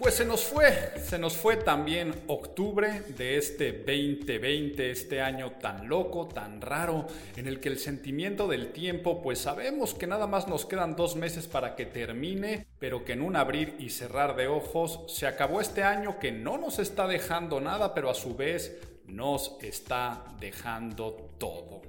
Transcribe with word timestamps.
Pues 0.00 0.14
se 0.14 0.24
nos 0.24 0.44
fue, 0.44 0.92
se 1.02 1.18
nos 1.18 1.36
fue 1.36 1.56
también 1.56 2.14
octubre 2.28 3.02
de 3.16 3.36
este 3.36 3.72
2020, 3.72 4.92
este 4.92 5.20
año 5.20 5.54
tan 5.60 5.88
loco, 5.88 6.28
tan 6.28 6.60
raro, 6.60 7.08
en 7.34 7.48
el 7.48 7.58
que 7.58 7.68
el 7.68 7.80
sentimiento 7.80 8.46
del 8.46 8.70
tiempo, 8.70 9.20
pues 9.20 9.40
sabemos 9.40 9.94
que 9.94 10.06
nada 10.06 10.28
más 10.28 10.46
nos 10.46 10.66
quedan 10.66 10.94
dos 10.94 11.16
meses 11.16 11.48
para 11.48 11.74
que 11.74 11.84
termine, 11.84 12.64
pero 12.78 13.04
que 13.04 13.14
en 13.14 13.22
un 13.22 13.34
abrir 13.34 13.74
y 13.80 13.90
cerrar 13.90 14.36
de 14.36 14.46
ojos 14.46 15.00
se 15.08 15.26
acabó 15.26 15.60
este 15.60 15.82
año 15.82 16.20
que 16.20 16.30
no 16.30 16.58
nos 16.58 16.78
está 16.78 17.08
dejando 17.08 17.60
nada, 17.60 17.92
pero 17.92 18.08
a 18.08 18.14
su 18.14 18.36
vez 18.36 18.78
nos 19.08 19.56
está 19.62 20.26
dejando 20.38 21.28
todo. 21.38 21.82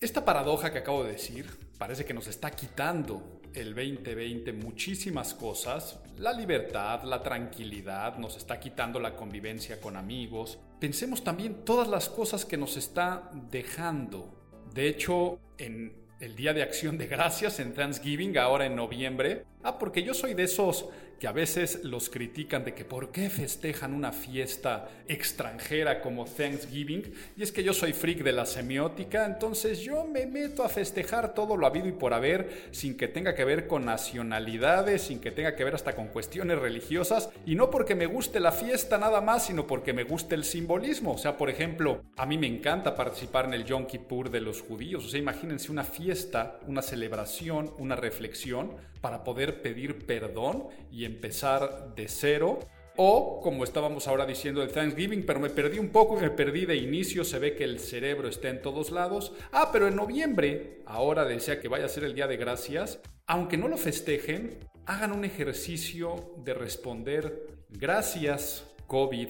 Esta 0.00 0.24
paradoja 0.24 0.70
que 0.70 0.78
acabo 0.78 1.02
de 1.02 1.14
decir 1.14 1.50
parece 1.76 2.04
que 2.04 2.14
nos 2.14 2.28
está 2.28 2.52
quitando 2.52 3.41
el 3.54 3.74
2020 3.74 4.52
muchísimas 4.52 5.34
cosas. 5.34 5.98
La 6.18 6.32
libertad, 6.32 7.02
la 7.04 7.22
tranquilidad, 7.22 8.16
nos 8.18 8.36
está 8.36 8.58
quitando 8.58 8.98
la 8.98 9.14
convivencia 9.14 9.80
con 9.80 9.96
amigos. 9.96 10.58
Pensemos 10.80 11.22
también 11.22 11.64
todas 11.64 11.88
las 11.88 12.08
cosas 12.08 12.44
que 12.44 12.56
nos 12.56 12.76
está 12.76 13.30
dejando. 13.50 14.34
De 14.74 14.88
hecho, 14.88 15.38
en 15.58 15.94
el 16.20 16.36
Día 16.36 16.54
de 16.54 16.62
Acción 16.62 16.98
de 16.98 17.06
Gracias, 17.06 17.58
en 17.60 17.74
Thanksgiving, 17.74 18.38
ahora 18.38 18.66
en 18.66 18.76
noviembre, 18.76 19.44
ah, 19.62 19.78
porque 19.78 20.02
yo 20.02 20.14
soy 20.14 20.34
de 20.34 20.44
esos 20.44 20.88
que 21.22 21.28
a 21.28 21.32
veces 21.32 21.84
los 21.84 22.10
critican 22.10 22.64
de 22.64 22.74
que 22.74 22.84
por 22.84 23.12
qué 23.12 23.30
festejan 23.30 23.94
una 23.94 24.10
fiesta 24.10 24.88
extranjera 25.06 26.00
como 26.00 26.24
Thanksgiving. 26.24 27.14
Y 27.36 27.44
es 27.44 27.52
que 27.52 27.62
yo 27.62 27.72
soy 27.72 27.92
freak 27.92 28.24
de 28.24 28.32
la 28.32 28.44
semiótica, 28.44 29.24
entonces 29.24 29.78
yo 29.78 30.04
me 30.04 30.26
meto 30.26 30.64
a 30.64 30.68
festejar 30.68 31.32
todo 31.32 31.56
lo 31.56 31.64
habido 31.64 31.86
y 31.86 31.92
por 31.92 32.12
haber 32.12 32.66
sin 32.72 32.96
que 32.96 33.06
tenga 33.06 33.36
que 33.36 33.44
ver 33.44 33.68
con 33.68 33.84
nacionalidades, 33.84 35.02
sin 35.02 35.20
que 35.20 35.30
tenga 35.30 35.54
que 35.54 35.62
ver 35.62 35.76
hasta 35.76 35.94
con 35.94 36.08
cuestiones 36.08 36.58
religiosas. 36.58 37.30
Y 37.46 37.54
no 37.54 37.70
porque 37.70 37.94
me 37.94 38.06
guste 38.06 38.40
la 38.40 38.50
fiesta 38.50 38.98
nada 38.98 39.20
más, 39.20 39.46
sino 39.46 39.64
porque 39.64 39.92
me 39.92 40.02
guste 40.02 40.34
el 40.34 40.42
simbolismo. 40.42 41.12
O 41.12 41.18
sea, 41.18 41.36
por 41.36 41.50
ejemplo, 41.50 42.02
a 42.16 42.26
mí 42.26 42.36
me 42.36 42.48
encanta 42.48 42.96
participar 42.96 43.44
en 43.44 43.54
el 43.54 43.64
Yom 43.64 43.86
Kippur 43.86 44.28
de 44.28 44.40
los 44.40 44.60
judíos. 44.60 45.04
O 45.04 45.08
sea, 45.08 45.20
imagínense 45.20 45.70
una 45.70 45.84
fiesta, 45.84 46.58
una 46.66 46.82
celebración, 46.82 47.72
una 47.78 47.94
reflexión 47.94 48.72
para 49.02 49.24
poder 49.24 49.60
pedir 49.60 50.06
perdón 50.06 50.68
y 50.90 51.04
empezar 51.04 51.94
de 51.94 52.08
cero. 52.08 52.60
O, 52.96 53.40
como 53.42 53.64
estábamos 53.64 54.06
ahora 54.06 54.24
diciendo 54.26 54.60
de 54.60 54.68
Thanksgiving, 54.68 55.24
pero 55.26 55.40
me 55.40 55.50
perdí 55.50 55.78
un 55.78 55.88
poco, 55.88 56.16
me 56.16 56.30
perdí 56.30 56.66
de 56.66 56.76
inicio, 56.76 57.24
se 57.24 57.38
ve 57.38 57.54
que 57.54 57.64
el 57.64 57.80
cerebro 57.80 58.28
está 58.28 58.48
en 58.48 58.62
todos 58.62 58.90
lados. 58.90 59.32
Ah, 59.50 59.70
pero 59.72 59.88
en 59.88 59.96
noviembre, 59.96 60.82
ahora 60.86 61.24
desea 61.24 61.60
que 61.60 61.68
vaya 61.68 61.86
a 61.86 61.88
ser 61.88 62.04
el 62.04 62.14
Día 62.14 62.26
de 62.26 62.36
Gracias, 62.36 63.00
aunque 63.26 63.56
no 63.56 63.68
lo 63.68 63.76
festejen, 63.76 64.58
hagan 64.86 65.12
un 65.12 65.24
ejercicio 65.24 66.34
de 66.44 66.54
responder 66.54 67.46
gracias 67.70 68.66
COVID, 68.86 69.28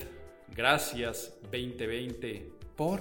gracias 0.55 1.35
2020 1.51 2.51
por 2.77 3.01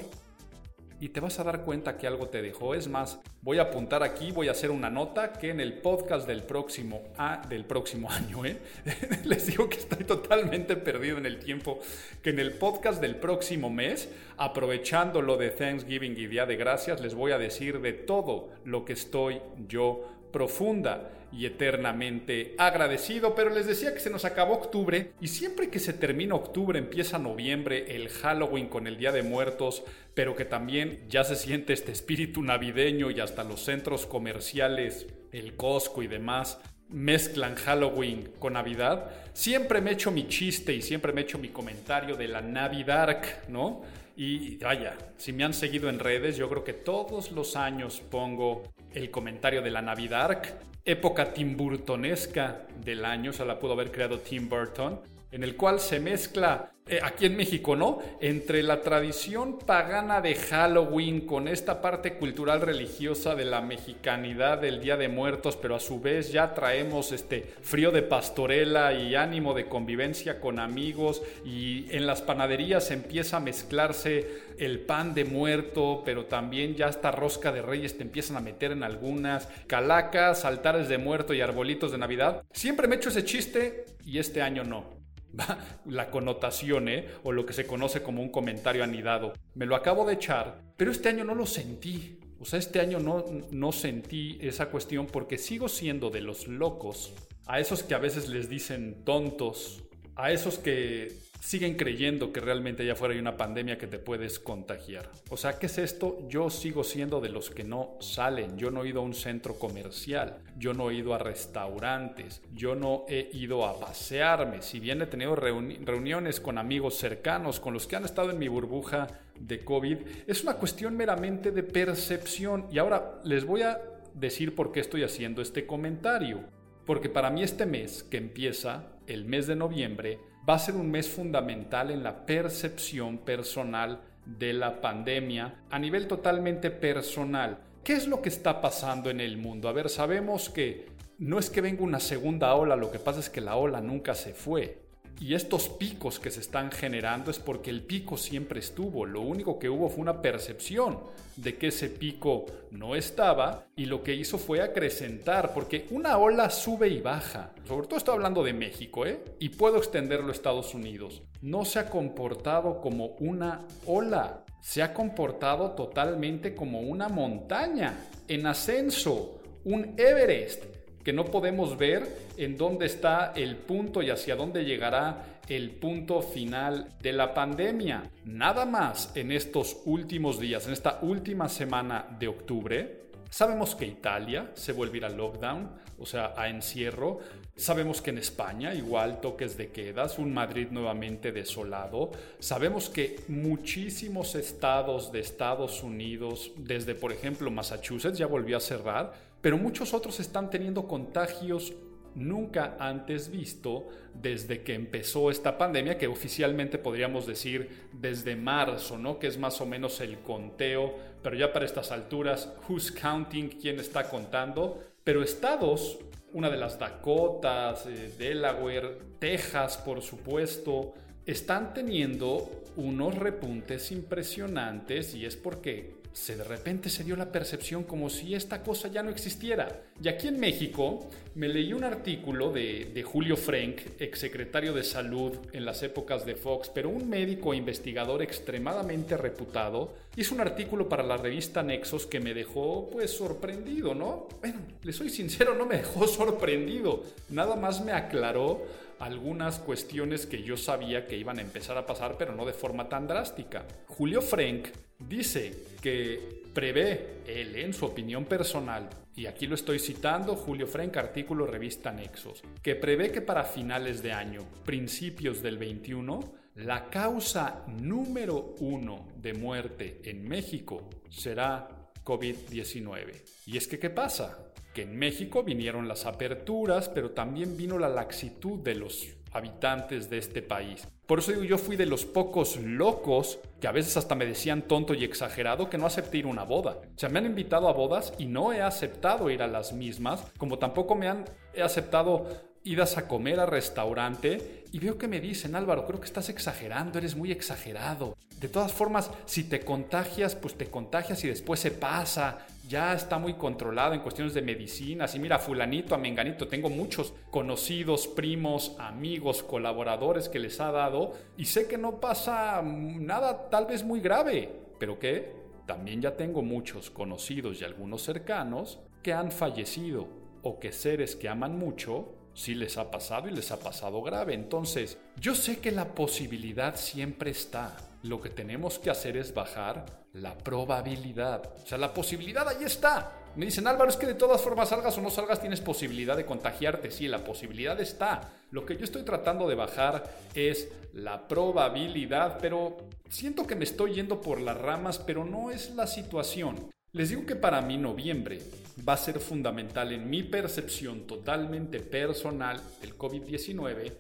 y 1.01 1.09
te 1.09 1.19
vas 1.19 1.39
a 1.39 1.43
dar 1.43 1.63
cuenta 1.63 1.97
que 1.97 2.05
algo 2.05 2.27
te 2.27 2.43
dejó. 2.43 2.75
Es 2.75 2.87
más, 2.87 3.19
voy 3.41 3.57
a 3.57 3.63
apuntar 3.63 4.03
aquí, 4.03 4.31
voy 4.31 4.47
a 4.47 4.51
hacer 4.51 4.69
una 4.69 4.91
nota 4.91 5.33
que 5.33 5.49
en 5.49 5.59
el 5.59 5.73
podcast 5.73 6.27
del 6.27 6.43
próximo, 6.43 7.01
del 7.49 7.65
próximo 7.65 8.09
año, 8.11 8.45
¿eh? 8.45 8.59
les 9.25 9.47
digo 9.47 9.67
que 9.67 9.77
estoy 9.77 10.05
totalmente 10.05 10.77
perdido 10.77 11.17
en 11.17 11.25
el 11.25 11.39
tiempo, 11.39 11.79
que 12.21 12.29
en 12.29 12.39
el 12.39 12.53
podcast 12.53 13.01
del 13.01 13.15
próximo 13.15 13.71
mes, 13.71 14.09
aprovechando 14.37 15.23
lo 15.23 15.37
de 15.37 15.49
Thanksgiving 15.49 16.15
y 16.15 16.27
Día 16.27 16.45
de 16.45 16.55
Gracias, 16.55 17.01
les 17.01 17.15
voy 17.15 17.31
a 17.31 17.39
decir 17.39 17.81
de 17.81 17.93
todo 17.93 18.49
lo 18.63 18.85
que 18.85 18.93
estoy 18.93 19.41
yo 19.67 20.07
profunda 20.31 21.09
y 21.31 21.45
eternamente 21.45 22.55
agradecido, 22.57 23.35
pero 23.35 23.49
les 23.49 23.65
decía 23.65 23.93
que 23.93 23.99
se 23.99 24.09
nos 24.09 24.25
acabó 24.25 24.53
octubre 24.53 25.11
y 25.21 25.27
siempre 25.27 25.69
que 25.69 25.79
se 25.79 25.93
termina 25.93 26.35
octubre 26.35 26.77
empieza 26.77 27.19
noviembre, 27.19 27.95
el 27.95 28.09
Halloween 28.09 28.67
con 28.67 28.87
el 28.87 28.97
Día 28.97 29.11
de 29.11 29.23
Muertos, 29.23 29.83
pero 30.13 30.35
que 30.35 30.45
también 30.45 31.05
ya 31.09 31.23
se 31.23 31.35
siente 31.35 31.73
este 31.73 31.91
espíritu 31.91 32.43
navideño 32.43 33.11
y 33.11 33.19
hasta 33.19 33.43
los 33.43 33.61
centros 33.61 34.05
comerciales, 34.05 35.07
el 35.31 35.55
Costco 35.55 36.03
y 36.03 36.07
demás 36.07 36.59
mezclan 36.91 37.55
Halloween 37.55 38.33
con 38.37 38.53
Navidad, 38.53 39.09
siempre 39.33 39.81
me 39.81 39.91
echo 39.91 40.11
mi 40.11 40.27
chiste 40.27 40.73
y 40.73 40.81
siempre 40.81 41.13
me 41.13 41.21
echo 41.21 41.37
mi 41.39 41.49
comentario 41.49 42.15
de 42.15 42.27
la 42.27 42.41
Navidad, 42.41 43.23
¿no? 43.47 43.81
Y 44.17 44.57
vaya, 44.57 44.97
si 45.17 45.31
me 45.31 45.45
han 45.45 45.53
seguido 45.53 45.89
en 45.89 45.99
redes, 45.99 46.35
yo 46.35 46.49
creo 46.49 46.63
que 46.63 46.73
todos 46.73 47.31
los 47.31 47.55
años 47.55 48.01
pongo 48.01 48.63
el 48.93 49.09
comentario 49.09 49.61
de 49.61 49.71
la 49.71 49.81
Navidad, 49.81 50.43
época 50.85 51.33
timburtonesca 51.33 52.61
del 52.83 53.05
año, 53.05 53.31
o 53.31 53.33
sea, 53.33 53.45
la 53.45 53.59
pudo 53.59 53.73
haber 53.73 53.91
creado 53.91 54.19
Tim 54.19 54.49
Burton, 54.49 54.99
en 55.31 55.43
el 55.43 55.55
cual 55.55 55.79
se 55.79 55.99
mezcla 55.99 56.71
eh, 56.87 56.99
aquí 57.01 57.27
en 57.27 57.37
México, 57.37 57.75
¿no? 57.75 57.99
Entre 58.19 58.63
la 58.63 58.81
tradición 58.81 59.59
pagana 59.59 60.19
de 60.19 60.35
Halloween 60.35 61.21
con 61.21 61.47
esta 61.47 61.79
parte 61.79 62.15
cultural 62.15 62.59
religiosa 62.59 63.35
de 63.35 63.45
la 63.45 63.61
mexicanidad 63.61 64.57
del 64.57 64.81
Día 64.81 64.97
de 64.97 65.07
Muertos, 65.07 65.55
pero 65.55 65.75
a 65.75 65.79
su 65.79 66.01
vez 66.01 66.31
ya 66.31 66.53
traemos 66.55 67.11
este 67.11 67.43
frío 67.61 67.91
de 67.91 68.01
pastorela 68.01 68.93
y 68.93 69.15
ánimo 69.15 69.53
de 69.53 69.67
convivencia 69.67 70.41
con 70.41 70.59
amigos 70.59 71.21
y 71.45 71.85
en 71.91 72.07
las 72.07 72.23
panaderías 72.23 72.89
empieza 72.89 73.37
a 73.37 73.41
mezclarse 73.41 74.41
el 74.57 74.79
pan 74.79 75.13
de 75.13 75.23
muerto, 75.23 76.01
pero 76.03 76.25
también 76.25 76.75
ya 76.75 76.89
esta 76.89 77.11
rosca 77.11 77.51
de 77.51 77.61
reyes 77.61 77.95
te 77.95 78.03
empiezan 78.03 78.37
a 78.37 78.41
meter 78.41 78.71
en 78.71 78.83
algunas, 78.83 79.47
calacas, 79.67 80.45
altares 80.45 80.89
de 80.89 80.97
muerto 80.97 81.33
y 81.33 81.41
arbolitos 81.41 81.91
de 81.91 81.99
Navidad. 81.99 82.43
Siempre 82.51 82.87
me 82.87 82.95
echo 82.95 83.09
ese 83.09 83.23
chiste 83.23 83.85
y 84.03 84.17
este 84.17 84.41
año 84.41 84.63
no. 84.63 85.00
la 85.85 86.09
connotación, 86.09 86.89
¿eh? 86.89 87.07
o 87.23 87.31
lo 87.31 87.45
que 87.45 87.53
se 87.53 87.65
conoce 87.65 88.01
como 88.01 88.21
un 88.21 88.29
comentario 88.29 88.83
anidado. 88.83 89.33
Me 89.55 89.65
lo 89.65 89.75
acabo 89.75 90.05
de 90.05 90.13
echar, 90.13 90.61
pero 90.77 90.91
este 90.91 91.09
año 91.09 91.23
no 91.23 91.35
lo 91.35 91.45
sentí. 91.45 92.19
O 92.39 92.45
sea, 92.45 92.57
este 92.57 92.79
año 92.79 92.99
no, 92.99 93.25
no 93.51 93.71
sentí 93.71 94.37
esa 94.41 94.69
cuestión 94.69 95.05
porque 95.05 95.37
sigo 95.37 95.69
siendo 95.69 96.09
de 96.09 96.21
los 96.21 96.47
locos, 96.47 97.13
a 97.45 97.59
esos 97.59 97.83
que 97.83 97.93
a 97.93 97.99
veces 97.99 98.29
les 98.29 98.49
dicen 98.49 99.03
tontos, 99.05 99.83
a 100.15 100.31
esos 100.31 100.57
que 100.57 101.15
siguen 101.41 101.75
creyendo 101.75 102.31
que 102.31 102.39
realmente 102.39 102.83
allá 102.83 102.93
afuera 102.93 103.15
hay 103.15 103.19
una 103.19 103.35
pandemia 103.35 103.79
que 103.79 103.87
te 103.87 103.97
puedes 103.97 104.39
contagiar. 104.39 105.09
O 105.29 105.37
sea, 105.37 105.57
¿qué 105.57 105.65
es 105.65 105.79
esto? 105.79 106.19
Yo 106.29 106.51
sigo 106.51 106.83
siendo 106.83 107.19
de 107.19 107.29
los 107.29 107.49
que 107.49 107.63
no 107.63 107.97
salen. 107.99 108.59
Yo 108.59 108.69
no 108.69 108.83
he 108.83 108.89
ido 108.89 109.01
a 109.01 109.03
un 109.03 109.15
centro 109.15 109.55
comercial, 109.55 110.37
yo 110.57 110.75
no 110.75 110.91
he 110.91 110.95
ido 110.95 111.15
a 111.15 111.17
restaurantes, 111.17 112.43
yo 112.53 112.75
no 112.75 113.05
he 113.09 113.31
ido 113.33 113.65
a 113.65 113.79
pasearme. 113.79 114.61
Si 114.61 114.79
bien 114.79 115.01
he 115.01 115.07
tenido 115.07 115.35
reuniones 115.35 116.39
con 116.39 116.59
amigos 116.59 116.97
cercanos, 116.97 117.59
con 117.59 117.73
los 117.73 117.87
que 117.87 117.95
han 117.95 118.05
estado 118.05 118.29
en 118.29 118.37
mi 118.37 118.47
burbuja 118.47 119.07
de 119.39 119.65
COVID, 119.65 119.97
es 120.27 120.43
una 120.43 120.53
cuestión 120.53 120.95
meramente 120.95 121.49
de 121.49 121.63
percepción. 121.63 122.67
Y 122.71 122.77
ahora 122.77 123.19
les 123.23 123.45
voy 123.45 123.63
a 123.63 123.81
decir 124.13 124.53
por 124.53 124.71
qué 124.71 124.79
estoy 124.79 125.03
haciendo 125.03 125.41
este 125.41 125.65
comentario. 125.65 126.43
Porque 126.85 127.09
para 127.09 127.31
mí 127.31 127.41
este 127.41 127.65
mes 127.65 128.03
que 128.03 128.17
empieza, 128.17 128.83
el 129.07 129.25
mes 129.25 129.47
de 129.47 129.55
noviembre, 129.55 130.19
va 130.47 130.55
a 130.55 130.59
ser 130.59 130.75
un 130.75 130.89
mes 130.89 131.09
fundamental 131.09 131.91
en 131.91 132.03
la 132.03 132.25
percepción 132.25 133.19
personal 133.19 134.01
de 134.25 134.53
la 134.53 134.81
pandemia 134.81 135.63
a 135.69 135.79
nivel 135.79 136.07
totalmente 136.07 136.71
personal. 136.71 137.59
¿Qué 137.83 137.93
es 137.93 138.07
lo 138.07 138.21
que 138.21 138.29
está 138.29 138.61
pasando 138.61 139.09
en 139.09 139.19
el 139.19 139.37
mundo? 139.37 139.67
A 139.67 139.73
ver, 139.73 139.89
sabemos 139.89 140.49
que 140.49 140.87
no 141.17 141.39
es 141.39 141.49
que 141.49 141.61
venga 141.61 141.83
una 141.83 141.99
segunda 141.99 142.53
ola, 142.55 142.75
lo 142.75 142.91
que 142.91 142.99
pasa 142.99 143.19
es 143.19 143.29
que 143.29 143.41
la 143.41 143.55
ola 143.55 143.81
nunca 143.81 144.13
se 144.13 144.33
fue. 144.33 144.79
Y 145.21 145.35
estos 145.35 145.69
picos 145.69 146.19
que 146.19 146.31
se 146.31 146.39
están 146.39 146.71
generando 146.71 147.29
es 147.29 147.37
porque 147.37 147.69
el 147.69 147.83
pico 147.83 148.17
siempre 148.17 148.59
estuvo. 148.59 149.05
Lo 149.05 149.21
único 149.21 149.59
que 149.59 149.69
hubo 149.69 149.87
fue 149.87 150.01
una 150.01 150.19
percepción 150.19 150.97
de 151.35 151.57
que 151.57 151.67
ese 151.67 151.89
pico 151.89 152.47
no 152.71 152.95
estaba 152.95 153.67
y 153.75 153.85
lo 153.85 154.01
que 154.01 154.15
hizo 154.15 154.39
fue 154.39 154.61
acrecentar, 154.63 155.53
porque 155.53 155.85
una 155.91 156.17
ola 156.17 156.49
sube 156.49 156.87
y 156.87 157.01
baja. 157.01 157.53
Sobre 157.67 157.85
todo 157.85 157.97
estoy 157.97 158.15
hablando 158.15 158.43
de 158.43 158.53
México, 158.53 159.05
¿eh? 159.05 159.23
Y 159.37 159.49
puedo 159.49 159.77
extenderlo 159.77 160.29
a 160.29 160.31
Estados 160.31 160.73
Unidos. 160.73 161.21
No 161.43 161.65
se 161.65 161.77
ha 161.77 161.87
comportado 161.91 162.81
como 162.81 163.15
una 163.19 163.67
ola 163.85 164.43
se 164.61 164.83
ha 164.83 164.93
comportado 164.93 165.71
totalmente 165.71 166.53
como 166.53 166.81
una 166.81 167.09
montaña 167.09 167.95
en 168.27 168.45
ascenso, 168.45 169.41
un 169.63 169.95
Everest, 169.97 170.65
que 171.03 171.13
no 171.13 171.25
podemos 171.25 171.77
ver 171.77 172.07
en 172.37 172.57
dónde 172.57 172.85
está 172.85 173.33
el 173.35 173.55
punto 173.55 174.01
y 174.01 174.09
hacia 174.09 174.35
dónde 174.35 174.65
llegará 174.65 175.39
el 175.47 175.71
punto 175.71 176.21
final 176.21 176.87
de 177.01 177.13
la 177.13 177.33
pandemia. 177.33 178.03
Nada 178.25 178.65
más 178.65 179.11
en 179.15 179.31
estos 179.31 179.81
últimos 179.85 180.39
días, 180.39 180.65
en 180.67 180.73
esta 180.73 180.99
última 181.01 181.49
semana 181.49 182.05
de 182.19 182.27
octubre, 182.27 183.01
sabemos 183.31 183.73
que 183.73 183.87
Italia 183.87 184.51
se 184.53 184.73
vuelve 184.73 185.03
a 185.03 185.09
lockdown, 185.09 185.71
o 185.97 186.05
sea, 186.05 186.33
a 186.37 186.49
encierro. 186.49 187.19
Sabemos 187.55 188.01
que 188.01 188.11
en 188.11 188.17
España 188.17 188.75
igual 188.75 189.21
toques 189.21 189.57
de 189.57 189.71
quedas, 189.71 190.19
un 190.19 190.33
Madrid 190.33 190.67
nuevamente 190.69 191.31
desolado. 191.31 192.11
Sabemos 192.39 192.89
que 192.89 193.21
muchísimos 193.29 194.35
estados 194.35 195.11
de 195.11 195.21
Estados 195.21 195.81
Unidos, 195.81 196.51
desde 196.57 196.93
por 196.93 197.11
ejemplo 197.11 197.49
Massachusetts, 197.49 198.17
ya 198.17 198.27
volvió 198.27 198.57
a 198.57 198.59
cerrar, 198.59 199.13
pero 199.41 199.57
muchos 199.57 199.93
otros 199.93 200.19
están 200.19 200.49
teniendo 200.49 200.87
contagios 200.87 201.73
nunca 202.15 202.75
antes 202.79 203.29
visto 203.29 203.87
desde 204.13 204.61
que 204.61 204.73
empezó 204.73 205.31
esta 205.31 205.57
pandemia, 205.57 205.97
que 205.97 206.07
oficialmente 206.07 206.77
podríamos 206.77 207.25
decir 207.25 207.87
desde 207.93 208.35
marzo, 208.35 208.97
¿no? 208.97 209.19
Que 209.19 209.27
es 209.27 209.37
más 209.37 209.61
o 209.61 209.65
menos 209.65 210.01
el 210.01 210.19
conteo, 210.19 210.95
pero 211.23 211.35
ya 211.35 211.53
para 211.53 211.65
estas 211.65 211.91
alturas, 211.91 212.53
who's 212.67 212.91
counting, 212.91 213.49
quién 213.49 213.79
está 213.79 214.09
contando. 214.09 214.79
Pero 215.03 215.23
estados, 215.23 215.99
una 216.33 216.49
de 216.49 216.57
las 216.57 216.77
Dakotas, 216.77 217.85
eh, 217.85 218.13
Delaware, 218.17 218.97
Texas, 219.19 219.77
por 219.77 220.01
supuesto, 220.01 220.93
están 221.25 221.73
teniendo 221.73 222.49
unos 222.75 223.15
repuntes 223.15 223.91
impresionantes 223.91 225.13
y 225.13 225.25
es 225.25 225.35
porque 225.35 226.00
se 226.13 226.35
de 226.35 226.43
repente 226.43 226.89
se 226.89 227.03
dio 227.03 227.15
la 227.15 227.31
percepción 227.31 227.83
como 227.83 228.09
si 228.09 228.35
esta 228.35 228.63
cosa 228.63 228.87
ya 228.87 229.03
no 229.03 229.09
existiera. 229.09 229.81
Y 230.01 230.07
aquí 230.07 230.27
en 230.27 230.39
México 230.39 231.09
me 231.35 231.47
leí 231.47 231.73
un 231.73 231.83
artículo 231.83 232.51
de, 232.51 233.03
Julio 233.05 233.37
Frank, 233.37 233.81
exsecretario 233.99 234.73
de 234.73 234.83
Salud 234.83 235.37
en 235.53 235.65
las 235.65 235.81
épocas 235.83 236.25
de 236.25 236.35
Fox, 236.35 236.69
pero 236.73 236.89
un 236.89 237.09
médico 237.09 237.53
e 237.53 237.57
investigador 237.57 238.21
extremadamente 238.21 239.17
reputado, 239.17 239.93
hizo 240.15 240.35
un 240.35 240.41
artículo 240.41 240.89
para 240.89 241.03
la 241.03 241.17
revista 241.17 241.63
Nexos 241.63 242.05
que 242.05 242.19
me 242.19 242.33
dejó 242.33 242.89
pues 242.89 243.11
sorprendido, 243.11 243.95
¿no? 243.95 244.27
Bueno, 244.41 244.59
le 244.83 244.93
soy 244.93 245.09
sincero, 245.09 245.55
no 245.55 245.65
me 245.65 245.77
dejó 245.77 246.07
sorprendido, 246.07 247.03
nada 247.29 247.55
más 247.55 247.83
me 247.83 247.93
aclaró 247.93 248.65
algunas 249.01 249.57
cuestiones 249.57 250.27
que 250.27 250.43
yo 250.43 250.55
sabía 250.55 251.07
que 251.07 251.17
iban 251.17 251.39
a 251.39 251.41
empezar 251.41 251.75
a 251.75 251.85
pasar, 251.85 252.17
pero 252.17 252.35
no 252.35 252.45
de 252.45 252.53
forma 252.53 252.87
tan 252.87 253.07
drástica. 253.07 253.65
Julio 253.87 254.21
Frank 254.21 254.67
dice 254.99 255.65
que 255.81 256.43
prevé 256.53 257.21
él, 257.25 257.55
en 257.55 257.73
su 257.73 257.85
opinión 257.85 258.25
personal, 258.25 258.87
y 259.15 259.25
aquí 259.25 259.47
lo 259.47 259.55
estoy 259.55 259.79
citando, 259.79 260.35
Julio 260.35 260.67
Frank, 260.67 260.95
artículo 260.97 261.47
revista 261.47 261.91
Nexos, 261.91 262.43
que 262.61 262.75
prevé 262.75 263.11
que 263.11 263.21
para 263.21 263.43
finales 263.43 264.03
de 264.03 264.13
año, 264.13 264.45
principios 264.63 265.41
del 265.41 265.57
21, 265.57 266.19
la 266.55 266.89
causa 266.89 267.65
número 267.67 268.55
uno 268.59 269.07
de 269.15 269.33
muerte 269.33 270.01
en 270.03 270.27
México 270.27 270.89
será 271.09 271.89
COVID-19. 272.03 273.23
Y 273.47 273.57
es 273.57 273.67
que, 273.67 273.79
¿qué 273.79 273.89
pasa? 273.89 274.50
Que 274.73 274.83
en 274.83 274.97
México 274.97 275.43
vinieron 275.43 275.87
las 275.87 276.05
aperturas, 276.05 276.89
pero 276.89 277.11
también 277.11 277.57
vino 277.57 277.77
la 277.77 277.89
laxitud 277.89 278.59
de 278.59 278.75
los 278.75 279.07
habitantes 279.31 280.09
de 280.09 280.17
este 280.17 280.41
país. 280.41 280.87
Por 281.05 281.19
eso 281.19 281.31
digo, 281.31 281.43
yo 281.43 281.57
fui 281.57 281.75
de 281.75 281.85
los 281.85 282.05
pocos 282.05 282.57
locos 282.57 283.39
que 283.59 283.67
a 283.67 283.71
veces 283.71 283.97
hasta 283.97 284.15
me 284.15 284.25
decían 284.25 284.61
tonto 284.61 284.93
y 284.93 285.03
exagerado 285.03 285.69
que 285.69 285.77
no 285.77 285.85
acepté 285.85 286.19
ir 286.19 286.25
a 286.25 286.29
una 286.29 286.43
boda. 286.43 286.77
O 286.95 286.99
sea, 286.99 287.09
me 287.09 287.19
han 287.19 287.25
invitado 287.25 287.67
a 287.67 287.73
bodas 287.73 288.13
y 288.17 288.25
no 288.25 288.53
he 288.53 288.61
aceptado 288.61 289.29
ir 289.29 289.41
a 289.41 289.47
las 289.47 289.73
mismas, 289.73 290.25
como 290.37 290.57
tampoco 290.57 290.95
me 290.95 291.07
han 291.07 291.25
he 291.53 291.61
aceptado 291.61 292.27
idas 292.63 292.97
a 292.97 293.07
comer 293.07 293.39
a 293.39 293.45
restaurante 293.45 294.65
y 294.71 294.79
veo 294.79 294.97
que 294.97 295.07
me 295.07 295.19
dicen, 295.19 295.55
Álvaro, 295.55 295.85
creo 295.85 295.99
que 295.99 296.05
estás 296.05 296.29
exagerando, 296.29 296.99
eres 296.99 297.15
muy 297.15 297.31
exagerado. 297.31 298.15
De 298.39 298.47
todas 298.47 298.71
formas, 298.71 299.11
si 299.25 299.43
te 299.43 299.59
contagias, 299.59 300.35
pues 300.35 300.55
te 300.55 300.65
contagias 300.67 301.23
y 301.23 301.27
después 301.27 301.59
se 301.59 301.71
pasa. 301.71 302.39
Ya 302.67 302.93
está 302.93 303.19
muy 303.19 303.35
controlado 303.35 303.93
en 303.93 303.99
cuestiones 303.99 304.33
de 304.33 304.41
medicina. 304.41 305.05
Y 305.13 305.19
mira, 305.19 305.37
fulanito, 305.37 305.93
a 305.93 305.97
menganito, 305.97 306.47
tengo 306.47 306.69
muchos 306.69 307.13
conocidos, 307.29 308.07
primos, 308.07 308.75
amigos, 308.79 309.43
colaboradores 309.43 310.29
que 310.29 310.39
les 310.39 310.59
ha 310.59 310.71
dado 310.71 311.13
y 311.37 311.45
sé 311.45 311.67
que 311.67 311.77
no 311.77 311.99
pasa 311.99 312.61
nada 312.63 313.49
tal 313.49 313.67
vez 313.67 313.83
muy 313.83 313.99
grave, 313.99 314.49
pero 314.79 314.97
que 314.97 315.33
también 315.67 316.01
ya 316.01 316.15
tengo 316.15 316.41
muchos 316.41 316.89
conocidos 316.89 317.61
y 317.61 317.65
algunos 317.65 318.01
cercanos 318.01 318.79
que 319.03 319.13
han 319.13 319.31
fallecido 319.31 320.07
o 320.41 320.59
que 320.59 320.71
seres 320.71 321.15
que 321.15 321.29
aman 321.29 321.59
mucho 321.59 322.20
sí 322.33 322.55
les 322.55 322.77
ha 322.77 322.91
pasado 322.91 323.27
y 323.27 323.31
les 323.31 323.51
ha 323.51 323.59
pasado 323.59 324.01
grave. 324.01 324.33
Entonces, 324.33 324.97
yo 325.19 325.35
sé 325.35 325.59
que 325.59 325.71
la 325.71 325.93
posibilidad 325.93 326.75
siempre 326.75 327.31
está. 327.31 327.75
Lo 328.03 328.19
que 328.21 328.29
tenemos 328.29 328.79
que 328.79 328.89
hacer 328.89 329.17
es 329.17 329.33
bajar 329.33 329.85
la 330.13 330.37
probabilidad. 330.37 331.53
O 331.63 331.67
sea, 331.67 331.77
la 331.77 331.93
posibilidad 331.93 332.47
ahí 332.47 332.63
está. 332.63 333.13
Me 333.35 333.45
dicen, 333.45 333.67
Álvaro, 333.67 333.89
es 333.89 333.95
que 333.95 334.07
de 334.07 334.13
todas 334.13 334.41
formas 334.41 334.69
salgas 334.69 334.97
o 334.97 335.01
no 335.01 335.09
salgas 335.09 335.39
tienes 335.39 335.61
posibilidad 335.61 336.17
de 336.17 336.25
contagiarte. 336.25 336.91
Sí, 336.91 337.07
la 337.07 337.23
posibilidad 337.23 337.79
está. 337.79 338.29
Lo 338.51 338.65
que 338.65 338.75
yo 338.75 338.83
estoy 338.83 339.03
tratando 339.03 339.47
de 339.47 339.55
bajar 339.55 340.03
es 340.33 340.67
la 340.93 341.27
probabilidad, 341.27 342.39
pero 342.41 342.77
siento 343.07 343.47
que 343.47 343.55
me 343.55 343.63
estoy 343.63 343.93
yendo 343.93 344.19
por 344.19 344.41
las 344.41 344.57
ramas, 344.57 344.99
pero 344.99 345.23
no 345.23 345.51
es 345.51 345.73
la 345.75 345.87
situación. 345.87 346.71
Les 346.93 347.07
digo 347.07 347.25
que 347.25 347.37
para 347.37 347.61
mí 347.61 347.77
noviembre 347.77 348.39
va 348.87 348.93
a 348.93 348.97
ser 348.97 349.19
fundamental 349.21 349.93
en 349.93 350.09
mi 350.09 350.23
percepción 350.23 351.07
totalmente 351.07 351.79
personal 351.79 352.59
del 352.81 352.97
COVID-19 352.97 353.93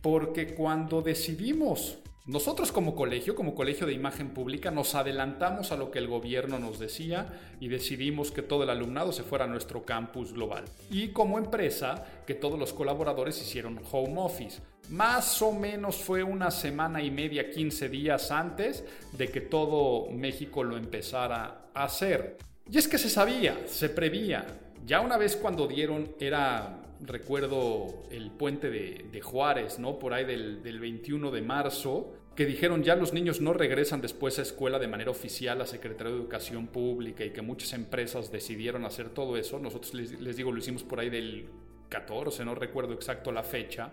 porque 0.00 0.54
cuando 0.54 1.02
decidimos, 1.02 1.98
nosotros 2.24 2.72
como 2.72 2.94
colegio, 2.94 3.34
como 3.34 3.54
colegio 3.54 3.86
de 3.86 3.92
imagen 3.92 4.30
pública, 4.30 4.70
nos 4.70 4.94
adelantamos 4.94 5.72
a 5.72 5.76
lo 5.76 5.90
que 5.90 5.98
el 5.98 6.08
gobierno 6.08 6.58
nos 6.58 6.78
decía 6.78 7.38
y 7.60 7.68
decidimos 7.68 8.30
que 8.30 8.40
todo 8.40 8.62
el 8.62 8.70
alumnado 8.70 9.12
se 9.12 9.24
fuera 9.24 9.44
a 9.44 9.48
nuestro 9.48 9.84
campus 9.84 10.32
global. 10.32 10.64
Y 10.90 11.08
como 11.08 11.36
empresa, 11.36 12.06
que 12.26 12.34
todos 12.34 12.58
los 12.58 12.72
colaboradores 12.72 13.38
hicieron 13.42 13.78
home 13.92 14.20
office. 14.22 14.62
Más 14.90 15.42
o 15.42 15.52
menos 15.52 15.96
fue 15.96 16.22
una 16.22 16.50
semana 16.50 17.02
y 17.02 17.10
media, 17.10 17.50
15 17.50 17.88
días 17.90 18.30
antes 18.30 18.84
de 19.12 19.28
que 19.28 19.42
todo 19.42 20.10
México 20.10 20.64
lo 20.64 20.78
empezara 20.78 21.70
a 21.74 21.84
hacer. 21.84 22.38
Y 22.70 22.78
es 22.78 22.88
que 22.88 22.96
se 22.96 23.10
sabía, 23.10 23.66
se 23.66 23.90
prevía. 23.90 24.46
Ya 24.86 25.00
una 25.00 25.18
vez 25.18 25.36
cuando 25.36 25.66
dieron, 25.66 26.14
era, 26.20 26.80
recuerdo, 27.00 28.04
el 28.10 28.30
puente 28.30 28.70
de, 28.70 29.20
Juárez, 29.20 29.78
¿no? 29.78 29.98
Por 29.98 30.14
ahí 30.14 30.24
del, 30.24 30.62
del 30.62 30.80
21 30.80 31.30
de 31.30 31.42
marzo, 31.42 32.14
que 32.34 32.46
dijeron 32.46 32.82
ya 32.82 32.94
los 32.94 33.12
niños 33.12 33.42
no 33.42 33.52
regresan 33.52 34.00
después 34.00 34.38
a 34.38 34.42
escuela 34.42 34.78
de 34.78 34.88
manera 34.88 35.10
oficial 35.10 35.60
a 35.60 35.66
Secretaría 35.66 36.12
de 36.12 36.18
Educación 36.18 36.68
Pública 36.68 37.24
y 37.24 37.30
que 37.30 37.42
muchas 37.42 37.74
empresas 37.74 38.32
decidieron 38.32 38.86
hacer 38.86 39.10
todo 39.10 39.36
eso. 39.36 39.58
Nosotros 39.58 39.92
les, 39.92 40.18
les 40.18 40.36
digo, 40.36 40.50
lo 40.50 40.58
hicimos 40.58 40.82
por 40.82 41.00
ahí 41.00 41.10
del 41.10 41.48
14, 41.88 42.44
no 42.44 42.54
recuerdo 42.54 42.94
exacto 42.94 43.32
la 43.32 43.42
fecha. 43.42 43.92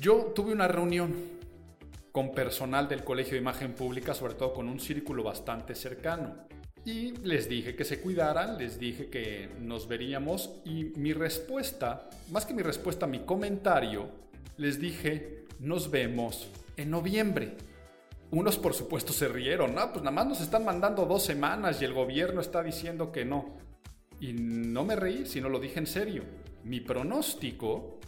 Yo 0.00 0.32
tuve 0.34 0.52
una 0.52 0.68
reunión 0.68 1.14
con 2.12 2.32
personal 2.32 2.88
del 2.88 3.04
Colegio 3.04 3.32
de 3.32 3.40
Imagen 3.40 3.72
Pública, 3.74 4.14
sobre 4.14 4.34
todo 4.34 4.52
con 4.52 4.68
un 4.68 4.80
círculo 4.80 5.22
bastante 5.22 5.74
cercano. 5.74 6.46
Y 6.84 7.12
les 7.18 7.48
dije 7.48 7.76
que 7.76 7.84
se 7.84 8.00
cuidaran, 8.00 8.58
les 8.58 8.78
dije 8.78 9.08
que 9.08 9.48
nos 9.60 9.86
veríamos 9.86 10.50
y 10.64 10.92
mi 10.96 11.12
respuesta, 11.12 12.10
más 12.30 12.44
que 12.44 12.54
mi 12.54 12.62
respuesta, 12.62 13.06
mi 13.06 13.20
comentario, 13.20 14.08
les 14.56 14.80
dije, 14.80 15.44
nos 15.60 15.90
vemos 15.90 16.48
en 16.76 16.90
noviembre. 16.90 17.56
Unos 18.32 18.58
por 18.58 18.74
supuesto 18.74 19.12
se 19.12 19.28
rieron, 19.28 19.74
no, 19.74 19.92
pues 19.92 20.02
nada 20.02 20.14
más 20.14 20.26
nos 20.26 20.40
están 20.40 20.64
mandando 20.64 21.06
dos 21.06 21.22
semanas 21.22 21.80
y 21.80 21.84
el 21.84 21.92
gobierno 21.92 22.40
está 22.40 22.62
diciendo 22.62 23.12
que 23.12 23.24
no. 23.24 23.58
Y 24.18 24.32
no 24.32 24.84
me 24.84 24.96
reí, 24.96 25.26
sino 25.26 25.48
lo 25.48 25.60
dije 25.60 25.78
en 25.78 25.86
serio. 25.86 26.24
Mi 26.64 26.80
pronóstico 26.80 28.00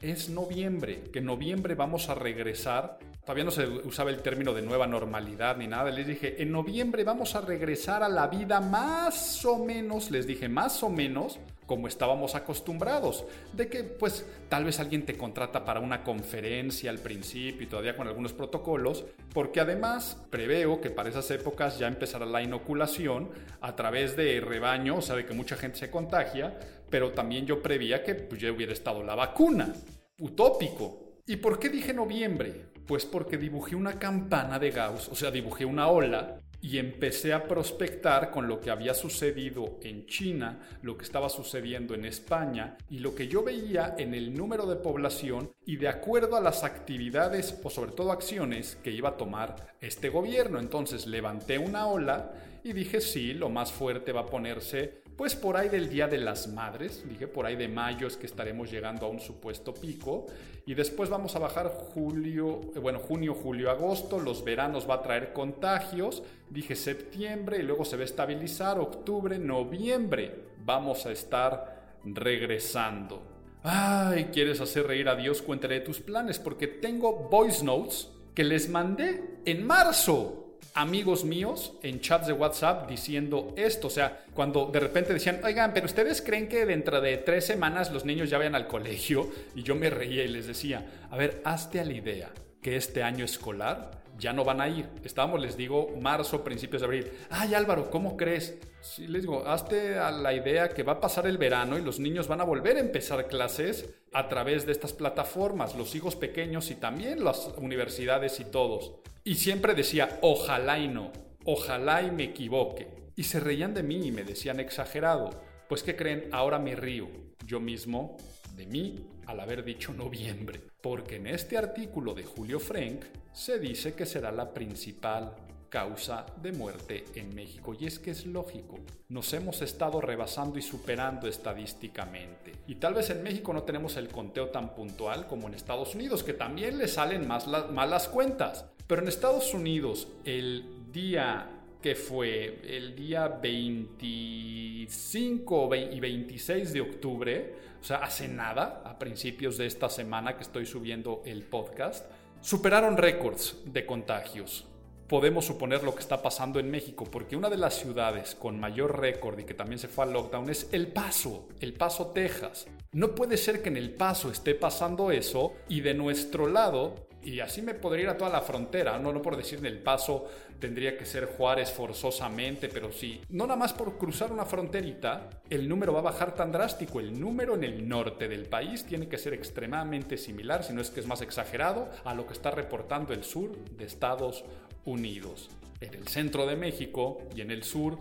es 0.00 0.28
noviembre, 0.28 1.04
que 1.12 1.18
en 1.18 1.26
noviembre 1.26 1.74
vamos 1.74 2.08
a 2.08 2.14
regresar. 2.14 2.98
Todavía 3.22 3.44
no 3.44 3.50
se 3.50 3.66
usaba 3.66 4.10
el 4.10 4.22
término 4.22 4.54
de 4.54 4.62
nueva 4.62 4.86
normalidad 4.86 5.56
ni 5.56 5.66
nada. 5.66 5.90
Les 5.90 6.06
dije, 6.06 6.42
en 6.42 6.52
noviembre 6.52 7.04
vamos 7.04 7.34
a 7.34 7.40
regresar 7.40 8.02
a 8.02 8.08
la 8.08 8.28
vida 8.28 8.60
más 8.60 9.44
o 9.44 9.64
menos, 9.64 10.10
les 10.10 10.26
dije, 10.26 10.48
más 10.48 10.82
o 10.82 10.88
menos 10.88 11.38
como 11.68 11.86
estábamos 11.86 12.34
acostumbrados, 12.34 13.26
de 13.52 13.68
que 13.68 13.84
pues 13.84 14.24
tal 14.48 14.64
vez 14.64 14.80
alguien 14.80 15.04
te 15.04 15.18
contrata 15.18 15.66
para 15.66 15.80
una 15.80 16.02
conferencia 16.02 16.90
al 16.90 16.98
principio 16.98 17.62
y 17.62 17.66
todavía 17.68 17.94
con 17.94 18.08
algunos 18.08 18.32
protocolos, 18.32 19.04
porque 19.34 19.60
además 19.60 20.16
preveo 20.30 20.80
que 20.80 20.88
para 20.88 21.10
esas 21.10 21.30
épocas 21.30 21.78
ya 21.78 21.86
empezará 21.86 22.24
la 22.24 22.42
inoculación 22.42 23.28
a 23.60 23.76
través 23.76 24.16
de 24.16 24.40
rebaño, 24.40 24.96
o 24.96 25.02
sea, 25.02 25.24
que 25.26 25.34
mucha 25.34 25.56
gente 25.56 25.78
se 25.78 25.90
contagia, 25.90 26.58
pero 26.88 27.12
también 27.12 27.44
yo 27.44 27.62
prevía 27.62 28.02
que 28.02 28.14
pues, 28.14 28.40
ya 28.40 28.50
hubiera 28.50 28.72
estado 28.72 29.02
la 29.02 29.14
vacuna. 29.14 29.74
Utópico. 30.18 31.18
¿Y 31.26 31.36
por 31.36 31.58
qué 31.58 31.68
dije 31.68 31.92
noviembre? 31.92 32.70
Pues 32.86 33.04
porque 33.04 33.36
dibujé 33.36 33.76
una 33.76 33.98
campana 33.98 34.58
de 34.58 34.70
Gauss, 34.70 35.10
o 35.10 35.14
sea, 35.14 35.30
dibujé 35.30 35.66
una 35.66 35.88
ola 35.88 36.40
y 36.60 36.78
empecé 36.78 37.32
a 37.32 37.46
prospectar 37.46 38.30
con 38.30 38.48
lo 38.48 38.60
que 38.60 38.70
había 38.70 38.94
sucedido 38.94 39.78
en 39.82 40.06
China, 40.06 40.60
lo 40.82 40.96
que 40.96 41.04
estaba 41.04 41.28
sucediendo 41.28 41.94
en 41.94 42.04
España 42.04 42.76
y 42.90 42.98
lo 42.98 43.14
que 43.14 43.28
yo 43.28 43.42
veía 43.42 43.94
en 43.96 44.14
el 44.14 44.34
número 44.34 44.66
de 44.66 44.76
población 44.76 45.52
y 45.64 45.76
de 45.76 45.88
acuerdo 45.88 46.36
a 46.36 46.40
las 46.40 46.64
actividades 46.64 47.58
o 47.62 47.70
sobre 47.70 47.92
todo 47.92 48.10
acciones 48.10 48.76
que 48.82 48.90
iba 48.90 49.10
a 49.10 49.16
tomar 49.16 49.74
este 49.80 50.08
gobierno. 50.08 50.58
Entonces 50.58 51.06
levanté 51.06 51.58
una 51.58 51.86
ola 51.86 52.32
y 52.64 52.72
dije 52.72 53.00
sí, 53.00 53.34
lo 53.34 53.48
más 53.48 53.72
fuerte 53.72 54.12
va 54.12 54.22
a 54.22 54.26
ponerse 54.26 55.02
pues 55.18 55.34
por 55.34 55.56
ahí 55.56 55.68
del 55.68 55.90
Día 55.90 56.06
de 56.06 56.16
las 56.16 56.46
Madres, 56.46 57.02
dije 57.08 57.26
por 57.26 57.44
ahí 57.44 57.56
de 57.56 57.66
mayo 57.66 58.06
es 58.06 58.16
que 58.16 58.26
estaremos 58.26 58.70
llegando 58.70 59.04
a 59.04 59.08
un 59.08 59.18
supuesto 59.18 59.74
pico 59.74 60.26
y 60.64 60.74
después 60.74 61.10
vamos 61.10 61.34
a 61.34 61.40
bajar 61.40 61.66
julio, 61.92 62.60
eh, 62.76 62.78
bueno, 62.78 63.00
junio, 63.00 63.34
julio, 63.34 63.68
agosto, 63.68 64.20
los 64.20 64.44
veranos 64.44 64.88
va 64.88 64.94
a 64.94 65.02
traer 65.02 65.32
contagios, 65.32 66.22
dije 66.48 66.76
septiembre 66.76 67.58
y 67.58 67.62
luego 67.64 67.84
se 67.84 67.96
va 67.96 68.02
a 68.02 68.04
estabilizar, 68.04 68.78
octubre, 68.78 69.40
noviembre, 69.40 70.36
vamos 70.64 71.04
a 71.04 71.10
estar 71.10 71.98
regresando. 72.04 73.20
Ay, 73.64 74.26
¿quieres 74.32 74.60
hacer 74.60 74.86
reír 74.86 75.08
a 75.08 75.16
Dios? 75.16 75.42
Cuéntale 75.42 75.80
tus 75.80 75.98
planes 75.98 76.38
porque 76.38 76.68
tengo 76.68 77.28
voice 77.28 77.64
notes 77.64 78.08
que 78.36 78.44
les 78.44 78.68
mandé 78.68 79.40
en 79.44 79.66
marzo 79.66 80.47
amigos 80.78 81.24
míos 81.24 81.72
en 81.82 82.00
chats 82.00 82.28
de 82.28 82.32
WhatsApp 82.32 82.88
diciendo 82.88 83.52
esto. 83.56 83.88
O 83.88 83.90
sea, 83.90 84.24
cuando 84.32 84.66
de 84.66 84.78
repente 84.78 85.12
decían, 85.12 85.40
oigan, 85.44 85.72
pero 85.74 85.86
ustedes 85.86 86.22
creen 86.22 86.48
que 86.48 86.64
dentro 86.64 87.00
de 87.00 87.16
tres 87.16 87.46
semanas 87.46 87.90
los 87.90 88.04
niños 88.04 88.30
ya 88.30 88.38
vayan 88.38 88.54
al 88.54 88.68
colegio. 88.68 89.28
Y 89.56 89.64
yo 89.64 89.74
me 89.74 89.90
reía 89.90 90.22
y 90.22 90.28
les 90.28 90.46
decía, 90.46 90.86
a 91.10 91.16
ver, 91.16 91.42
hazte 91.44 91.80
a 91.80 91.84
la 91.84 91.94
idea 91.94 92.30
que 92.62 92.76
este 92.76 93.02
año 93.02 93.24
escolar 93.24 93.90
ya 94.18 94.32
no 94.32 94.44
van 94.44 94.60
a 94.60 94.68
ir. 94.68 94.88
Estábamos, 95.04 95.40
les 95.40 95.56
digo, 95.56 95.94
marzo, 96.00 96.42
principios 96.42 96.82
de 96.82 96.86
abril. 96.86 97.12
Ay, 97.30 97.54
Álvaro, 97.54 97.90
¿cómo 97.90 98.16
crees? 98.16 98.58
Sí, 98.80 99.06
les 99.06 99.22
digo, 99.22 99.46
hazte 99.46 99.98
a 99.98 100.10
la 100.10 100.34
idea 100.34 100.68
que 100.68 100.82
va 100.82 100.94
a 100.94 101.00
pasar 101.00 101.26
el 101.26 101.38
verano 101.38 101.78
y 101.78 101.82
los 101.82 101.98
niños 101.98 102.28
van 102.28 102.40
a 102.40 102.44
volver 102.44 102.76
a 102.76 102.80
empezar 102.80 103.28
clases 103.28 103.94
a 104.12 104.28
través 104.28 104.66
de 104.66 104.72
estas 104.72 104.92
plataformas, 104.92 105.76
los 105.76 105.94
hijos 105.94 106.16
pequeños 106.16 106.70
y 106.70 106.74
también 106.74 107.24
las 107.24 107.50
universidades 107.56 108.40
y 108.40 108.44
todos. 108.44 108.96
Y 109.24 109.36
siempre 109.36 109.74
decía, 109.74 110.18
ojalá 110.22 110.78
y 110.78 110.88
no, 110.88 111.12
ojalá 111.44 112.02
y 112.02 112.10
me 112.10 112.24
equivoque. 112.24 112.88
Y 113.16 113.24
se 113.24 113.40
reían 113.40 113.74
de 113.74 113.82
mí 113.82 114.06
y 114.06 114.12
me 114.12 114.24
decían 114.24 114.60
exagerado. 114.60 115.30
Pues 115.68 115.82
¿qué 115.82 115.96
creen? 115.96 116.28
Ahora 116.32 116.58
me 116.58 116.74
río 116.74 117.08
yo 117.44 117.60
mismo 117.60 118.16
de 118.56 118.66
mí 118.66 119.06
al 119.26 119.40
haber 119.40 119.64
dicho 119.64 119.92
noviembre. 119.92 120.67
Porque 120.80 121.16
en 121.16 121.26
este 121.26 121.58
artículo 121.58 122.14
de 122.14 122.24
Julio 122.24 122.60
Frank 122.60 123.04
se 123.32 123.58
dice 123.58 123.94
que 123.94 124.06
será 124.06 124.30
la 124.30 124.54
principal 124.54 125.34
causa 125.68 126.24
de 126.40 126.52
muerte 126.52 127.04
en 127.14 127.34
México. 127.34 127.76
Y 127.78 127.84
es 127.86 127.98
que 127.98 128.12
es 128.12 128.24
lógico, 128.26 128.78
nos 129.08 129.32
hemos 129.32 129.62
estado 129.62 130.00
rebasando 130.00 130.56
y 130.58 130.62
superando 130.62 131.26
estadísticamente. 131.28 132.52
Y 132.66 132.76
tal 132.76 132.94
vez 132.94 133.10
en 133.10 133.22
México 133.22 133.52
no 133.52 133.64
tenemos 133.64 133.96
el 133.96 134.08
conteo 134.08 134.48
tan 134.48 134.74
puntual 134.74 135.26
como 135.26 135.48
en 135.48 135.54
Estados 135.54 135.94
Unidos, 135.94 136.24
que 136.24 136.32
también 136.32 136.78
le 136.78 136.88
salen 136.88 137.26
más 137.26 137.46
las, 137.46 137.70
malas 137.70 138.08
cuentas. 138.08 138.64
Pero 138.86 139.02
en 139.02 139.08
Estados 139.08 139.52
Unidos, 139.52 140.08
el 140.24 140.90
día 140.92 141.50
que 141.82 141.94
fue 141.94 142.62
el 142.64 142.96
día 142.96 143.28
25 143.28 145.76
y 145.76 146.00
26 146.00 146.72
de 146.72 146.80
octubre, 146.80 147.67
o 147.80 147.84
sea, 147.84 147.98
hace 147.98 148.28
nada, 148.28 148.82
a 148.84 148.98
principios 148.98 149.56
de 149.56 149.66
esta 149.66 149.88
semana 149.88 150.36
que 150.36 150.42
estoy 150.42 150.66
subiendo 150.66 151.22
el 151.24 151.44
podcast, 151.44 152.06
superaron 152.40 152.96
récords 152.96 153.56
de 153.64 153.86
contagios. 153.86 154.66
Podemos 155.08 155.46
suponer 155.46 155.82
lo 155.84 155.94
que 155.94 156.02
está 156.02 156.20
pasando 156.20 156.60
en 156.60 156.70
México, 156.70 157.04
porque 157.10 157.34
una 157.34 157.48
de 157.48 157.56
las 157.56 157.74
ciudades 157.74 158.34
con 158.34 158.60
mayor 158.60 159.00
récord 159.00 159.38
y 159.38 159.44
que 159.44 159.54
también 159.54 159.78
se 159.78 159.88
fue 159.88 160.04
al 160.04 160.12
lockdown 160.12 160.50
es 160.50 160.68
El 160.70 160.88
Paso, 160.88 161.48
El 161.60 161.72
Paso, 161.72 162.08
Texas. 162.08 162.66
No 162.92 163.14
puede 163.14 163.38
ser 163.38 163.62
que 163.62 163.70
en 163.70 163.78
El 163.78 163.94
Paso 163.94 164.30
esté 164.30 164.54
pasando 164.54 165.10
eso 165.10 165.54
y 165.68 165.80
de 165.80 165.94
nuestro 165.94 166.46
lado 166.46 167.07
y 167.22 167.40
así 167.40 167.62
me 167.62 167.74
podría 167.74 168.04
ir 168.04 168.08
a 168.10 168.16
toda 168.16 168.30
la 168.30 168.40
frontera, 168.40 168.98
no, 168.98 169.12
no 169.12 169.20
por 169.20 169.36
decir 169.36 169.58
en 169.58 169.66
el 169.66 169.78
paso 169.78 170.28
tendría 170.58 170.96
que 170.96 171.04
ser 171.04 171.26
Juárez 171.26 171.70
forzosamente, 171.70 172.68
pero 172.68 172.92
sí, 172.92 173.20
no 173.30 173.46
nada 173.46 173.58
más 173.58 173.72
por 173.72 173.96
cruzar 173.96 174.32
una 174.32 174.44
fronterita, 174.44 175.28
el 175.48 175.68
número 175.68 175.92
va 175.92 176.00
a 176.00 176.02
bajar 176.02 176.34
tan 176.34 176.50
drástico. 176.50 177.00
El 177.00 177.18
número 177.18 177.54
en 177.54 177.64
el 177.64 177.88
norte 177.88 178.28
del 178.28 178.46
país 178.46 178.84
tiene 178.84 179.08
que 179.08 179.18
ser 179.18 179.34
extremadamente 179.34 180.16
similar, 180.16 180.64
si 180.64 180.72
no 180.72 180.80
es 180.80 180.90
que 180.90 181.00
es 181.00 181.06
más 181.06 181.22
exagerado, 181.22 181.88
a 182.04 182.14
lo 182.14 182.26
que 182.26 182.32
está 182.32 182.50
reportando 182.50 183.12
el 183.12 183.24
sur 183.24 183.56
de 183.76 183.84
Estados 183.84 184.44
Unidos. 184.84 185.48
En 185.80 185.94
el 185.94 186.08
centro 186.08 186.46
de 186.46 186.56
México 186.56 187.22
y 187.34 187.40
en 187.40 187.50
el 187.50 187.62
sur, 187.62 187.98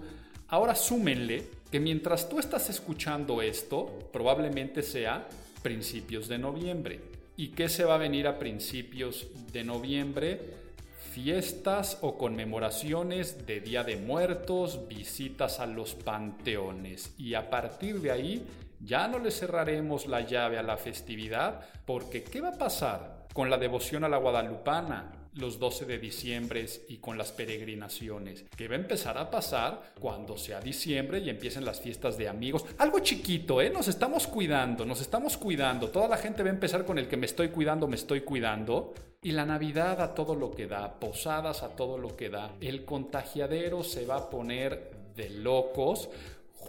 ahora 0.47 0.73
súmenle 0.73 1.43
que 1.71 1.79
mientras 1.79 2.27
tú 2.29 2.39
estás 2.39 2.69
escuchando 2.69 3.41
esto, 3.41 4.09
probablemente 4.11 4.81
sea 4.81 5.27
principios 5.61 6.27
de 6.27 6.37
noviembre. 6.37 7.16
¿Y 7.39 7.49
qué 7.49 7.69
se 7.69 7.85
va 7.85 7.93
a 7.93 7.99
venir 7.99 8.25
a 8.25 8.39
principios 8.39 9.27
de 9.53 9.63
noviembre? 9.63 10.41
Fiestas 11.11 11.99
o 12.01 12.17
conmemoraciones 12.17 13.45
de 13.45 13.59
Día 13.61 13.83
de 13.83 13.95
Muertos, 13.95 14.87
visitas 14.87 15.59
a 15.59 15.67
los 15.67 15.93
panteones. 15.93 17.13
Y 17.15 17.35
a 17.35 17.51
partir 17.51 18.01
de 18.01 18.09
ahí 18.09 18.47
ya 18.79 19.07
no 19.07 19.19
le 19.19 19.29
cerraremos 19.29 20.07
la 20.07 20.21
llave 20.21 20.57
a 20.57 20.63
la 20.63 20.77
festividad 20.77 21.61
porque 21.85 22.23
¿qué 22.23 22.41
va 22.41 22.49
a 22.49 22.57
pasar 22.57 23.27
con 23.35 23.51
la 23.51 23.59
devoción 23.59 24.03
a 24.03 24.09
la 24.09 24.17
guadalupana? 24.17 25.11
Los 25.37 25.59
12 25.59 25.85
de 25.85 25.97
diciembre 25.97 26.65
y 26.87 26.97
con 26.97 27.17
las 27.17 27.31
peregrinaciones, 27.31 28.45
que 28.55 28.67
va 28.67 28.75
a 28.75 28.79
empezar 28.79 29.17
a 29.17 29.29
pasar 29.29 29.93
cuando 29.99 30.37
sea 30.37 30.59
diciembre 30.59 31.19
y 31.19 31.29
empiecen 31.29 31.65
las 31.65 31.81
fiestas 31.81 32.17
de 32.17 32.27
amigos. 32.27 32.65
Algo 32.77 32.99
chiquito, 32.99 33.61
¿eh? 33.61 33.69
Nos 33.69 33.87
estamos 33.87 34.27
cuidando, 34.27 34.85
nos 34.85 35.01
estamos 35.01 35.37
cuidando. 35.37 35.89
Toda 35.89 36.07
la 36.07 36.17
gente 36.17 36.43
va 36.43 36.49
a 36.49 36.53
empezar 36.53 36.85
con 36.85 36.97
el 36.97 37.07
que 37.07 37.17
me 37.17 37.25
estoy 37.25 37.49
cuidando, 37.49 37.87
me 37.87 37.95
estoy 37.95 38.21
cuidando. 38.21 38.93
Y 39.21 39.31
la 39.31 39.45
Navidad 39.45 40.01
a 40.01 40.13
todo 40.13 40.35
lo 40.35 40.51
que 40.51 40.67
da, 40.67 40.99
posadas 40.99 41.63
a 41.63 41.75
todo 41.75 41.97
lo 41.97 42.15
que 42.15 42.29
da. 42.29 42.53
El 42.61 42.85
contagiadero 42.85 43.83
se 43.83 44.05
va 44.05 44.17
a 44.17 44.29
poner 44.29 44.91
de 45.15 45.29
locos 45.29 46.09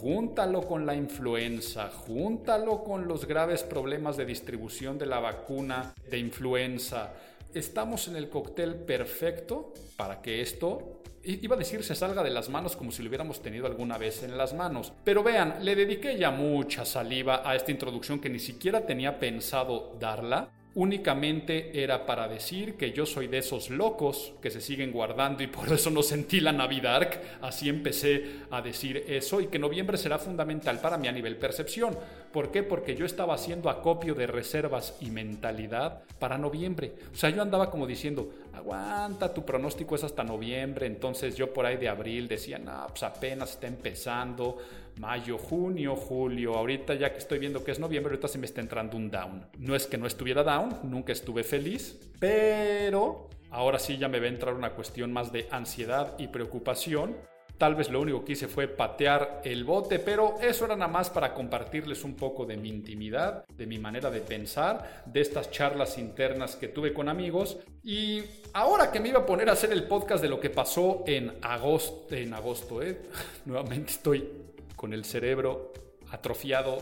júntalo 0.00 0.62
con 0.62 0.86
la 0.86 0.94
influenza, 0.94 1.90
júntalo 1.90 2.84
con 2.84 3.08
los 3.08 3.26
graves 3.26 3.64
problemas 3.64 4.16
de 4.16 4.24
distribución 4.26 4.96
de 4.96 5.06
la 5.06 5.18
vacuna 5.18 5.92
de 6.08 6.18
influenza, 6.18 7.12
estamos 7.54 8.08
en 8.08 8.16
el 8.16 8.28
cóctel 8.28 8.74
perfecto 8.76 9.72
para 9.96 10.20
que 10.20 10.40
esto, 10.40 11.02
iba 11.24 11.56
a 11.56 11.58
decir, 11.58 11.82
se 11.82 11.94
salga 11.94 12.22
de 12.22 12.30
las 12.30 12.48
manos 12.48 12.76
como 12.76 12.92
si 12.92 13.02
lo 13.02 13.08
hubiéramos 13.08 13.42
tenido 13.42 13.66
alguna 13.66 13.98
vez 13.98 14.22
en 14.22 14.36
las 14.36 14.54
manos. 14.54 14.92
Pero 15.04 15.22
vean, 15.22 15.64
le 15.64 15.74
dediqué 15.74 16.16
ya 16.16 16.30
mucha 16.30 16.84
saliva 16.84 17.42
a 17.48 17.56
esta 17.56 17.70
introducción 17.70 18.20
que 18.20 18.30
ni 18.30 18.38
siquiera 18.38 18.86
tenía 18.86 19.18
pensado 19.18 19.96
darla 19.98 20.50
únicamente 20.74 21.82
era 21.82 22.06
para 22.06 22.28
decir 22.28 22.74
que 22.74 22.92
yo 22.92 23.06
soy 23.06 23.26
de 23.26 23.38
esos 23.38 23.70
locos 23.70 24.32
que 24.40 24.50
se 24.50 24.60
siguen 24.60 24.92
guardando 24.92 25.42
y 25.42 25.46
por 25.46 25.72
eso 25.72 25.90
no 25.90 26.02
sentí 26.02 26.40
la 26.40 26.52
Navidad. 26.52 27.10
Así 27.40 27.68
empecé 27.68 28.24
a 28.50 28.62
decir 28.62 29.04
eso 29.08 29.40
y 29.40 29.46
que 29.46 29.58
noviembre 29.58 29.98
será 29.98 30.18
fundamental 30.18 30.80
para 30.80 30.98
mí 30.98 31.08
a 31.08 31.12
nivel 31.12 31.36
percepción. 31.36 31.96
¿Por 32.32 32.50
qué? 32.50 32.62
Porque 32.62 32.94
yo 32.94 33.06
estaba 33.06 33.34
haciendo 33.34 33.70
acopio 33.70 34.14
de 34.14 34.26
reservas 34.26 34.96
y 35.00 35.10
mentalidad 35.10 36.02
para 36.18 36.36
noviembre. 36.36 36.92
O 37.12 37.16
sea, 37.16 37.30
yo 37.30 37.40
andaba 37.40 37.70
como 37.70 37.86
diciendo, 37.86 38.30
aguanta, 38.54 39.32
tu 39.32 39.44
pronóstico 39.44 39.94
es 39.94 40.04
hasta 40.04 40.22
noviembre. 40.22 40.86
Entonces 40.86 41.36
yo 41.36 41.52
por 41.52 41.64
ahí 41.64 41.76
de 41.76 41.88
abril 41.88 42.28
decía, 42.28 42.58
no, 42.58 42.86
pues 42.88 43.02
apenas 43.02 43.50
está 43.52 43.66
empezando 43.66 44.58
mayo, 44.98 45.38
junio, 45.38 45.96
julio. 45.96 46.54
Ahorita 46.54 46.94
ya 46.94 47.12
que 47.12 47.18
estoy 47.18 47.38
viendo 47.38 47.64
que 47.64 47.70
es 47.70 47.78
noviembre, 47.78 48.12
ahorita 48.12 48.28
se 48.28 48.38
me 48.38 48.46
está 48.46 48.60
entrando 48.60 48.96
un 48.96 49.10
down. 49.10 49.46
No 49.58 49.74
es 49.74 49.86
que 49.86 49.98
no 49.98 50.06
estuviera 50.06 50.42
down, 50.42 50.80
nunca 50.84 51.12
estuve 51.12 51.44
feliz, 51.44 51.98
pero 52.18 53.28
ahora 53.50 53.78
sí 53.78 53.96
ya 53.96 54.08
me 54.08 54.20
va 54.20 54.26
a 54.26 54.30
entrar 54.30 54.54
una 54.54 54.70
cuestión 54.70 55.12
más 55.12 55.32
de 55.32 55.48
ansiedad 55.50 56.14
y 56.18 56.28
preocupación. 56.28 57.16
Tal 57.58 57.74
vez 57.74 57.90
lo 57.90 58.00
único 58.00 58.24
que 58.24 58.32
hice 58.32 58.46
fue 58.46 58.68
patear 58.68 59.40
el 59.44 59.64
bote, 59.64 59.98
pero 59.98 60.36
eso 60.40 60.64
era 60.64 60.76
nada 60.76 60.92
más 60.92 61.10
para 61.10 61.34
compartirles 61.34 62.04
un 62.04 62.14
poco 62.14 62.46
de 62.46 62.56
mi 62.56 62.68
intimidad, 62.68 63.44
de 63.48 63.66
mi 63.66 63.78
manera 63.78 64.12
de 64.12 64.20
pensar, 64.20 65.02
de 65.06 65.20
estas 65.20 65.50
charlas 65.50 65.98
internas 65.98 66.54
que 66.54 66.68
tuve 66.68 66.92
con 66.92 67.08
amigos. 67.08 67.58
Y 67.82 68.22
ahora 68.52 68.92
que 68.92 69.00
me 69.00 69.08
iba 69.08 69.20
a 69.20 69.26
poner 69.26 69.48
a 69.48 69.54
hacer 69.54 69.72
el 69.72 69.88
podcast 69.88 70.22
de 70.22 70.28
lo 70.28 70.38
que 70.38 70.50
pasó 70.50 71.02
en 71.04 71.36
agosto, 71.42 72.14
en 72.14 72.32
agosto, 72.32 72.80
¿eh? 72.80 73.02
nuevamente 73.44 73.90
estoy 73.90 74.47
con 74.78 74.94
el 74.94 75.04
cerebro 75.04 75.72
atrofiado 76.10 76.78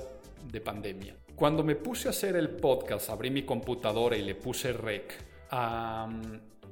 de 0.53 0.61
pandemia. 0.61 1.17
Cuando 1.35 1.65
me 1.65 1.75
puse 1.75 2.09
a 2.09 2.11
hacer 2.11 2.37
el 2.37 2.51
podcast, 2.51 3.11
abrí 3.11 3.31
mi 3.31 3.43
computadora 3.43 4.17
y 4.17 4.23
le 4.23 4.37
puse 4.37 4.73
rec, 4.73 5.15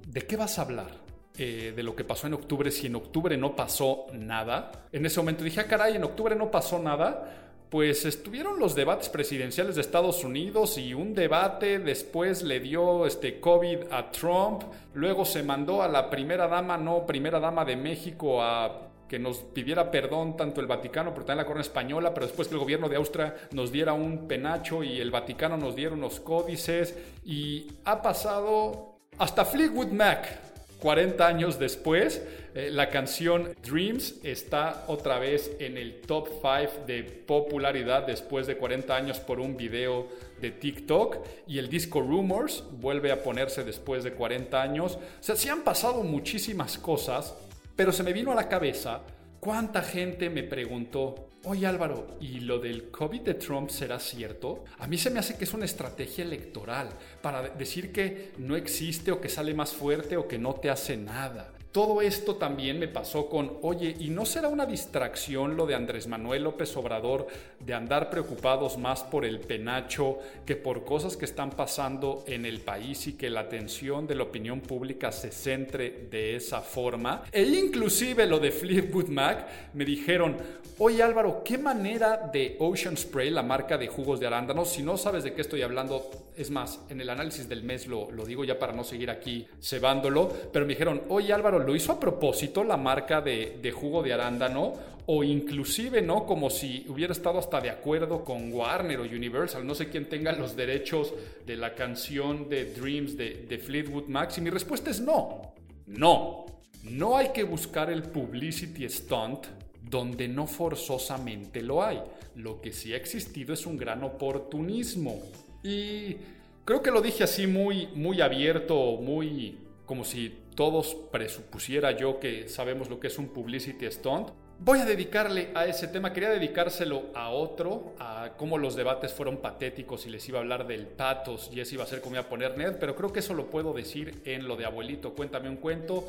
¿de 0.07 0.23
qué 0.23 0.37
vas 0.37 0.59
a 0.59 0.62
hablar? 0.62 1.02
Eh, 1.37 1.73
de 1.75 1.83
lo 1.83 1.97
que 1.97 2.04
pasó 2.04 2.28
en 2.28 2.35
octubre, 2.35 2.71
si 2.71 2.87
en 2.87 2.95
octubre 2.95 3.37
no 3.37 3.57
pasó 3.57 4.07
nada. 4.12 4.87
En 4.93 5.04
ese 5.04 5.19
momento 5.19 5.43
dije, 5.43 5.61
ah, 5.61 5.66
caray, 5.66 5.97
en 5.97 6.04
octubre 6.04 6.37
no 6.37 6.49
pasó 6.49 6.78
nada 6.78 7.40
pues 7.75 8.04
estuvieron 8.04 8.61
los 8.61 8.76
debates 8.76 9.09
presidenciales 9.09 9.75
de 9.75 9.81
Estados 9.81 10.23
Unidos 10.23 10.78
y 10.78 10.95
un 10.95 11.12
debate 11.12 11.81
después 11.81 12.45
le 12.45 12.61
dio 12.61 13.04
este 13.04 13.40
COVID 13.40 13.90
a 13.90 14.12
Trump, 14.12 14.62
luego 14.93 15.25
se 15.25 15.43
mandó 15.43 15.83
a 15.83 15.88
la 15.88 16.09
primera 16.09 16.47
dama, 16.47 16.76
no 16.76 17.04
primera 17.04 17.40
dama 17.40 17.64
de 17.64 17.75
México 17.75 18.40
a 18.40 18.90
que 19.14 19.21
nos 19.21 19.37
pidiera 19.37 19.92
perdón 19.92 20.37
tanto 20.37 20.61
el 20.61 20.66
Vaticano, 20.66 21.12
pero 21.14 21.25
también 21.25 21.44
la 21.44 21.47
corona 21.47 21.62
española, 21.62 22.12
pero 22.12 22.26
después 22.26 22.49
que 22.49 22.54
el 22.54 22.59
gobierno 22.59 22.88
de 22.88 22.97
Austria 22.97 23.37
nos 23.52 23.71
diera 23.71 23.92
un 23.92 24.26
penacho 24.26 24.83
y 24.83 25.00
el 25.00 25.12
Vaticano 25.12 25.56
nos 25.56 25.76
diera 25.76 25.94
unos 25.94 26.18
códices 26.18 26.97
y 27.25 27.68
ha 27.85 28.02
pasado 28.02 28.99
hasta 29.16 29.44
Fleetwood 29.44 29.92
Mac 29.92 30.40
40 30.85 31.26
años 31.26 31.59
después, 31.59 32.23
eh, 32.54 32.71
la 32.71 32.90
canción 32.90 33.54
Dreams 33.62 34.16
está 34.23 34.85
otra 34.87 35.18
vez 35.18 35.52
en 35.59 35.78
el 35.78 36.02
top 36.02 36.28
5 36.42 36.85
de 36.87 37.04
popularidad 37.04 38.06
después 38.06 38.47
de 38.47 38.59
40 38.59 38.94
años 38.94 39.18
por 39.18 39.40
un 39.40 39.56
video 39.56 40.09
de 40.42 40.50
TikTok 40.50 41.18
y 41.47 41.59
el 41.59 41.71
disco 41.71 42.02
Rumors 42.02 42.64
vuelve 42.73 43.12
a 43.12 43.23
ponerse 43.23 43.64
después 43.64 44.04
de 44.04 44.12
40 44.12 44.61
años. 44.61 44.97
O 44.97 45.23
sea, 45.23 45.37
sí 45.37 45.49
han 45.49 45.62
pasado 45.62 46.02
muchísimas 46.02 46.76
cosas, 46.76 47.35
pero 47.76 47.93
se 47.93 48.02
me 48.02 48.12
vino 48.12 48.33
a 48.33 48.35
la 48.35 48.49
cabeza 48.49 49.02
cuánta 49.40 49.83
gente 49.83 50.31
me 50.31 50.43
preguntó, 50.43 51.28
oye 51.45 51.66
Álvaro, 51.66 52.16
¿y 52.21 52.40
lo 52.40 52.59
del 52.59 52.90
COVID 52.90 53.21
de 53.21 53.35
Trump 53.35 53.69
será 53.69 53.99
cierto? 53.99 54.64
A 54.78 54.87
mí 54.87 54.97
se 54.97 55.11
me 55.11 55.19
hace 55.19 55.37
que 55.37 55.45
es 55.45 55.52
una 55.52 55.66
estrategia 55.66 56.25
electoral 56.25 56.88
para 57.21 57.50
decir 57.50 57.93
que 57.93 58.33
no 58.38 58.57
existe 58.57 59.12
o 59.12 59.21
que 59.21 59.28
sale 59.28 59.52
más 59.52 59.73
fuerte 59.73 60.16
o 60.16 60.26
que 60.26 60.38
no 60.38 60.54
te 60.54 60.71
hace 60.71 60.97
nada. 60.97 61.52
Todo 61.73 62.00
esto 62.00 62.37
también 62.37 62.78
me 62.78 62.87
pasó 62.87 63.28
con, 63.28 63.59
oye, 63.62 63.97
¿y 63.99 64.09
no 64.09 64.25
será 64.25 64.47
una 64.47 64.64
distracción 64.64 65.57
lo 65.57 65.66
de 65.66 65.75
Andrés 65.75 66.07
Manuel 66.07 66.45
López 66.45 66.76
Obrador 66.76 67.26
de 67.64 67.75
andar 67.75 68.11
preocupados 68.11 68.78
más 68.78 69.02
por 69.02 69.25
el 69.25 69.40
penacho 69.40 70.18
que 70.44 70.56
por 70.56 70.85
cosas 70.85 71.16
que 71.16 71.25
están 71.25 71.50
pasando 71.50 72.25
en 72.26 72.44
el 72.47 72.61
país 72.61 73.06
y 73.06 73.14
que 73.14 73.30
la 73.30 73.40
atención 73.40 74.06
de 74.06 74.14
la 74.14 74.25
opinión 74.25 74.61
pública 74.61 75.12
se 75.12 75.30
centre 75.30 76.09
de 76.11 76.37
esa 76.37 76.61
forma? 76.61 77.25
E 77.33 77.42
inclusive 77.42 78.26
lo 78.26 78.38
de 78.38 78.50
Fleetwood 78.50 79.09
Mac 79.09 79.47
me 79.75 79.85
dijeron, 79.85 80.37
oye 80.78 81.02
Álvaro, 81.02 81.42
¿qué 81.44 81.59
manera 81.59 82.30
de 82.33 82.56
Ocean 82.59 82.97
Spray, 82.97 83.30
la 83.30 83.42
marca 83.42 83.78
de 83.78 83.88
jugos 83.88 84.21
de 84.21 84.26
arándanos, 84.26 84.71
si 84.71 84.83
no 84.83 84.97
sabes 84.97 85.25
de 85.25 85.33
qué 85.33 85.40
estoy 85.40 85.62
hablando, 85.62 86.11
es 86.37 86.50
más, 86.50 86.80
en 86.88 87.00
el 87.00 87.09
análisis 87.11 87.49
del 87.49 87.62
mes 87.62 87.87
lo, 87.87 88.11
lo 88.11 88.25
digo 88.25 88.44
ya 88.44 88.59
para 88.59 88.73
no 88.73 88.85
seguir 88.85 89.11
aquí 89.11 89.47
cebándolo, 89.62 90.33
pero 90.52 90.66
me 90.66 90.73
dijeron, 90.73 91.02
oye 91.09 91.33
Álvaro, 91.33 91.59
¿lo 91.59 91.75
hizo 91.75 91.92
a 91.92 92.00
propósito 92.00 92.64
la 92.64 92.76
marca 92.76 93.21
de, 93.21 93.59
de, 93.61 93.73
jugo 93.73 94.02
de 94.02 94.12
arándano? 94.12 94.94
O 95.07 95.23
inclusive, 95.23 96.01
¿no? 96.01 96.25
Como 96.25 96.49
si 96.49 96.87
hubiera 96.89 97.13
estado 97.13 97.39
hasta 97.39 97.61
de 97.61 97.71
acuerdo 97.71 98.25
con 98.25 98.53
Warner 98.53 99.01
o 99.01 99.03
Universal, 99.03 99.67
no 99.67 99.75
sé 99.75 99.91
quién 99.91 100.09
tenga 100.09 100.33
los 100.33 100.57
derechos 100.57 101.13
de 101.47 101.57
la 101.57 101.75
canción 101.75 102.49
de 102.49 102.73
Dreams 102.73 103.17
de, 103.17 103.47
de 103.49 103.59
Fleetwood 103.59 104.07
Mac. 104.09 104.33
Y 104.37 104.41
mi 104.41 104.51
respuesta 104.51 104.91
es 104.91 105.01
no. 105.01 105.55
No. 105.87 106.47
No 106.85 107.17
hay 107.17 107.29
que 107.33 107.45
buscar 107.45 107.91
el 107.91 108.03
publicity 108.03 108.89
stunt 108.89 109.47
donde 109.83 110.29
no 110.29 110.47
forzosamente 110.47 111.63
lo 111.63 111.83
hay. 111.83 112.01
Lo 112.37 112.61
que 112.61 112.73
sí 112.73 112.93
ha 112.93 112.97
existido 112.97 113.55
es 113.55 113.67
un 113.67 113.77
gran 113.77 114.03
oportunismo. 114.03 115.21
Y 115.63 116.17
creo 116.65 116.83
que 116.83 116.91
lo 116.91 117.01
dije 117.01 117.25
así 117.25 117.47
muy, 117.47 117.89
muy 117.95 118.21
abierto, 118.21 118.99
muy 119.01 119.59
como 119.87 120.05
si 120.05 120.35
todos 120.55 120.95
presupusiera 121.13 121.93
yo 121.93 122.19
que 122.21 122.49
sabemos 122.49 122.89
lo 122.89 122.99
que 123.01 123.09
es 123.09 123.19
un 123.19 123.29
publicity 123.29 123.91
stunt. 123.91 124.29
Voy 124.61 124.79
a 124.79 124.85
dedicarle 124.85 125.51
a 125.55 125.67
ese 125.67 125.89
tema, 125.89 126.13
quería 126.13 126.31
dedicárselo 126.31 127.11
a 127.15 127.31
otro, 127.31 127.95
a 127.99 128.31
cómo 128.37 128.57
los 128.57 128.77
debates 128.77 129.13
fueron 129.13 129.39
patéticos 129.39 130.07
y 130.07 130.11
les 130.11 130.27
iba 130.29 130.39
a 130.39 130.43
hablar 130.43 130.67
del 130.67 130.87
patos 130.87 131.51
y 131.53 131.61
ese 131.61 131.75
iba 131.75 131.85
a 131.85 131.87
ser 131.87 132.01
como 132.01 132.15
iba 132.15 132.23
a 132.23 132.29
poner 132.29 132.57
nerd, 132.57 132.77
pero 132.79 132.95
creo 132.95 133.13
que 133.13 133.21
eso 133.21 133.35
lo 133.35 133.51
puedo 133.51 133.73
decir 133.73 134.23
en 134.25 134.49
lo 134.49 134.57
de 134.57 134.65
abuelito, 134.65 135.13
cuéntame 135.15 135.49
un 135.49 135.57
cuento. 135.57 136.05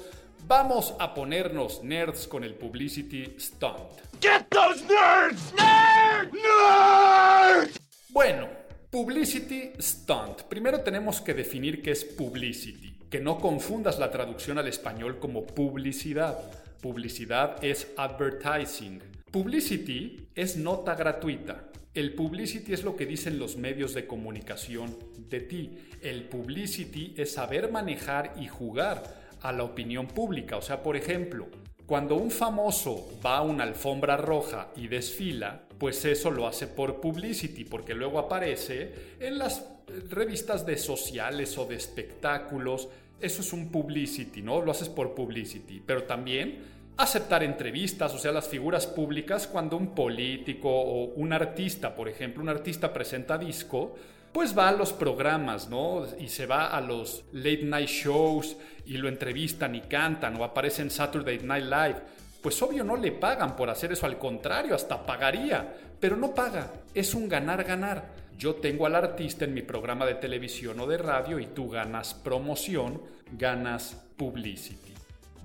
Vamos 0.47 0.93
a 0.99 1.13
ponernos 1.13 1.83
nerds 1.83 2.27
con 2.27 2.43
el 2.43 2.53
publicity 2.53 3.35
stunt. 3.39 3.99
Get 4.21 4.45
those 4.49 4.83
nerds! 4.85 5.53
Nerds! 5.55 6.33
Nerds! 6.33 7.79
Bueno, 8.09 8.47
publicity 8.89 9.73
stunt. 9.79 10.43
Primero 10.43 10.81
tenemos 10.81 11.19
que 11.19 11.33
definir 11.33 11.81
qué 11.81 11.91
es 11.91 12.05
publicity 12.05 12.95
que 13.09 13.19
no 13.19 13.39
confundas 13.39 13.97
la 13.97 14.11
traducción 14.11 14.57
al 14.57 14.67
español 14.67 15.19
como 15.19 15.45
publicidad. 15.45 16.37
Publicidad 16.85 17.65
es 17.65 17.87
advertising. 17.97 19.01
Publicity 19.31 20.27
es 20.35 20.55
nota 20.55 20.93
gratuita. 20.93 21.71
El 21.95 22.13
publicity 22.13 22.73
es 22.73 22.83
lo 22.83 22.95
que 22.95 23.07
dicen 23.07 23.39
los 23.39 23.57
medios 23.57 23.95
de 23.95 24.05
comunicación 24.05 24.95
de 25.27 25.39
ti. 25.39 25.79
El 25.99 26.25
publicity 26.25 27.15
es 27.17 27.33
saber 27.33 27.71
manejar 27.71 28.35
y 28.39 28.47
jugar 28.47 29.01
a 29.41 29.51
la 29.51 29.63
opinión 29.63 30.05
pública. 30.05 30.57
O 30.57 30.61
sea, 30.61 30.83
por 30.83 30.95
ejemplo, 30.95 31.47
cuando 31.87 32.17
un 32.17 32.29
famoso 32.29 33.19
va 33.25 33.37
a 33.37 33.41
una 33.41 33.63
alfombra 33.63 34.15
roja 34.15 34.71
y 34.75 34.87
desfila, 34.87 35.63
pues 35.79 36.05
eso 36.05 36.29
lo 36.29 36.45
hace 36.45 36.67
por 36.67 37.01
publicity, 37.01 37.65
porque 37.65 37.95
luego 37.95 38.19
aparece 38.19 39.15
en 39.19 39.39
las 39.39 39.65
revistas 40.11 40.67
de 40.67 40.77
sociales 40.77 41.57
o 41.57 41.65
de 41.65 41.77
espectáculos 41.77 42.89
eso 43.19 43.41
es 43.41 43.53
un 43.53 43.69
publicity, 43.69 44.41
¿no? 44.41 44.61
Lo 44.61 44.71
haces 44.71 44.89
por 44.89 45.15
publicity, 45.15 45.81
pero 45.85 46.03
también 46.03 46.74
aceptar 46.97 47.43
entrevistas, 47.43 48.13
o 48.13 48.17
sea, 48.17 48.31
las 48.31 48.47
figuras 48.47 48.87
públicas, 48.87 49.47
cuando 49.47 49.77
un 49.77 49.93
político 49.93 50.69
o 50.69 51.05
un 51.15 51.33
artista, 51.33 51.93
por 51.95 52.07
ejemplo, 52.07 52.41
un 52.41 52.49
artista 52.49 52.93
presenta 52.93 53.37
disco, 53.37 53.95
pues 54.31 54.57
va 54.57 54.67
a 54.67 54.73
los 54.73 54.91
programas, 54.91 55.69
¿no? 55.69 56.05
Y 56.19 56.27
se 56.27 56.45
va 56.45 56.67
a 56.67 56.81
los 56.81 57.23
late 57.31 57.63
night 57.63 57.87
shows 57.87 58.57
y 58.85 58.97
lo 58.97 59.07
entrevistan 59.07 59.75
y 59.75 59.81
cantan 59.81 60.39
o 60.39 60.43
aparece 60.43 60.81
en 60.81 60.91
Saturday 60.91 61.39
Night 61.39 61.65
Live. 61.65 61.95
Pues 62.41 62.61
obvio 62.61 62.83
no 62.83 62.97
le 62.97 63.13
pagan 63.13 63.55
por 63.55 63.69
hacer 63.69 63.93
eso, 63.93 64.05
al 64.05 64.17
contrario, 64.17 64.75
hasta 64.75 65.05
pagaría, 65.05 65.73
pero 65.99 66.17
no 66.17 66.33
paga, 66.33 66.71
es 66.93 67.13
un 67.13 67.29
ganar-ganar. 67.29 68.25
Yo 68.37 68.55
tengo 68.55 68.85
al 68.85 68.95
artista 68.95 69.45
en 69.45 69.53
mi 69.53 69.61
programa 69.61 70.05
de 70.05 70.15
televisión 70.15 70.79
o 70.81 70.85
de 70.85 70.97
radio 70.97 71.39
y 71.39 71.47
tú 71.47 71.69
ganas 71.69 72.13
promoción, 72.13 73.01
ganas 73.31 73.95
publicity. 74.17 74.94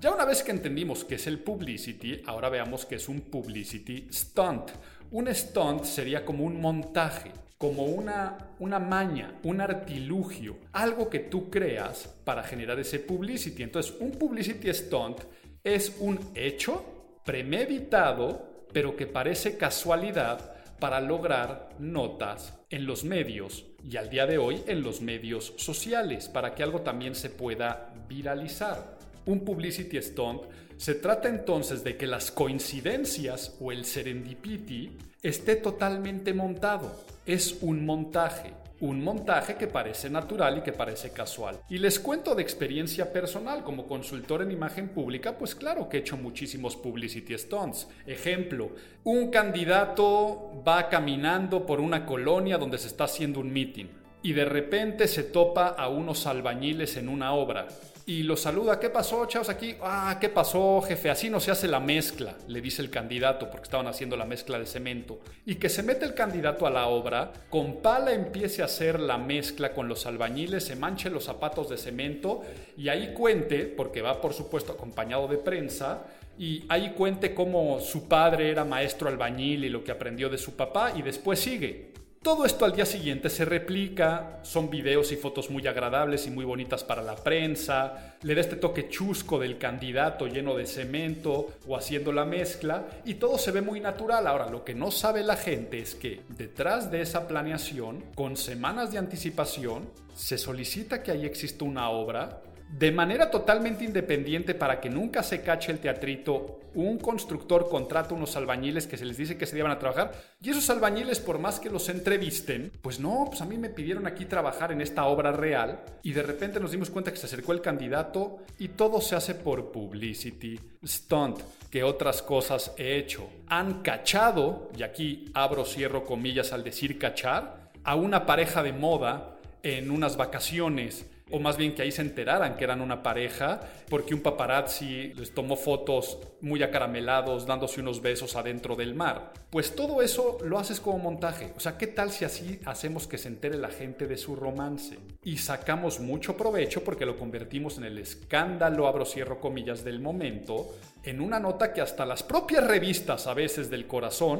Ya 0.01 0.11
una 0.11 0.25
vez 0.25 0.41
que 0.41 0.49
entendimos 0.49 1.05
qué 1.05 1.13
es 1.13 1.27
el 1.27 1.37
publicity, 1.37 2.23
ahora 2.25 2.49
veamos 2.49 2.87
qué 2.87 2.95
es 2.95 3.07
un 3.07 3.21
publicity 3.21 4.07
stunt. 4.11 4.71
Un 5.11 5.27
stunt 5.31 5.83
sería 5.83 6.25
como 6.25 6.43
un 6.43 6.59
montaje, 6.59 7.31
como 7.55 7.85
una, 7.85 8.49
una 8.57 8.79
maña, 8.79 9.35
un 9.43 9.61
artilugio, 9.61 10.57
algo 10.71 11.07
que 11.07 11.19
tú 11.19 11.51
creas 11.51 12.07
para 12.25 12.41
generar 12.41 12.79
ese 12.79 12.97
publicity. 12.97 13.61
Entonces, 13.61 13.93
un 13.99 14.09
publicity 14.09 14.73
stunt 14.73 15.19
es 15.63 15.95
un 15.99 16.19
hecho 16.33 17.19
premeditado, 17.23 18.65
pero 18.73 18.95
que 18.95 19.05
parece 19.05 19.55
casualidad 19.55 20.55
para 20.79 20.99
lograr 20.99 21.69
notas 21.77 22.57
en 22.71 22.87
los 22.87 23.03
medios 23.03 23.67
y 23.87 23.97
al 23.97 24.09
día 24.09 24.25
de 24.25 24.39
hoy 24.39 24.63
en 24.65 24.81
los 24.81 24.99
medios 24.99 25.53
sociales 25.57 26.27
para 26.27 26.55
que 26.55 26.63
algo 26.63 26.81
también 26.81 27.13
se 27.13 27.29
pueda 27.29 27.93
viralizar. 28.09 29.00
Un 29.25 29.45
publicity 29.45 30.01
stunt 30.01 30.43
se 30.77 30.95
trata 30.95 31.29
entonces 31.29 31.83
de 31.83 31.95
que 31.95 32.07
las 32.07 32.31
coincidencias 32.31 33.55
o 33.59 33.71
el 33.71 33.85
serendipity 33.85 34.97
esté 35.21 35.55
totalmente 35.55 36.33
montado. 36.33 36.91
Es 37.25 37.57
un 37.61 37.85
montaje 37.85 38.53
un 38.81 39.03
montaje 39.03 39.55
que 39.55 39.67
parece 39.67 40.09
natural 40.09 40.57
y 40.57 40.61
que 40.61 40.73
parece 40.73 41.11
casual. 41.11 41.59
Y 41.69 41.77
les 41.77 41.99
cuento 41.99 42.33
de 42.33 42.41
experiencia 42.41 43.13
personal, 43.13 43.63
como 43.63 43.87
consultor 43.87 44.41
en 44.41 44.51
imagen 44.51 44.89
pública, 44.89 45.37
pues 45.37 45.53
claro 45.53 45.87
que 45.87 45.97
he 45.97 45.99
hecho 45.99 46.17
muchísimos 46.17 46.75
publicity 46.75 47.37
stunts. 47.37 47.87
Ejemplo, 48.07 48.71
un 49.03 49.29
candidato 49.29 50.63
va 50.67 50.89
caminando 50.89 51.65
por 51.65 51.79
una 51.79 52.07
colonia 52.07 52.57
donde 52.57 52.79
se 52.79 52.87
está 52.87 53.03
haciendo 53.03 53.39
un 53.39 53.53
meeting 53.53 53.85
y 54.23 54.33
de 54.33 54.45
repente 54.45 55.07
se 55.07 55.23
topa 55.23 55.67
a 55.67 55.87
unos 55.87 56.25
albañiles 56.25 56.97
en 56.97 57.07
una 57.07 57.33
obra 57.33 57.67
y 58.11 58.23
lo 58.23 58.35
saluda. 58.35 58.77
¿Qué 58.77 58.89
pasó, 58.89 59.25
chavos? 59.25 59.47
Aquí, 59.47 59.75
ah, 59.81 60.17
¿qué 60.19 60.27
pasó, 60.27 60.81
jefe? 60.81 61.09
Así 61.09 61.29
no 61.29 61.39
se 61.39 61.49
hace 61.49 61.65
la 61.69 61.79
mezcla, 61.79 62.35
le 62.47 62.59
dice 62.59 62.81
el 62.81 62.89
candidato, 62.89 63.49
porque 63.49 63.63
estaban 63.63 63.87
haciendo 63.87 64.17
la 64.17 64.25
mezcla 64.25 64.59
de 64.59 64.65
cemento. 64.65 65.21
Y 65.45 65.55
que 65.55 65.69
se 65.69 65.81
mete 65.81 66.03
el 66.03 66.13
candidato 66.13 66.67
a 66.67 66.69
la 66.69 66.87
obra, 66.87 67.31
con 67.49 67.77
pala 67.81 68.11
empiece 68.11 68.63
a 68.63 68.65
hacer 68.65 68.99
la 68.99 69.17
mezcla 69.17 69.71
con 69.71 69.87
los 69.87 70.05
albañiles, 70.05 70.65
se 70.65 70.75
manche 70.75 71.09
los 71.09 71.23
zapatos 71.23 71.69
de 71.69 71.77
cemento 71.77 72.41
y 72.75 72.89
ahí 72.89 73.13
cuente, 73.13 73.59
porque 73.65 74.01
va 74.01 74.19
por 74.19 74.33
supuesto 74.33 74.73
acompañado 74.73 75.29
de 75.29 75.37
prensa, 75.37 76.03
y 76.37 76.65
ahí 76.67 76.93
cuente 76.97 77.33
cómo 77.33 77.79
su 77.79 78.09
padre 78.09 78.49
era 78.49 78.65
maestro 78.65 79.07
albañil 79.07 79.63
y 79.63 79.69
lo 79.69 79.85
que 79.85 79.91
aprendió 79.91 80.29
de 80.29 80.37
su 80.37 80.57
papá, 80.57 80.91
y 80.97 81.01
después 81.01 81.39
sigue 81.39 81.90
Todo 82.23 82.45
esto 82.45 82.65
al 82.65 82.75
día 82.75 82.85
siguiente 82.85 83.31
se 83.31 83.45
replica, 83.45 84.41
son 84.43 84.69
videos 84.69 85.11
y 85.11 85.15
fotos 85.15 85.49
muy 85.49 85.65
agradables 85.65 86.27
y 86.27 86.29
muy 86.29 86.45
bonitas 86.45 86.83
para 86.83 87.01
la 87.01 87.15
prensa, 87.15 88.15
le 88.21 88.35
da 88.35 88.41
este 88.41 88.57
toque 88.57 88.89
chusco 88.89 89.39
del 89.39 89.57
candidato 89.57 90.27
lleno 90.27 90.55
de 90.55 90.67
cemento 90.67 91.47
o 91.67 91.75
haciendo 91.75 92.11
la 92.11 92.23
mezcla 92.23 92.85
y 93.05 93.15
todo 93.15 93.39
se 93.39 93.49
ve 93.49 93.63
muy 93.63 93.79
natural. 93.79 94.27
Ahora, 94.27 94.51
lo 94.51 94.63
que 94.63 94.75
no 94.75 94.91
sabe 94.91 95.23
la 95.23 95.35
gente 95.35 95.79
es 95.79 95.95
que 95.95 96.21
detrás 96.29 96.91
de 96.91 97.01
esa 97.01 97.27
planeación, 97.27 98.05
con 98.13 98.37
semanas 98.37 98.91
de 98.91 98.99
anticipación, 98.99 99.89
se 100.13 100.37
solicita 100.37 101.01
que 101.01 101.09
ahí 101.09 101.25
exista 101.25 101.65
una 101.65 101.89
obra 101.89 102.43
de 102.71 102.91
manera 102.91 103.29
totalmente 103.29 103.83
independiente 103.83 104.55
para 104.55 104.79
que 104.79 104.89
nunca 104.89 105.23
se 105.23 105.41
cache 105.41 105.71
el 105.71 105.79
teatrito, 105.79 106.61
un 106.73 106.97
constructor 106.99 107.69
contrata 107.69 108.15
unos 108.15 108.37
albañiles 108.37 108.87
que 108.87 108.97
se 108.97 109.03
les 109.03 109.17
dice 109.17 109.37
que 109.37 109.45
se 109.45 109.57
llevan 109.57 109.73
a 109.73 109.79
trabajar 109.79 110.13
y 110.41 110.51
esos 110.51 110.69
albañiles 110.69 111.19
por 111.19 111.37
más 111.37 111.59
que 111.59 111.69
los 111.69 111.89
entrevisten, 111.89 112.71
pues 112.81 112.99
no, 112.99 113.25
pues 113.27 113.41
a 113.41 113.45
mí 113.45 113.57
me 113.57 113.69
pidieron 113.69 114.07
aquí 114.07 114.25
trabajar 114.25 114.71
en 114.71 114.79
esta 114.79 115.05
obra 115.05 115.33
real 115.33 115.83
y 116.01 116.13
de 116.13 116.23
repente 116.23 116.61
nos 116.61 116.71
dimos 116.71 116.89
cuenta 116.89 117.11
que 117.11 117.17
se 117.17 117.25
acercó 117.25 117.51
el 117.51 117.61
candidato 117.61 118.37
y 118.57 118.69
todo 118.69 119.01
se 119.01 119.17
hace 119.17 119.35
por 119.35 119.71
publicity, 119.71 120.57
stunt, 120.85 121.39
que 121.69 121.83
otras 121.83 122.21
cosas 122.21 122.73
he 122.77 122.95
hecho. 122.95 123.29
Han 123.47 123.81
cachado, 123.81 124.71
y 124.77 124.83
aquí 124.83 125.25
abro 125.33 125.65
cierro 125.65 126.05
comillas 126.05 126.53
al 126.53 126.63
decir 126.63 126.97
cachar, 126.97 127.71
a 127.83 127.95
una 127.95 128.25
pareja 128.25 128.63
de 128.63 128.71
moda 128.71 129.37
en 129.63 129.91
unas 129.91 130.15
vacaciones 130.15 131.05
o 131.31 131.39
más 131.39 131.57
bien 131.57 131.73
que 131.73 131.81
ahí 131.81 131.91
se 131.91 132.01
enteraran 132.01 132.55
que 132.55 132.63
eran 132.63 132.81
una 132.81 133.03
pareja, 133.03 133.61
porque 133.89 134.13
un 134.13 134.21
paparazzi 134.21 135.13
les 135.13 135.33
tomó 135.33 135.55
fotos 135.55 136.19
muy 136.41 136.63
acaramelados 136.63 137.45
dándose 137.45 137.81
unos 137.81 138.01
besos 138.01 138.35
adentro 138.35 138.75
del 138.75 138.95
mar. 138.95 139.33
Pues 139.49 139.75
todo 139.75 140.01
eso 140.01 140.37
lo 140.43 140.57
haces 140.57 140.79
como 140.79 140.97
montaje. 140.97 141.53
O 141.55 141.59
sea, 141.59 141.77
¿qué 141.77 141.87
tal 141.87 142.11
si 142.11 142.25
así 142.25 142.59
hacemos 142.65 143.07
que 143.07 143.17
se 143.17 143.27
entere 143.27 143.57
la 143.57 143.69
gente 143.69 144.07
de 144.07 144.17
su 144.17 144.35
romance? 144.35 144.97
Y 145.23 145.37
sacamos 145.37 145.99
mucho 145.99 146.37
provecho 146.37 146.83
porque 146.83 147.05
lo 147.05 147.17
convertimos 147.17 147.77
en 147.77 147.85
el 147.85 147.97
escándalo, 147.97 148.87
abro 148.87 149.05
cierro 149.05 149.39
comillas, 149.39 149.83
del 149.83 149.99
momento, 149.99 150.75
en 151.03 151.21
una 151.21 151.39
nota 151.39 151.73
que 151.73 151.81
hasta 151.81 152.05
las 152.05 152.23
propias 152.23 152.65
revistas 152.65 153.27
a 153.27 153.33
veces 153.33 153.69
del 153.69 153.87
corazón, 153.87 154.39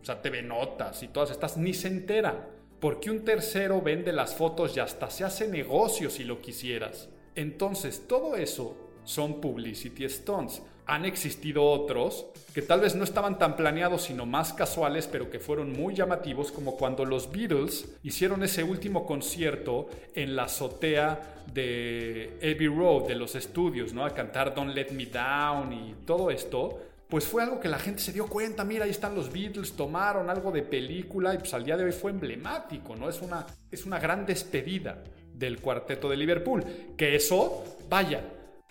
o 0.00 0.04
sea, 0.04 0.20
TV 0.20 0.42
Notas 0.42 1.02
y 1.02 1.08
todas 1.08 1.30
estas, 1.30 1.56
ni 1.56 1.74
se 1.74 1.88
enteran 1.88 2.59
porque 2.80 3.10
un 3.10 3.24
tercero 3.24 3.82
vende 3.82 4.12
las 4.12 4.34
fotos 4.34 4.76
y 4.76 4.80
hasta 4.80 5.10
se 5.10 5.24
hace 5.24 5.46
negocio 5.46 6.10
si 6.10 6.24
lo 6.24 6.40
quisieras. 6.40 7.08
Entonces, 7.34 8.06
todo 8.08 8.36
eso 8.36 8.76
son 9.04 9.40
publicity 9.40 10.08
stunts. 10.08 10.62
Han 10.86 11.04
existido 11.04 11.64
otros 11.64 12.26
que 12.52 12.62
tal 12.62 12.80
vez 12.80 12.96
no 12.96 13.04
estaban 13.04 13.38
tan 13.38 13.54
planeados 13.54 14.02
sino 14.02 14.26
más 14.26 14.52
casuales, 14.52 15.06
pero 15.06 15.30
que 15.30 15.38
fueron 15.38 15.72
muy 15.72 15.94
llamativos, 15.94 16.50
como 16.50 16.76
cuando 16.76 17.04
los 17.04 17.30
Beatles 17.30 17.94
hicieron 18.02 18.42
ese 18.42 18.64
último 18.64 19.06
concierto 19.06 19.88
en 20.14 20.34
la 20.34 20.44
azotea 20.44 21.44
de 21.52 22.32
Abbey 22.38 22.66
Road, 22.66 23.06
de 23.06 23.14
los 23.14 23.36
estudios, 23.36 23.92
¿no? 23.92 24.04
A 24.04 24.10
cantar 24.10 24.54
Don't 24.54 24.74
Let 24.74 24.90
Me 24.90 25.06
Down 25.06 25.72
y 25.72 25.94
todo 26.04 26.30
esto 26.30 26.80
pues 27.10 27.26
fue 27.26 27.42
algo 27.42 27.58
que 27.58 27.68
la 27.68 27.78
gente 27.78 28.00
se 28.00 28.12
dio 28.12 28.28
cuenta, 28.28 28.64
mira, 28.64 28.84
ahí 28.84 28.90
están 28.90 29.16
los 29.16 29.32
Beatles, 29.32 29.72
tomaron 29.72 30.30
algo 30.30 30.52
de 30.52 30.62
película 30.62 31.34
y 31.34 31.38
pues 31.38 31.52
al 31.52 31.64
día 31.64 31.76
de 31.76 31.84
hoy 31.84 31.92
fue 31.92 32.12
emblemático, 32.12 32.94
¿no? 32.94 33.08
Es 33.08 33.20
una, 33.20 33.44
es 33.70 33.84
una 33.84 33.98
gran 33.98 34.24
despedida 34.24 35.02
del 35.34 35.60
cuarteto 35.60 36.08
de 36.08 36.16
Liverpool. 36.16 36.64
Que 36.96 37.16
eso, 37.16 37.64
vaya, 37.88 38.22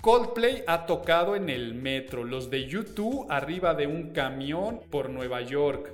Coldplay 0.01 0.63
ha 0.65 0.85
tocado 0.85 1.35
en 1.35 1.49
el 1.49 1.73
metro, 1.73 2.23
los 2.23 2.49
de 2.49 2.65
YouTube 2.65 3.25
arriba 3.29 3.73
de 3.73 3.87
un 3.87 4.11
camión 4.13 4.79
por 4.89 5.09
Nueva 5.09 5.41
York. 5.41 5.91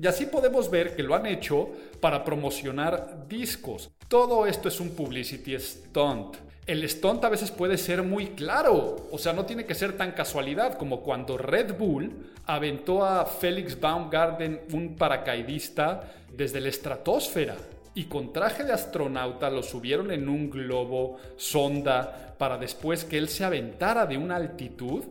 Y 0.00 0.06
así 0.06 0.26
podemos 0.26 0.70
ver 0.70 0.94
que 0.94 1.02
lo 1.02 1.16
han 1.16 1.26
hecho 1.26 1.68
para 2.00 2.24
promocionar 2.24 3.26
discos. 3.26 3.90
Todo 4.06 4.46
esto 4.46 4.68
es 4.68 4.78
un 4.78 4.90
publicity 4.90 5.58
stunt 5.58 6.36
el 6.68 6.86
stunt 6.86 7.24
a 7.24 7.30
veces 7.30 7.50
puede 7.50 7.78
ser 7.78 8.02
muy 8.02 8.28
claro, 8.28 9.08
o 9.10 9.16
sea, 9.16 9.32
no 9.32 9.46
tiene 9.46 9.64
que 9.64 9.74
ser 9.74 9.96
tan 9.96 10.12
casualidad 10.12 10.76
como 10.76 11.00
cuando 11.00 11.38
Red 11.38 11.78
Bull 11.78 12.12
aventó 12.44 13.02
a 13.02 13.24
Felix 13.24 13.80
Baumgarten, 13.80 14.60
un 14.74 14.94
paracaidista, 14.94 16.12
desde 16.30 16.60
la 16.60 16.68
estratosfera 16.68 17.56
y 17.94 18.04
con 18.04 18.34
traje 18.34 18.64
de 18.64 18.72
astronauta 18.74 19.48
lo 19.48 19.62
subieron 19.62 20.10
en 20.10 20.28
un 20.28 20.50
globo 20.50 21.16
sonda 21.36 22.36
para 22.36 22.58
después 22.58 23.04
que 23.04 23.16
él 23.16 23.28
se 23.28 23.44
aventara 23.44 24.04
de 24.04 24.18
una 24.18 24.36
altitud, 24.36 25.04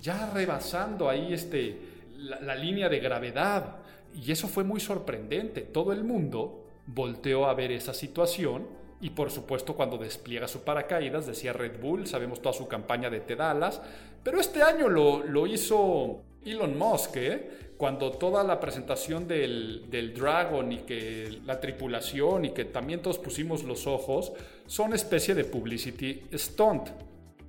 ya 0.00 0.30
rebasando 0.34 1.08
ahí 1.08 1.32
este, 1.32 1.78
la, 2.18 2.40
la 2.40 2.56
línea 2.56 2.88
de 2.88 2.98
gravedad. 2.98 3.76
Y 4.14 4.30
eso 4.30 4.48
fue 4.48 4.62
muy 4.62 4.80
sorprendente. 4.80 5.62
Todo 5.62 5.92
el 5.92 6.04
mundo 6.04 6.66
volteó 6.86 7.46
a 7.46 7.54
ver 7.54 7.72
esa 7.72 7.94
situación 7.94 8.66
y 9.04 9.10
por 9.10 9.30
supuesto 9.30 9.74
cuando 9.74 9.98
despliega 9.98 10.48
su 10.48 10.62
paracaídas, 10.62 11.26
decía 11.26 11.52
Red 11.52 11.78
Bull, 11.78 12.06
sabemos 12.06 12.40
toda 12.40 12.54
su 12.54 12.66
campaña 12.66 13.10
de 13.10 13.20
Tedalas, 13.20 13.82
pero 14.22 14.40
este 14.40 14.62
año 14.62 14.88
lo, 14.88 15.22
lo 15.22 15.46
hizo 15.46 16.22
Elon 16.42 16.78
Musk, 16.78 17.16
¿eh? 17.16 17.50
cuando 17.76 18.12
toda 18.12 18.42
la 18.42 18.58
presentación 18.58 19.28
del, 19.28 19.90
del, 19.90 20.14
Dragon 20.14 20.72
y 20.72 20.78
que 20.78 21.38
la 21.44 21.60
tripulación 21.60 22.46
y 22.46 22.50
que 22.52 22.64
también 22.64 23.02
todos 23.02 23.18
pusimos 23.18 23.62
los 23.64 23.86
ojos, 23.86 24.32
son 24.66 24.94
especie 24.94 25.34
de 25.34 25.44
publicity 25.44 26.22
stunt. 26.32 26.88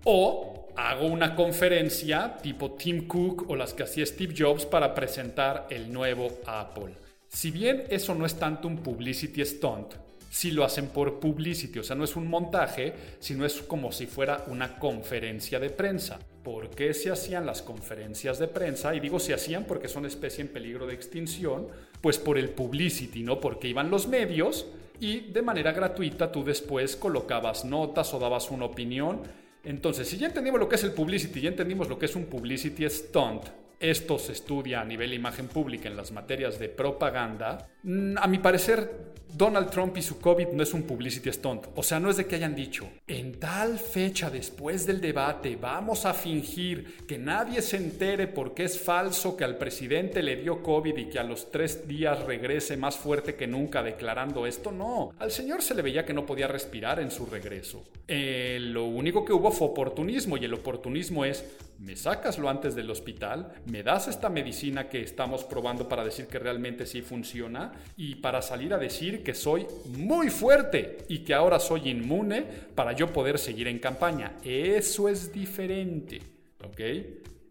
O 0.04 0.74
hago 0.76 1.08
una 1.08 1.38
conferencia 1.38 2.36
tipo 2.36 2.72
Tim 2.72 3.08
Cook 3.08 3.50
o 3.50 3.56
las 3.56 3.74
que 3.74 3.84
hacía 3.84 4.06
Steve 4.06 4.36
Jobs 4.38 4.66
para 4.66 4.94
presentar 4.94 5.68
el 5.70 5.90
nuevo 5.90 6.28
Apple. 6.46 6.96
Si 7.30 7.50
bien 7.50 7.86
eso 7.90 8.14
no 8.14 8.26
es 8.26 8.36
tanto 8.36 8.68
un 8.68 8.80
publicity 8.80 9.46
stunt, 9.46 9.94
si 10.36 10.52
lo 10.52 10.66
hacen 10.66 10.90
por 10.90 11.18
publicity, 11.22 11.80
o 11.80 11.84
sea, 11.84 11.96
no 11.96 12.04
es 12.04 12.18
un 12.18 12.28
montaje, 12.28 12.94
sino 13.20 13.46
es 13.46 13.62
como 13.62 13.94
si 13.94 14.06
fuera 14.06 14.44
una 14.48 14.78
conferencia 14.78 15.62
de 15.62 15.70
prensa. 15.70 16.20
¿Por 16.44 16.72
qué 16.72 16.94
se 16.94 17.10
hacían 17.10 17.46
las 17.46 17.62
conferencias 17.62 18.38
de 18.38 18.50
prensa? 18.50 18.94
Y 18.94 19.00
digo 19.00 19.18
se 19.18 19.34
hacían 19.34 19.64
porque 19.64 19.88
son 19.88 20.06
especie 20.06 20.42
en 20.42 20.50
peligro 20.50 20.88
de 20.88 20.94
extinción, 20.94 21.70
pues 22.02 22.18
por 22.18 22.38
el 22.38 22.50
publicity, 22.50 23.24
¿no? 23.24 23.40
Porque 23.40 23.70
iban 23.70 23.90
los 23.90 24.10
medios 24.10 24.68
y 25.00 25.22
de 25.22 25.42
manera 25.42 25.72
gratuita 25.72 26.34
tú 26.34 26.44
después 26.44 26.98
colocabas 26.98 27.64
notas 27.64 28.14
o 28.14 28.20
dabas 28.20 28.52
una 28.52 28.66
opinión. 28.66 29.22
Entonces, 29.64 30.10
si 30.10 30.18
ya 30.18 30.28
entendimos 30.28 30.60
lo 30.60 30.68
que 30.68 30.76
es 30.76 30.84
el 30.84 30.92
publicity, 30.92 31.40
ya 31.40 31.50
entendimos 31.50 31.88
lo 31.88 31.98
que 31.98 32.08
es 32.08 32.16
un 32.18 32.26
publicity 32.26 32.90
stunt, 32.90 33.46
esto 33.80 34.20
se 34.20 34.34
estudia 34.34 34.82
a 34.82 34.86
nivel 34.86 35.14
imagen 35.14 35.48
pública 35.48 35.88
en 35.88 35.96
las 35.96 36.12
materias 36.12 36.60
de 36.60 36.68
propaganda, 36.68 37.70
mm, 37.84 38.18
a 38.18 38.28
mi 38.28 38.40
parecer 38.40 39.14
Donald 39.38 39.70
Trump 39.70 39.98
y 39.98 40.02
su 40.02 40.20
COVID 40.22 40.50
no 40.54 40.64
es 40.64 40.74
un 40.74 40.84
publicity 40.84 41.30
stunt. 41.32 41.66
O 41.76 41.84
sea, 41.84 42.00
no 42.00 42.10
es 42.10 42.16
de 42.16 42.26
que 42.26 42.36
hayan 42.36 42.56
dicho, 42.56 42.88
en 43.06 43.38
tal 43.38 43.78
fecha 43.80 44.30
después 44.30 44.86
del 44.86 45.02
debate 45.02 45.58
vamos 45.58 46.06
a 46.06 46.14
fingir 46.14 47.06
que 47.06 47.18
nadie 47.18 47.62
se 47.62 47.76
entere 47.76 48.28
porque 48.28 48.64
es 48.64 48.80
falso 48.80 49.36
que 49.36 49.44
al 49.44 49.58
presidente 49.58 50.24
le 50.24 50.38
dio 50.38 50.64
COVID 50.64 50.98
y 50.98 51.10
que 51.10 51.20
a 51.20 51.24
los 51.24 51.52
tres 51.52 51.86
días 51.86 52.24
regrese 52.24 52.78
más 52.78 52.96
fuerte 52.96 53.36
que 53.36 53.46
nunca 53.46 53.84
declarando 53.84 54.46
esto. 54.46 54.72
No, 54.72 55.12
al 55.20 55.32
señor 55.32 55.62
se 55.62 55.76
le 55.76 55.82
veía 55.82 56.06
que 56.06 56.14
no 56.14 56.26
podía 56.26 56.48
respirar 56.48 57.02
en 57.02 57.12
su 57.12 57.26
regreso. 57.26 57.84
Eh, 58.08 58.60
lo 58.62 58.86
único 58.86 59.26
que 59.26 59.34
hubo 59.34 59.52
fue 59.52 59.68
oportunismo 59.68 60.38
y 60.38 60.46
el 60.46 60.54
oportunismo 60.54 61.26
es, 61.26 61.44
me 61.80 61.96
sacas 61.96 62.38
lo 62.38 62.50
antes 62.50 62.74
del 62.76 62.90
hospital, 62.90 63.52
me 63.66 63.84
das 63.84 64.08
esta 64.08 64.30
medicina 64.30 64.88
que 64.88 65.02
estamos 65.02 65.44
probando 65.44 65.90
para 65.90 66.06
decir 66.06 66.28
que 66.28 66.40
realmente 66.40 66.86
sí 66.86 67.02
funciona 67.02 67.74
y 67.98 68.16
para 68.16 68.42
salir 68.42 68.74
a 68.74 68.78
decir 68.78 69.24
que 69.26 69.34
soy 69.34 69.68
muy 69.88 70.30
fuerte 70.30 71.00
y 71.10 71.20
que 71.20 71.34
ahora 71.34 71.60
soy 71.60 71.90
inmune 71.90 72.44
para 72.74 72.94
yo 72.94 73.12
poder 73.12 73.38
seguir 73.38 73.68
en 73.68 73.80
campaña. 73.80 74.38
Eso 74.42 75.10
es 75.10 75.34
diferente, 75.34 76.22
¿ok? 76.64 76.80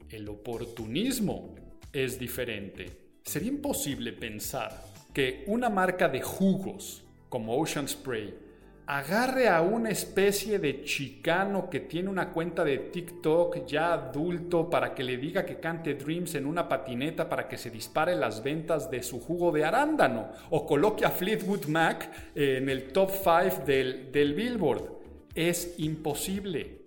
El 0.08 0.26
oportunismo 0.30 1.54
es 1.92 2.18
diferente. 2.18 2.87
Sería 3.22 3.50
imposible 3.50 4.14
pensar 4.14 4.82
que 5.12 5.44
una 5.48 5.68
marca 5.68 6.08
de 6.08 6.22
jugos 6.22 7.02
como 7.28 7.56
Ocean 7.56 7.88
Spray 7.88 8.34
agarre 8.86 9.48
a 9.48 9.62
una 9.62 9.90
especie 9.90 10.58
de 10.58 10.84
chicano 10.84 11.70
que 11.70 11.80
tiene 11.80 12.10
una 12.10 12.30
cuenta 12.30 12.64
de 12.64 12.78
TikTok 12.78 13.64
ya 13.66 13.94
adulto 13.94 14.68
para 14.68 14.94
que 14.94 15.02
le 15.02 15.16
diga 15.16 15.46
que 15.46 15.58
cante 15.58 15.94
Dreams 15.94 16.34
en 16.34 16.46
una 16.46 16.68
patineta 16.68 17.28
para 17.28 17.48
que 17.48 17.56
se 17.56 17.70
dispare 17.70 18.14
las 18.14 18.42
ventas 18.42 18.90
de 18.90 19.02
su 19.02 19.20
jugo 19.20 19.52
de 19.52 19.64
arándano 19.64 20.28
o 20.50 20.66
coloque 20.66 21.06
a 21.06 21.10
Fleetwood 21.10 21.66
Mac 21.66 22.10
en 22.34 22.68
el 22.68 22.92
top 22.92 23.10
5 23.10 23.64
del, 23.64 24.12
del 24.12 24.34
Billboard. 24.34 24.84
Es 25.34 25.74
imposible. 25.78 26.82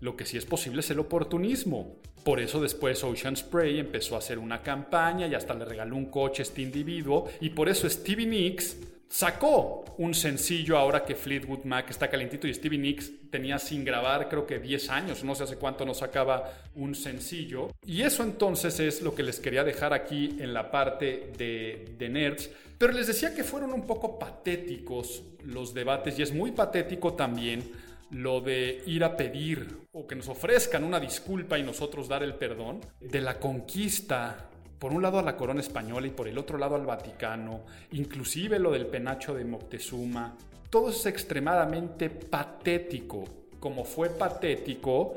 Lo 0.00 0.16
que 0.16 0.26
sí 0.26 0.36
es 0.36 0.44
posible 0.44 0.80
es 0.80 0.90
el 0.90 0.98
oportunismo. 0.98 1.96
Por 2.22 2.38
eso 2.38 2.60
después 2.60 3.02
Ocean 3.02 3.34
Spray 3.34 3.78
empezó 3.78 4.14
a 4.14 4.18
hacer 4.18 4.38
una 4.38 4.62
campaña 4.62 5.26
y 5.26 5.34
hasta 5.34 5.54
le 5.54 5.64
regaló 5.64 5.96
un 5.96 6.06
coche 6.10 6.42
a 6.42 6.44
este 6.44 6.60
individuo 6.60 7.30
y 7.40 7.50
por 7.50 7.70
eso 7.70 7.88
Stevie 7.88 8.26
Nicks 8.26 8.76
sacó 9.10 9.84
un 9.98 10.14
sencillo 10.14 10.78
ahora 10.78 11.04
que 11.04 11.16
Fleetwood 11.16 11.64
Mac 11.64 11.90
está 11.90 12.08
calentito 12.08 12.46
y 12.46 12.54
Stevie 12.54 12.78
Nicks 12.78 13.10
tenía 13.28 13.58
sin 13.58 13.84
grabar 13.84 14.28
creo 14.28 14.46
que 14.46 14.60
10 14.60 14.88
años, 14.88 15.24
no 15.24 15.34
sé 15.34 15.42
hace 15.42 15.56
cuánto 15.56 15.84
no 15.84 15.94
sacaba 15.94 16.52
un 16.76 16.94
sencillo. 16.94 17.70
Y 17.84 18.02
eso 18.02 18.22
entonces 18.22 18.78
es 18.78 19.02
lo 19.02 19.14
que 19.14 19.24
les 19.24 19.40
quería 19.40 19.64
dejar 19.64 19.92
aquí 19.92 20.36
en 20.38 20.54
la 20.54 20.70
parte 20.70 21.32
de, 21.36 21.94
de 21.98 22.08
Nerds. 22.08 22.50
Pero 22.78 22.92
les 22.92 23.08
decía 23.08 23.34
que 23.34 23.44
fueron 23.44 23.72
un 23.72 23.86
poco 23.86 24.18
patéticos 24.18 25.22
los 25.44 25.74
debates 25.74 26.18
y 26.18 26.22
es 26.22 26.32
muy 26.32 26.52
patético 26.52 27.14
también 27.14 27.70
lo 28.10 28.40
de 28.40 28.82
ir 28.86 29.04
a 29.04 29.16
pedir 29.16 29.86
o 29.92 30.06
que 30.06 30.14
nos 30.14 30.28
ofrezcan 30.28 30.84
una 30.84 30.98
disculpa 30.98 31.58
y 31.58 31.62
nosotros 31.62 32.08
dar 32.08 32.22
el 32.22 32.34
perdón 32.34 32.80
de 33.00 33.20
la 33.20 33.38
conquista 33.38 34.49
por 34.80 34.94
un 34.94 35.02
lado 35.02 35.18
a 35.18 35.22
la 35.22 35.36
corona 35.36 35.60
española 35.60 36.06
y 36.06 36.10
por 36.10 36.26
el 36.26 36.38
otro 36.38 36.56
lado 36.56 36.74
al 36.74 36.86
Vaticano, 36.86 37.60
inclusive 37.92 38.58
lo 38.58 38.72
del 38.72 38.86
penacho 38.86 39.34
de 39.34 39.44
Moctezuma, 39.44 40.36
todo 40.70 40.88
es 40.88 41.04
extremadamente 41.04 42.08
patético, 42.08 43.24
como 43.60 43.84
fue 43.84 44.08
patético 44.08 45.16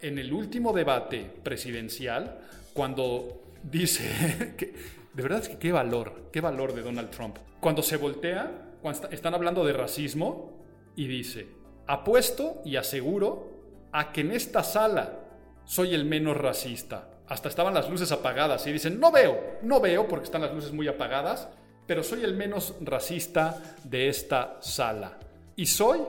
en 0.00 0.18
el 0.20 0.32
último 0.32 0.72
debate 0.72 1.28
presidencial, 1.42 2.38
cuando 2.72 3.42
dice 3.64 4.54
que, 4.56 4.74
de 5.12 5.22
verdad 5.22 5.40
es 5.40 5.48
que 5.48 5.58
qué 5.58 5.72
valor, 5.72 6.28
qué 6.30 6.40
valor 6.40 6.72
de 6.72 6.82
Donald 6.82 7.10
Trump. 7.10 7.36
Cuando 7.58 7.82
se 7.82 7.96
voltea, 7.96 8.76
cuando 8.80 9.08
están 9.08 9.34
hablando 9.34 9.64
de 9.64 9.72
racismo, 9.72 10.52
y 10.94 11.08
dice, 11.08 11.48
apuesto 11.88 12.62
y 12.64 12.76
aseguro 12.76 13.50
a 13.90 14.12
que 14.12 14.20
en 14.20 14.30
esta 14.30 14.62
sala 14.62 15.18
soy 15.64 15.94
el 15.94 16.04
menos 16.04 16.36
racista 16.36 17.08
hasta 17.30 17.48
estaban 17.48 17.72
las 17.72 17.88
luces 17.88 18.10
apagadas 18.10 18.66
y 18.66 18.72
dicen, 18.72 18.98
no 18.98 19.12
veo, 19.12 19.58
no 19.62 19.80
veo 19.80 20.08
porque 20.08 20.24
están 20.24 20.42
las 20.42 20.52
luces 20.52 20.72
muy 20.72 20.88
apagadas, 20.88 21.48
pero 21.86 22.02
soy 22.02 22.24
el 22.24 22.34
menos 22.34 22.74
racista 22.80 23.76
de 23.84 24.08
esta 24.08 24.58
sala. 24.60 25.16
Y 25.54 25.66
soy 25.66 26.00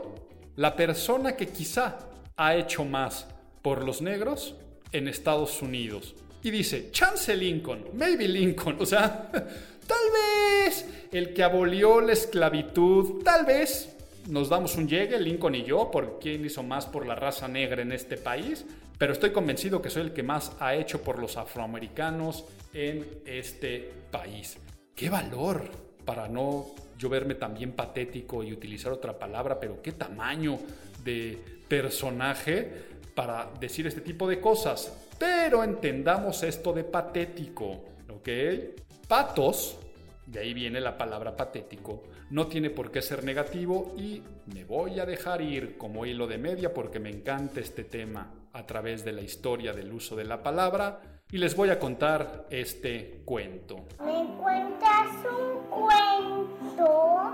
la 0.55 0.75
persona 0.75 1.35
que 1.37 1.47
quizá 1.47 1.99
ha 2.35 2.55
hecho 2.55 2.83
más 2.85 3.27
por 3.61 3.83
los 3.83 4.01
negros 4.01 4.55
en 4.91 5.07
Estados 5.07 5.61
Unidos. 5.61 6.15
Y 6.41 6.49
dice, 6.49 6.89
chance 6.89 7.35
Lincoln, 7.35 7.85
maybe 7.93 8.27
Lincoln, 8.27 8.77
o 8.79 8.85
sea, 8.87 9.29
tal 9.31 10.65
vez 10.65 10.87
el 11.11 11.35
que 11.35 11.43
abolió 11.43 12.01
la 12.01 12.13
esclavitud, 12.13 13.21
tal 13.23 13.45
vez 13.45 13.95
nos 14.27 14.49
damos 14.49 14.75
un 14.75 14.87
llegue, 14.87 15.19
Lincoln 15.19 15.53
y 15.53 15.63
yo, 15.65 15.91
por 15.91 16.17
quién 16.19 16.43
hizo 16.43 16.63
más 16.63 16.87
por 16.87 17.05
la 17.05 17.13
raza 17.13 17.47
negra 17.47 17.83
en 17.83 17.91
este 17.91 18.17
país, 18.17 18.65
pero 19.01 19.13
estoy 19.13 19.31
convencido 19.31 19.81
que 19.81 19.89
soy 19.89 20.03
el 20.03 20.13
que 20.13 20.21
más 20.21 20.55
ha 20.59 20.75
hecho 20.75 21.01
por 21.01 21.17
los 21.17 21.35
afroamericanos 21.35 22.45
en 22.71 23.23
este 23.25 23.91
país. 24.11 24.59
¡Qué 24.93 25.09
valor! 25.09 25.71
Para 26.05 26.27
no 26.27 26.67
yo 26.99 27.09
verme 27.09 27.33
también 27.33 27.71
patético 27.71 28.43
y 28.43 28.53
utilizar 28.53 28.91
otra 28.91 29.17
palabra, 29.17 29.59
pero 29.59 29.81
qué 29.81 29.93
tamaño 29.93 30.59
de 31.03 31.35
personaje 31.67 32.71
para 33.15 33.49
decir 33.59 33.87
este 33.87 34.01
tipo 34.01 34.29
de 34.29 34.39
cosas. 34.39 34.95
Pero 35.17 35.63
entendamos 35.63 36.43
esto 36.43 36.71
de 36.71 36.83
patético, 36.83 37.83
¿ok? 38.07 38.29
Patos 39.07 39.79
de 40.27 40.41
ahí 40.41 40.53
viene 40.53 40.79
la 40.79 40.95
palabra 40.95 41.35
patético, 41.35 42.03
no 42.29 42.45
tiene 42.45 42.69
por 42.69 42.91
qué 42.91 43.01
ser 43.01 43.23
negativo 43.23 43.95
y 43.97 44.21
me 44.53 44.63
voy 44.63 44.99
a 44.99 45.07
dejar 45.07 45.41
ir 45.41 45.75
como 45.75 46.05
hilo 46.05 46.27
de 46.27 46.37
media 46.37 46.71
porque 46.71 46.99
me 46.99 47.09
encanta 47.09 47.61
este 47.61 47.83
tema 47.83 48.31
a 48.53 48.65
través 48.65 49.03
de 49.05 49.11
la 49.11 49.21
historia 49.21 49.73
del 49.73 49.91
uso 49.91 50.15
de 50.15 50.25
la 50.25 50.43
palabra 50.43 51.21
y 51.31 51.37
les 51.37 51.55
voy 51.55 51.69
a 51.69 51.79
contar 51.79 52.47
este 52.49 53.21
cuento. 53.25 53.87
¿Me 54.03 54.37
cuentas 54.37 55.07
un 55.25 55.69
cuento? 55.69 57.31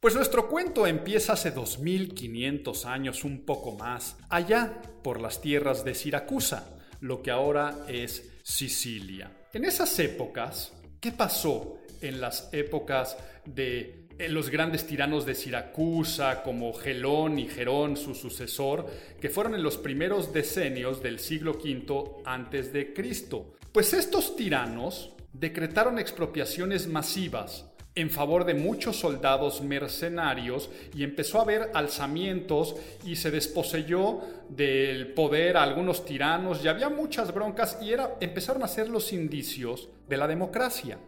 Pues 0.00 0.14
nuestro 0.14 0.48
cuento 0.48 0.86
empieza 0.86 1.34
hace 1.34 1.50
2500 1.50 2.86
años, 2.86 3.24
un 3.24 3.44
poco 3.44 3.72
más, 3.72 4.16
allá 4.30 4.80
por 5.02 5.20
las 5.20 5.42
tierras 5.42 5.84
de 5.84 5.94
Siracusa, 5.94 6.78
lo 7.00 7.22
que 7.22 7.30
ahora 7.30 7.84
es 7.86 8.40
Sicilia. 8.42 9.30
En 9.52 9.64
esas 9.66 9.98
épocas, 9.98 10.72
¿qué 11.00 11.12
pasó 11.12 11.78
en 12.00 12.20
las 12.20 12.48
épocas 12.52 13.18
de 13.44 14.08
los 14.28 14.50
grandes 14.50 14.86
tiranos 14.86 15.24
de 15.24 15.34
Siracusa, 15.34 16.42
como 16.42 16.72
Gelón 16.74 17.38
y 17.38 17.48
Gerón, 17.48 17.96
su 17.96 18.14
sucesor, 18.14 18.86
que 19.20 19.30
fueron 19.30 19.54
en 19.54 19.62
los 19.62 19.78
primeros 19.78 20.32
decenios 20.32 21.02
del 21.02 21.18
siglo 21.18 21.52
V 21.52 22.22
antes 22.24 22.72
de 22.72 22.92
Cristo. 22.92 23.54
Pues 23.72 23.94
estos 23.94 24.36
tiranos 24.36 25.14
decretaron 25.32 25.98
expropiaciones 25.98 26.86
masivas 26.86 27.66
en 27.94 28.10
favor 28.10 28.44
de 28.44 28.54
muchos 28.54 28.96
soldados 28.96 29.62
mercenarios 29.62 30.70
y 30.94 31.02
empezó 31.02 31.38
a 31.38 31.42
haber 31.42 31.70
alzamientos 31.74 32.76
y 33.04 33.16
se 33.16 33.30
desposeyó 33.30 34.20
del 34.48 35.12
poder 35.12 35.56
a 35.56 35.62
algunos 35.62 36.04
tiranos 36.04 36.64
y 36.64 36.68
había 36.68 36.88
muchas 36.88 37.34
broncas 37.34 37.78
y 37.82 37.92
era, 37.92 38.16
empezaron 38.20 38.62
a 38.62 38.68
ser 38.68 38.88
los 38.88 39.12
indicios 39.12 39.88
de 40.08 40.16
la 40.16 40.28
democracia. 40.28 40.98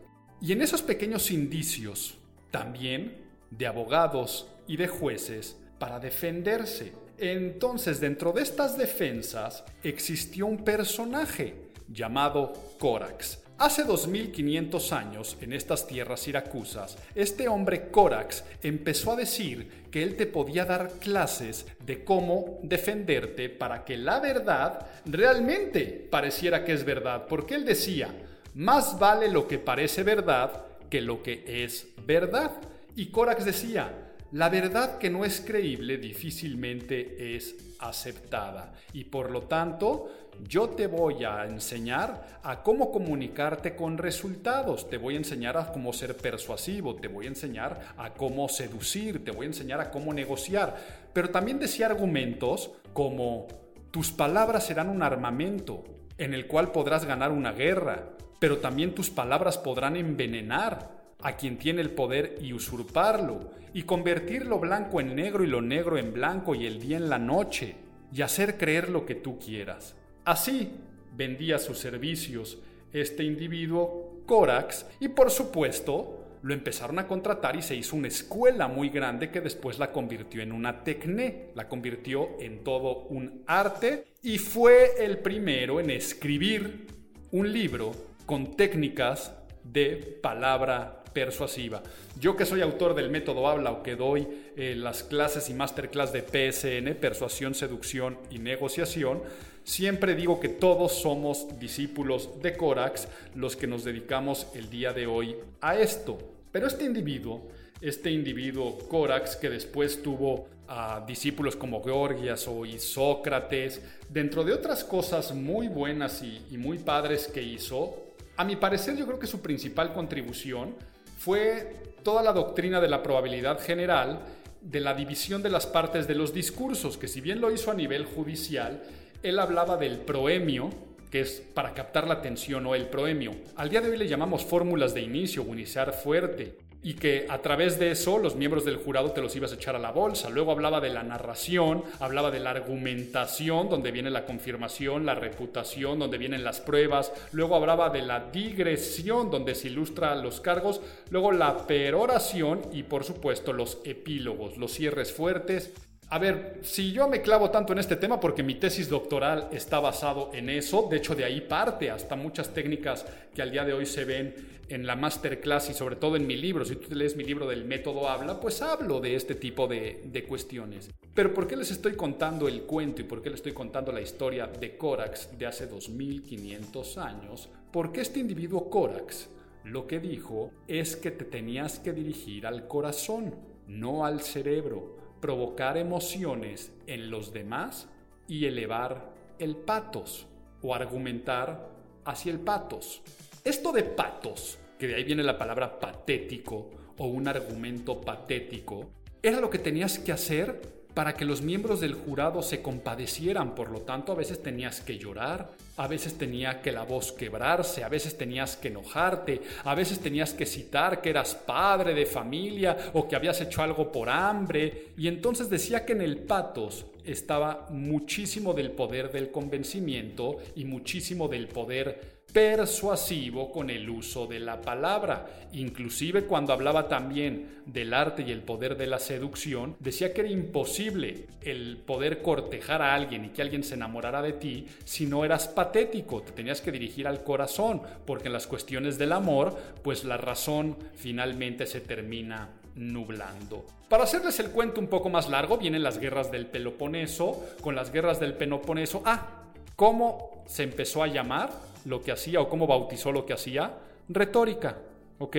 Y 0.40 0.52
en 0.52 0.62
esos 0.62 0.82
pequeños 0.82 1.30
indicios, 1.30 2.18
también 2.52 3.16
de 3.50 3.66
abogados 3.66 4.46
y 4.68 4.76
de 4.76 4.86
jueces 4.86 5.56
para 5.80 5.98
defenderse. 5.98 6.92
Entonces, 7.18 7.98
dentro 7.98 8.32
de 8.32 8.42
estas 8.42 8.78
defensas 8.78 9.64
existió 9.82 10.46
un 10.46 10.58
personaje 10.58 11.56
llamado 11.88 12.52
Corax. 12.78 13.40
Hace 13.58 13.84
2500 13.84 14.92
años, 14.92 15.36
en 15.40 15.52
estas 15.52 15.86
tierras 15.86 16.26
iracusas, 16.26 16.96
este 17.14 17.46
hombre 17.48 17.90
Corax 17.90 18.42
empezó 18.62 19.12
a 19.12 19.16
decir 19.16 19.86
que 19.90 20.02
él 20.02 20.16
te 20.16 20.26
podía 20.26 20.64
dar 20.64 20.90
clases 20.98 21.66
de 21.84 22.02
cómo 22.02 22.58
defenderte 22.62 23.48
para 23.50 23.84
que 23.84 23.96
la 23.96 24.18
verdad 24.18 24.86
realmente 25.04 26.08
pareciera 26.10 26.64
que 26.64 26.72
es 26.72 26.84
verdad, 26.84 27.26
porque 27.28 27.54
él 27.54 27.64
decía, 27.64 28.12
más 28.54 28.98
vale 28.98 29.28
lo 29.28 29.46
que 29.46 29.58
parece 29.58 30.02
verdad 30.02 30.64
que 30.92 31.00
lo 31.00 31.22
que 31.22 31.42
es 31.64 31.88
verdad. 32.06 32.52
Y 32.94 33.06
Corax 33.06 33.46
decía, 33.46 34.12
la 34.32 34.50
verdad 34.50 34.98
que 34.98 35.08
no 35.08 35.24
es 35.24 35.40
creíble 35.40 35.96
difícilmente 35.96 37.34
es 37.34 37.56
aceptada. 37.78 38.74
Y 38.92 39.04
por 39.04 39.30
lo 39.30 39.44
tanto, 39.44 40.28
yo 40.46 40.68
te 40.68 40.86
voy 40.86 41.24
a 41.24 41.46
enseñar 41.46 42.40
a 42.42 42.62
cómo 42.62 42.92
comunicarte 42.92 43.74
con 43.74 43.96
resultados, 43.96 44.90
te 44.90 44.98
voy 44.98 45.14
a 45.14 45.16
enseñar 45.16 45.56
a 45.56 45.72
cómo 45.72 45.94
ser 45.94 46.14
persuasivo, 46.14 46.94
te 46.96 47.08
voy 47.08 47.24
a 47.24 47.30
enseñar 47.30 47.94
a 47.96 48.12
cómo 48.12 48.50
seducir, 48.50 49.24
te 49.24 49.30
voy 49.30 49.46
a 49.46 49.48
enseñar 49.48 49.80
a 49.80 49.90
cómo 49.90 50.12
negociar. 50.12 50.76
Pero 51.14 51.30
también 51.30 51.58
decía 51.58 51.86
argumentos 51.86 52.70
como 52.92 53.48
tus 53.90 54.12
palabras 54.12 54.66
serán 54.66 54.90
un 54.90 55.02
armamento 55.02 55.84
en 56.18 56.34
el 56.34 56.46
cual 56.46 56.70
podrás 56.70 57.06
ganar 57.06 57.32
una 57.32 57.52
guerra, 57.52 58.10
pero 58.42 58.58
también 58.58 58.92
tus 58.92 59.08
palabras 59.08 59.56
podrán 59.56 59.94
envenenar 59.94 61.14
a 61.20 61.36
quien 61.36 61.58
tiene 61.58 61.80
el 61.80 61.90
poder 61.90 62.38
y 62.40 62.52
usurparlo, 62.52 63.52
y 63.72 63.84
convertir 63.84 64.46
lo 64.46 64.58
blanco 64.58 65.00
en 65.00 65.14
negro 65.14 65.44
y 65.44 65.46
lo 65.46 65.62
negro 65.62 65.96
en 65.96 66.12
blanco 66.12 66.56
y 66.56 66.66
el 66.66 66.80
día 66.80 66.96
en 66.96 67.08
la 67.08 67.20
noche, 67.20 67.76
y 68.12 68.20
hacer 68.20 68.58
creer 68.58 68.88
lo 68.88 69.06
que 69.06 69.14
tú 69.14 69.38
quieras. 69.38 69.94
Así 70.24 70.72
vendía 71.16 71.60
sus 71.60 71.78
servicios 71.78 72.58
este 72.92 73.22
individuo, 73.22 74.24
Corax, 74.26 74.86
y 74.98 75.06
por 75.06 75.30
supuesto 75.30 76.38
lo 76.42 76.52
empezaron 76.52 76.98
a 76.98 77.06
contratar 77.06 77.54
y 77.54 77.62
se 77.62 77.76
hizo 77.76 77.94
una 77.94 78.08
escuela 78.08 78.66
muy 78.66 78.88
grande 78.88 79.30
que 79.30 79.40
después 79.40 79.78
la 79.78 79.92
convirtió 79.92 80.42
en 80.42 80.50
una 80.50 80.82
tecné, 80.82 81.50
la 81.54 81.68
convirtió 81.68 82.30
en 82.40 82.64
todo 82.64 83.04
un 83.08 83.44
arte 83.46 84.06
y 84.20 84.38
fue 84.38 84.94
el 84.98 85.18
primero 85.18 85.78
en 85.78 85.90
escribir 85.90 86.88
un 87.30 87.52
libro 87.52 88.10
con 88.32 88.56
técnicas 88.56 89.34
de 89.62 90.18
palabra 90.22 91.04
persuasiva. 91.12 91.82
Yo 92.18 92.34
que 92.34 92.46
soy 92.46 92.62
autor 92.62 92.94
del 92.94 93.10
método 93.10 93.46
habla 93.46 93.72
o 93.72 93.82
que 93.82 93.94
doy 93.94 94.26
eh, 94.56 94.74
las 94.74 95.02
clases 95.02 95.50
y 95.50 95.52
masterclass 95.52 96.14
de 96.14 96.22
PSN, 96.22 96.94
persuasión, 96.94 97.54
seducción 97.54 98.16
y 98.30 98.38
negociación, 98.38 99.20
siempre 99.64 100.14
digo 100.14 100.40
que 100.40 100.48
todos 100.48 100.92
somos 100.92 101.58
discípulos 101.60 102.40
de 102.40 102.56
Corax 102.56 103.06
los 103.34 103.54
que 103.54 103.66
nos 103.66 103.84
dedicamos 103.84 104.46
el 104.54 104.70
día 104.70 104.94
de 104.94 105.06
hoy 105.06 105.36
a 105.60 105.76
esto. 105.76 106.16
Pero 106.52 106.66
este 106.66 106.86
individuo, 106.86 107.50
este 107.82 108.10
individuo 108.10 108.78
Corax 108.88 109.36
que 109.36 109.50
después 109.50 110.02
tuvo 110.02 110.46
a 110.68 111.04
discípulos 111.06 111.54
como 111.54 111.84
Georgias 111.84 112.48
o 112.48 112.64
Sócrates, 112.78 113.82
dentro 114.08 114.42
de 114.42 114.54
otras 114.54 114.84
cosas 114.84 115.34
muy 115.34 115.68
buenas 115.68 116.22
y, 116.22 116.40
y 116.50 116.56
muy 116.56 116.78
padres 116.78 117.28
que 117.28 117.42
hizo, 117.42 118.01
a 118.36 118.44
mi 118.44 118.56
parecer 118.56 118.96
yo 118.96 119.06
creo 119.06 119.18
que 119.18 119.26
su 119.26 119.40
principal 119.40 119.92
contribución 119.92 120.74
fue 121.18 121.94
toda 122.02 122.22
la 122.22 122.32
doctrina 122.32 122.80
de 122.80 122.88
la 122.88 123.02
probabilidad 123.02 123.60
general, 123.60 124.20
de 124.60 124.80
la 124.80 124.94
división 124.94 125.42
de 125.42 125.50
las 125.50 125.66
partes 125.66 126.06
de 126.06 126.14
los 126.14 126.32
discursos, 126.32 126.96
que 126.96 127.08
si 127.08 127.20
bien 127.20 127.40
lo 127.40 127.50
hizo 127.50 127.70
a 127.70 127.74
nivel 127.74 128.04
judicial, 128.04 128.82
él 129.22 129.38
hablaba 129.38 129.76
del 129.76 129.98
proemio, 129.98 130.70
que 131.10 131.20
es 131.20 131.42
para 131.54 131.74
captar 131.74 132.06
la 132.06 132.14
atención 132.14 132.66
o 132.66 132.74
el 132.74 132.86
proemio. 132.86 133.32
Al 133.56 133.68
día 133.68 133.80
de 133.80 133.90
hoy 133.90 133.96
le 133.96 134.08
llamamos 134.08 134.44
fórmulas 134.44 134.94
de 134.94 135.02
inicio, 135.02 135.42
unizar 135.42 135.92
fuerte. 135.92 136.56
Y 136.82 136.94
que 136.94 137.26
a 137.28 137.38
través 137.38 137.78
de 137.78 137.92
eso 137.92 138.18
los 138.18 138.34
miembros 138.34 138.64
del 138.64 138.76
jurado 138.76 139.12
te 139.12 139.20
los 139.20 139.34
ibas 139.36 139.52
a 139.52 139.54
echar 139.54 139.76
a 139.76 139.78
la 139.78 139.92
bolsa. 139.92 140.30
Luego 140.30 140.50
hablaba 140.50 140.80
de 140.80 140.90
la 140.90 141.02
narración, 141.02 141.84
hablaba 142.00 142.30
de 142.30 142.40
la 142.40 142.50
argumentación, 142.50 143.68
donde 143.68 143.92
viene 143.92 144.10
la 144.10 144.24
confirmación, 144.24 145.06
la 145.06 145.14
reputación, 145.14 145.98
donde 145.98 146.18
vienen 146.18 146.44
las 146.44 146.60
pruebas. 146.60 147.12
Luego 147.32 147.56
hablaba 147.56 147.90
de 147.90 148.02
la 148.02 148.30
digresión, 148.32 149.30
donde 149.30 149.54
se 149.54 149.68
ilustra 149.68 150.14
los 150.16 150.40
cargos. 150.40 150.80
Luego 151.10 151.30
la 151.30 151.66
peroración 151.66 152.62
y 152.72 152.82
por 152.82 153.04
supuesto 153.04 153.52
los 153.52 153.78
epílogos, 153.84 154.56
los 154.56 154.72
cierres 154.72 155.12
fuertes 155.12 155.72
a 156.12 156.18
ver, 156.18 156.58
si 156.60 156.92
yo 156.92 157.08
me 157.08 157.22
clavo 157.22 157.50
tanto 157.50 157.72
en 157.72 157.78
este 157.78 157.96
tema 157.96 158.20
porque 158.20 158.42
mi 158.42 158.56
tesis 158.56 158.90
doctoral 158.90 159.48
está 159.50 159.80
basado 159.80 160.28
en 160.34 160.50
eso, 160.50 160.86
de 160.90 160.98
hecho 160.98 161.14
de 161.14 161.24
ahí 161.24 161.40
parte 161.40 161.90
hasta 161.90 162.16
muchas 162.16 162.52
técnicas 162.52 163.06
que 163.34 163.40
al 163.40 163.50
día 163.50 163.64
de 163.64 163.72
hoy 163.72 163.86
se 163.86 164.04
ven 164.04 164.34
en 164.68 164.86
la 164.86 164.94
masterclass 164.94 165.70
y 165.70 165.72
sobre 165.72 165.96
todo 165.96 166.16
en 166.16 166.26
mi 166.26 166.36
libro, 166.36 166.66
si 166.66 166.76
tú 166.76 166.94
lees 166.94 167.16
mi 167.16 167.24
libro 167.24 167.46
del 167.46 167.64
método 167.64 168.10
habla, 168.10 168.38
pues 168.40 168.60
hablo 168.60 169.00
de 169.00 169.16
este 169.16 169.36
tipo 169.36 169.66
de, 169.66 170.02
de 170.04 170.24
cuestiones. 170.24 170.90
Pero 171.14 171.32
¿por 171.32 171.46
qué 171.46 171.56
les 171.56 171.70
estoy 171.70 171.94
contando 171.94 172.46
el 172.46 172.64
cuento 172.64 173.00
y 173.00 173.04
por 173.04 173.22
qué 173.22 173.30
les 173.30 173.38
estoy 173.38 173.52
contando 173.52 173.90
la 173.90 174.02
historia 174.02 174.46
de 174.46 174.76
Corax 174.76 175.30
de 175.38 175.46
hace 175.46 175.66
2500 175.66 176.98
años? 176.98 177.48
Porque 177.70 178.02
este 178.02 178.20
individuo 178.20 178.68
Corax 178.68 179.30
lo 179.64 179.86
que 179.86 179.98
dijo 179.98 180.50
es 180.68 180.94
que 180.94 181.10
te 181.10 181.24
tenías 181.24 181.78
que 181.78 181.94
dirigir 181.94 182.46
al 182.46 182.68
corazón, 182.68 183.34
no 183.66 184.04
al 184.04 184.20
cerebro 184.20 185.00
provocar 185.22 185.78
emociones 185.78 186.72
en 186.88 187.08
los 187.08 187.32
demás 187.32 187.88
y 188.26 188.44
elevar 188.44 189.12
el 189.38 189.56
patos 189.56 190.26
o 190.60 190.74
argumentar 190.74 191.70
hacia 192.04 192.32
el 192.32 192.40
patos. 192.40 193.02
Esto 193.44 193.70
de 193.72 193.84
patos, 193.84 194.58
que 194.78 194.88
de 194.88 194.96
ahí 194.96 195.04
viene 195.04 195.22
la 195.22 195.38
palabra 195.38 195.78
patético 195.78 196.70
o 196.98 197.06
un 197.06 197.28
argumento 197.28 198.00
patético, 198.00 198.90
era 199.22 199.40
lo 199.40 199.48
que 199.48 199.60
tenías 199.60 200.00
que 200.00 200.10
hacer 200.10 200.60
para 200.94 201.14
que 201.14 201.24
los 201.24 201.42
miembros 201.42 201.80
del 201.80 201.94
jurado 201.94 202.42
se 202.42 202.62
compadecieran. 202.62 203.54
Por 203.54 203.70
lo 203.70 203.80
tanto, 203.80 204.12
a 204.12 204.16
veces 204.16 204.42
tenías 204.42 204.80
que 204.80 204.98
llorar, 204.98 205.50
a 205.76 205.88
veces 205.88 206.18
tenía 206.18 206.60
que 206.60 206.72
la 206.72 206.84
voz 206.84 207.12
quebrarse, 207.12 207.82
a 207.82 207.88
veces 207.88 208.16
tenías 208.18 208.56
que 208.56 208.68
enojarte, 208.68 209.40
a 209.64 209.74
veces 209.74 210.00
tenías 210.00 210.34
que 210.34 210.46
citar 210.46 211.00
que 211.00 211.10
eras 211.10 211.34
padre 211.34 211.94
de 211.94 212.06
familia 212.06 212.90
o 212.92 213.08
que 213.08 213.16
habías 213.16 213.40
hecho 213.40 213.62
algo 213.62 213.90
por 213.90 214.10
hambre. 214.10 214.88
Y 214.96 215.08
entonces 215.08 215.48
decía 215.48 215.84
que 215.84 215.92
en 215.92 216.02
el 216.02 216.18
patos 216.18 216.86
estaba 217.04 217.66
muchísimo 217.70 218.54
del 218.54 218.70
poder 218.70 219.10
del 219.10 219.30
convencimiento 219.30 220.36
y 220.54 220.64
muchísimo 220.64 221.28
del 221.28 221.48
poder 221.48 222.11
persuasivo 222.32 223.52
con 223.52 223.70
el 223.70 223.88
uso 223.90 224.26
de 224.26 224.40
la 224.40 224.60
palabra. 224.60 225.26
Inclusive 225.52 226.24
cuando 226.24 226.52
hablaba 226.52 226.88
también 226.88 227.62
del 227.66 227.92
arte 227.92 228.22
y 228.22 228.32
el 228.32 228.40
poder 228.40 228.76
de 228.76 228.86
la 228.86 228.98
seducción, 228.98 229.76
decía 229.80 230.12
que 230.12 230.22
era 230.22 230.30
imposible 230.30 231.26
el 231.42 231.76
poder 231.76 232.22
cortejar 232.22 232.80
a 232.82 232.94
alguien 232.94 233.26
y 233.26 233.28
que 233.28 233.42
alguien 233.42 233.62
se 233.62 233.74
enamorara 233.74 234.22
de 234.22 234.32
ti 234.32 234.66
si 234.84 235.06
no 235.06 235.24
eras 235.24 235.48
patético, 235.48 236.22
te 236.22 236.32
tenías 236.32 236.60
que 236.60 236.72
dirigir 236.72 237.06
al 237.06 237.22
corazón, 237.22 237.82
porque 238.06 238.28
en 238.28 238.32
las 238.32 238.46
cuestiones 238.46 238.98
del 238.98 239.12
amor, 239.12 239.56
pues 239.82 240.04
la 240.04 240.16
razón 240.16 240.76
finalmente 240.94 241.66
se 241.66 241.80
termina 241.80 242.48
nublando. 242.74 243.66
Para 243.88 244.04
hacerles 244.04 244.40
el 244.40 244.50
cuento 244.50 244.80
un 244.80 244.86
poco 244.86 245.10
más 245.10 245.28
largo, 245.28 245.58
vienen 245.58 245.82
las 245.82 245.98
guerras 245.98 246.32
del 246.32 246.46
Peloponeso. 246.46 247.44
Con 247.60 247.74
las 247.74 247.92
guerras 247.92 248.18
del 248.18 248.32
Peloponeso, 248.32 249.02
ah, 249.04 249.42
¿cómo 249.76 250.44
se 250.46 250.62
empezó 250.62 251.02
a 251.02 251.08
llamar 251.08 251.50
lo 251.84 252.02
que 252.02 252.12
hacía 252.12 252.40
o 252.40 252.48
cómo 252.48 252.66
bautizó 252.66 253.12
lo 253.12 253.26
que 253.26 253.32
hacía? 253.32 253.78
Retórica, 254.08 254.78
¿ok? 255.18 255.36